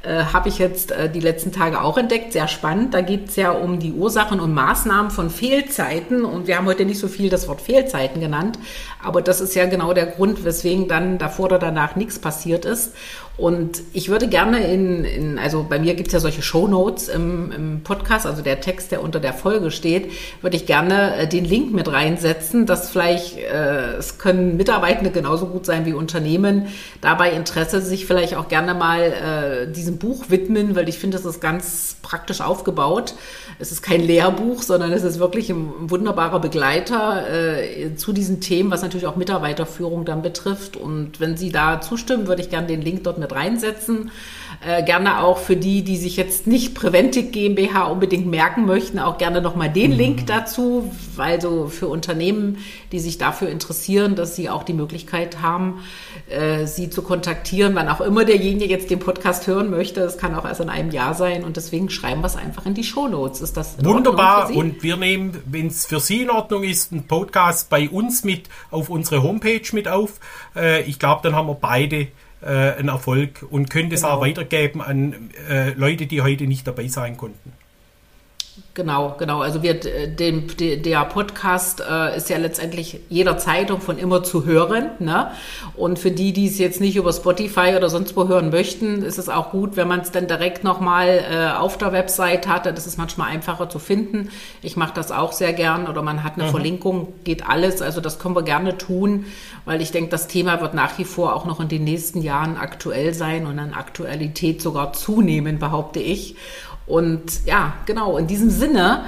äh, 0.08 0.24
habe 0.32 0.48
ich 0.48 0.58
jetzt 0.58 0.90
äh, 0.90 1.10
die 1.10 1.20
letzten 1.20 1.52
Tage 1.52 1.82
auch 1.82 1.98
entdeckt. 1.98 2.32
Sehr 2.32 2.48
spannend. 2.48 2.94
Da 2.94 3.02
geht 3.02 3.28
es 3.28 3.36
ja 3.36 3.50
um 3.50 3.78
die 3.78 3.92
Ursachen 3.92 4.40
und 4.40 4.54
Maßnahmen 4.54 5.10
von 5.10 5.28
Fehlzeiten. 5.28 6.24
Und 6.24 6.46
wir 6.46 6.56
haben 6.56 6.64
heute 6.64 6.86
nicht 6.86 6.98
so 6.98 7.08
viel 7.08 7.28
das 7.28 7.46
Wort 7.46 7.60
Fehlzeiten 7.60 8.18
genannt. 8.18 8.58
Aber 9.04 9.20
das 9.20 9.42
ist 9.42 9.54
ja 9.54 9.66
genau 9.66 9.92
der 9.92 10.06
Grund, 10.06 10.46
weswegen 10.46 10.88
dann 10.88 11.18
davor 11.18 11.46
oder 11.46 11.58
danach 11.58 11.94
nichts 11.94 12.18
passiert 12.18 12.64
ist. 12.64 12.94
Und 13.38 13.82
ich 13.92 14.08
würde 14.08 14.26
gerne 14.26 14.66
in, 14.66 15.04
in 15.04 15.38
also 15.38 15.64
bei 15.66 15.78
mir 15.78 15.94
gibt 15.94 16.08
es 16.08 16.12
ja 16.12 16.18
solche 16.18 16.42
Shownotes 16.42 17.06
im, 17.06 17.52
im 17.52 17.80
Podcast, 17.84 18.26
also 18.26 18.42
der 18.42 18.60
Text, 18.60 18.90
der 18.90 19.00
unter 19.00 19.20
der 19.20 19.32
Folge 19.32 19.70
steht, 19.70 20.10
würde 20.42 20.56
ich 20.56 20.66
gerne 20.66 21.14
äh, 21.14 21.28
den 21.28 21.44
Link 21.44 21.72
mit 21.72 21.90
reinsetzen, 21.90 22.66
dass 22.66 22.90
vielleicht, 22.90 23.38
äh, 23.38 23.94
es 23.96 24.18
können 24.18 24.56
Mitarbeitende 24.56 25.12
genauso 25.12 25.46
gut 25.46 25.66
sein 25.66 25.86
wie 25.86 25.92
Unternehmen, 25.92 26.66
dabei 27.00 27.30
Interesse 27.30 27.80
sich 27.80 28.06
vielleicht 28.06 28.34
auch 28.34 28.48
gerne 28.48 28.74
mal 28.74 29.02
äh, 29.02 29.72
diesen 29.72 29.97
Buch 29.98 30.26
widmen, 30.28 30.76
weil 30.76 30.88
ich 30.88 30.98
finde, 30.98 31.16
das 31.16 31.26
ist 31.26 31.40
ganz 31.40 31.96
praktisch 32.02 32.40
aufgebaut. 32.40 33.14
Es 33.58 33.72
ist 33.72 33.82
kein 33.82 34.00
Lehrbuch, 34.00 34.62
sondern 34.62 34.92
es 34.92 35.02
ist 35.02 35.18
wirklich 35.18 35.50
ein 35.50 35.90
wunderbarer 35.90 36.40
Begleiter 36.40 37.24
äh, 37.28 37.94
zu 37.96 38.12
diesen 38.12 38.40
Themen, 38.40 38.70
was 38.70 38.82
natürlich 38.82 39.06
auch 39.06 39.16
Mitarbeiterführung 39.16 40.04
dann 40.04 40.22
betrifft. 40.22 40.76
Und 40.76 41.20
wenn 41.20 41.36
Sie 41.36 41.50
da 41.50 41.80
zustimmen, 41.80 42.26
würde 42.26 42.42
ich 42.42 42.50
gerne 42.50 42.66
den 42.66 42.82
Link 42.82 43.04
dort 43.04 43.18
mit 43.18 43.32
reinsetzen. 43.32 44.10
Äh, 44.66 44.82
gerne 44.82 45.22
auch 45.22 45.38
für 45.38 45.54
die, 45.54 45.82
die 45.82 45.96
sich 45.96 46.16
jetzt 46.16 46.48
nicht 46.48 46.74
Preventic 46.74 47.32
GmbH 47.32 47.84
unbedingt 47.84 48.26
merken 48.26 48.66
möchten, 48.66 48.98
auch 48.98 49.16
gerne 49.16 49.40
nochmal 49.40 49.70
den 49.70 49.92
mhm. 49.92 49.96
Link 49.96 50.26
dazu, 50.26 50.90
weil 51.14 51.40
so 51.40 51.68
für 51.68 51.86
Unternehmen, 51.86 52.58
die 52.90 52.98
sich 52.98 53.18
dafür 53.18 53.50
interessieren, 53.50 54.16
dass 54.16 54.34
sie 54.34 54.50
auch 54.50 54.64
die 54.64 54.72
Möglichkeit 54.72 55.42
haben, 55.42 55.80
äh, 56.28 56.66
sie 56.66 56.90
zu 56.90 57.02
kontaktieren, 57.02 57.74
wann 57.74 57.88
auch 57.88 58.00
immer 58.00 58.24
derjenige 58.24 58.72
jetzt 58.72 58.90
den 58.90 58.98
Podcast 58.98 59.46
hören 59.46 59.70
möchte. 59.70 60.00
Das 60.00 60.18
kann 60.18 60.34
auch 60.34 60.44
erst 60.44 60.60
in 60.60 60.68
einem 60.68 60.90
Jahr 60.90 61.14
sein 61.14 61.44
und 61.44 61.56
deswegen 61.56 61.90
schreiben 61.90 62.20
wir 62.20 62.26
es 62.26 62.36
einfach 62.36 62.66
in 62.66 62.74
die 62.74 62.84
Shownotes. 62.84 63.40
Ist 63.40 63.56
das 63.56 63.82
wunderbar? 63.82 64.50
Und 64.50 64.82
wir 64.82 64.96
nehmen, 64.96 65.42
wenn 65.46 65.68
es 65.68 65.86
für 65.86 66.00
Sie 66.00 66.22
in 66.22 66.30
Ordnung 66.30 66.64
ist, 66.64 66.92
einen 66.92 67.06
Podcast 67.06 67.70
bei 67.70 67.88
uns 67.88 68.24
mit 68.24 68.48
auf 68.70 68.90
unsere 68.90 69.22
Homepage 69.22 69.62
mit 69.72 69.88
auf. 69.88 70.20
Äh, 70.54 70.82
ich 70.82 70.98
glaube, 70.98 71.20
dann 71.22 71.34
haben 71.34 71.48
wir 71.48 71.54
beide 71.54 72.08
äh, 72.42 72.78
ein 72.78 72.88
Erfolg 72.88 73.46
und 73.48 73.70
können 73.70 73.90
das 73.90 74.02
genau. 74.02 74.14
auch 74.14 74.20
weitergeben 74.20 74.80
an 74.82 75.30
Leute, 75.76 76.06
die 76.06 76.20
heute 76.20 76.44
nicht 76.44 76.66
dabei 76.66 76.88
sein 76.88 77.16
konnten. 77.16 77.52
Genau, 78.78 79.16
genau. 79.18 79.40
Also 79.40 79.64
wir, 79.64 79.74
den, 79.74 80.46
der 80.56 81.04
Podcast 81.06 81.80
äh, 81.80 82.16
ist 82.16 82.30
ja 82.30 82.38
letztendlich 82.38 83.00
jeder 83.08 83.36
Zeitung 83.36 83.80
von 83.80 83.98
immer 83.98 84.22
zu 84.22 84.44
hören. 84.46 84.90
Ne? 85.00 85.32
Und 85.74 85.98
für 85.98 86.12
die, 86.12 86.32
die 86.32 86.46
es 86.46 86.58
jetzt 86.58 86.80
nicht 86.80 86.94
über 86.94 87.12
Spotify 87.12 87.74
oder 87.76 87.90
sonst 87.90 88.16
wo 88.16 88.28
hören 88.28 88.50
möchten, 88.50 89.02
ist 89.02 89.18
es 89.18 89.28
auch 89.28 89.50
gut, 89.50 89.76
wenn 89.76 89.88
man 89.88 89.98
es 89.98 90.12
dann 90.12 90.28
direkt 90.28 90.62
nochmal 90.62 91.24
äh, 91.28 91.58
auf 91.58 91.76
der 91.76 91.90
Website 91.90 92.46
hat. 92.46 92.66
Das 92.66 92.86
ist 92.86 92.98
manchmal 92.98 93.32
einfacher 93.32 93.68
zu 93.68 93.80
finden. 93.80 94.30
Ich 94.62 94.76
mache 94.76 94.94
das 94.94 95.10
auch 95.10 95.32
sehr 95.32 95.52
gern. 95.54 95.88
Oder 95.88 96.02
man 96.02 96.22
hat 96.22 96.34
eine 96.34 96.44
mhm. 96.44 96.50
Verlinkung, 96.50 97.12
geht 97.24 97.48
alles. 97.48 97.82
Also 97.82 98.00
das 98.00 98.20
können 98.20 98.36
wir 98.36 98.44
gerne 98.44 98.78
tun, 98.78 99.24
weil 99.64 99.82
ich 99.82 99.90
denke, 99.90 100.10
das 100.10 100.28
Thema 100.28 100.60
wird 100.60 100.74
nach 100.74 100.96
wie 100.98 101.04
vor 101.04 101.34
auch 101.34 101.46
noch 101.46 101.58
in 101.58 101.66
den 101.66 101.82
nächsten 101.82 102.22
Jahren 102.22 102.56
aktuell 102.56 103.12
sein 103.12 103.46
und 103.46 103.58
an 103.58 103.74
Aktualität 103.74 104.62
sogar 104.62 104.92
zunehmen, 104.92 105.58
behaupte 105.58 105.98
ich. 105.98 106.36
Und 106.88 107.44
ja, 107.44 107.74
genau, 107.86 108.16
in 108.16 108.26
diesem 108.26 108.50
Sinne 108.50 109.04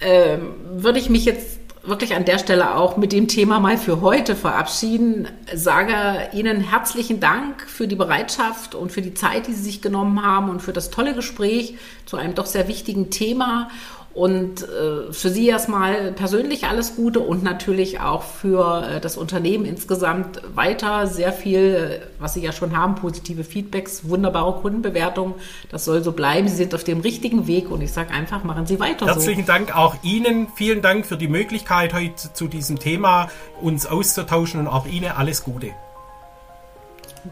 äh, 0.00 0.38
würde 0.74 0.98
ich 0.98 1.08
mich 1.08 1.24
jetzt 1.24 1.58
wirklich 1.86 2.14
an 2.14 2.24
der 2.24 2.38
Stelle 2.38 2.76
auch 2.76 2.96
mit 2.96 3.12
dem 3.12 3.28
Thema 3.28 3.60
mal 3.60 3.76
für 3.76 4.00
heute 4.00 4.34
verabschieden. 4.34 5.28
Sage 5.52 5.94
Ihnen 6.32 6.60
herzlichen 6.60 7.20
Dank 7.20 7.62
für 7.62 7.86
die 7.86 7.96
Bereitschaft 7.96 8.74
und 8.74 8.90
für 8.90 9.02
die 9.02 9.14
Zeit, 9.14 9.46
die 9.46 9.52
Sie 9.52 9.62
sich 9.62 9.82
genommen 9.82 10.24
haben 10.24 10.48
und 10.48 10.60
für 10.60 10.72
das 10.72 10.90
tolle 10.90 11.14
Gespräch 11.14 11.76
zu 12.06 12.16
einem 12.16 12.34
doch 12.34 12.46
sehr 12.46 12.68
wichtigen 12.68 13.10
Thema. 13.10 13.70
Und 14.14 14.62
äh, 14.62 15.12
für 15.12 15.28
Sie 15.28 15.48
erstmal 15.48 16.12
persönlich 16.12 16.68
alles 16.68 16.94
Gute 16.94 17.18
und 17.18 17.42
natürlich 17.42 17.98
auch 17.98 18.22
für 18.22 18.86
äh, 18.86 19.00
das 19.00 19.16
Unternehmen 19.16 19.64
insgesamt 19.64 20.40
weiter 20.54 21.08
sehr 21.08 21.32
viel, 21.32 22.00
äh, 22.00 22.06
was 22.20 22.34
Sie 22.34 22.40
ja 22.40 22.52
schon 22.52 22.76
haben, 22.76 22.94
positive 22.94 23.42
Feedbacks, 23.42 24.08
wunderbare 24.08 24.60
Kundenbewertungen. 24.60 25.34
Das 25.68 25.84
soll 25.84 26.04
so 26.04 26.12
bleiben. 26.12 26.46
Sie 26.46 26.54
sind 26.54 26.76
auf 26.76 26.84
dem 26.84 27.00
richtigen 27.00 27.48
Weg 27.48 27.72
und 27.72 27.82
ich 27.82 27.92
sage 27.92 28.10
einfach, 28.12 28.44
machen 28.44 28.66
Sie 28.66 28.78
weiter 28.78 29.06
Herzlichen 29.06 29.46
so. 29.46 29.52
Dank 29.52 29.76
auch 29.76 29.96
Ihnen. 30.04 30.46
Vielen 30.54 30.80
Dank 30.80 31.06
für 31.06 31.16
die 31.16 31.28
Möglichkeit, 31.28 31.92
heute 31.92 32.32
zu 32.32 32.46
diesem 32.46 32.78
Thema 32.78 33.28
uns 33.60 33.84
auszutauschen 33.84 34.60
und 34.60 34.68
auch 34.68 34.86
Ihnen 34.86 35.10
alles 35.10 35.42
Gute. 35.42 35.72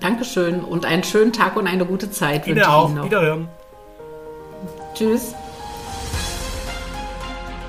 Dankeschön 0.01 0.64
und 0.64 0.85
einen 0.85 1.05
schönen 1.05 1.33
Tag 1.33 1.55
und 1.55 1.68
eine 1.68 1.87
gute 1.87 2.11
Zeit. 2.11 2.49
Ihnen 2.49 2.64
auch. 2.64 2.91
Ihnen 2.91 3.05
Wiederhören. 3.05 3.49
Tschüss. 4.95 5.35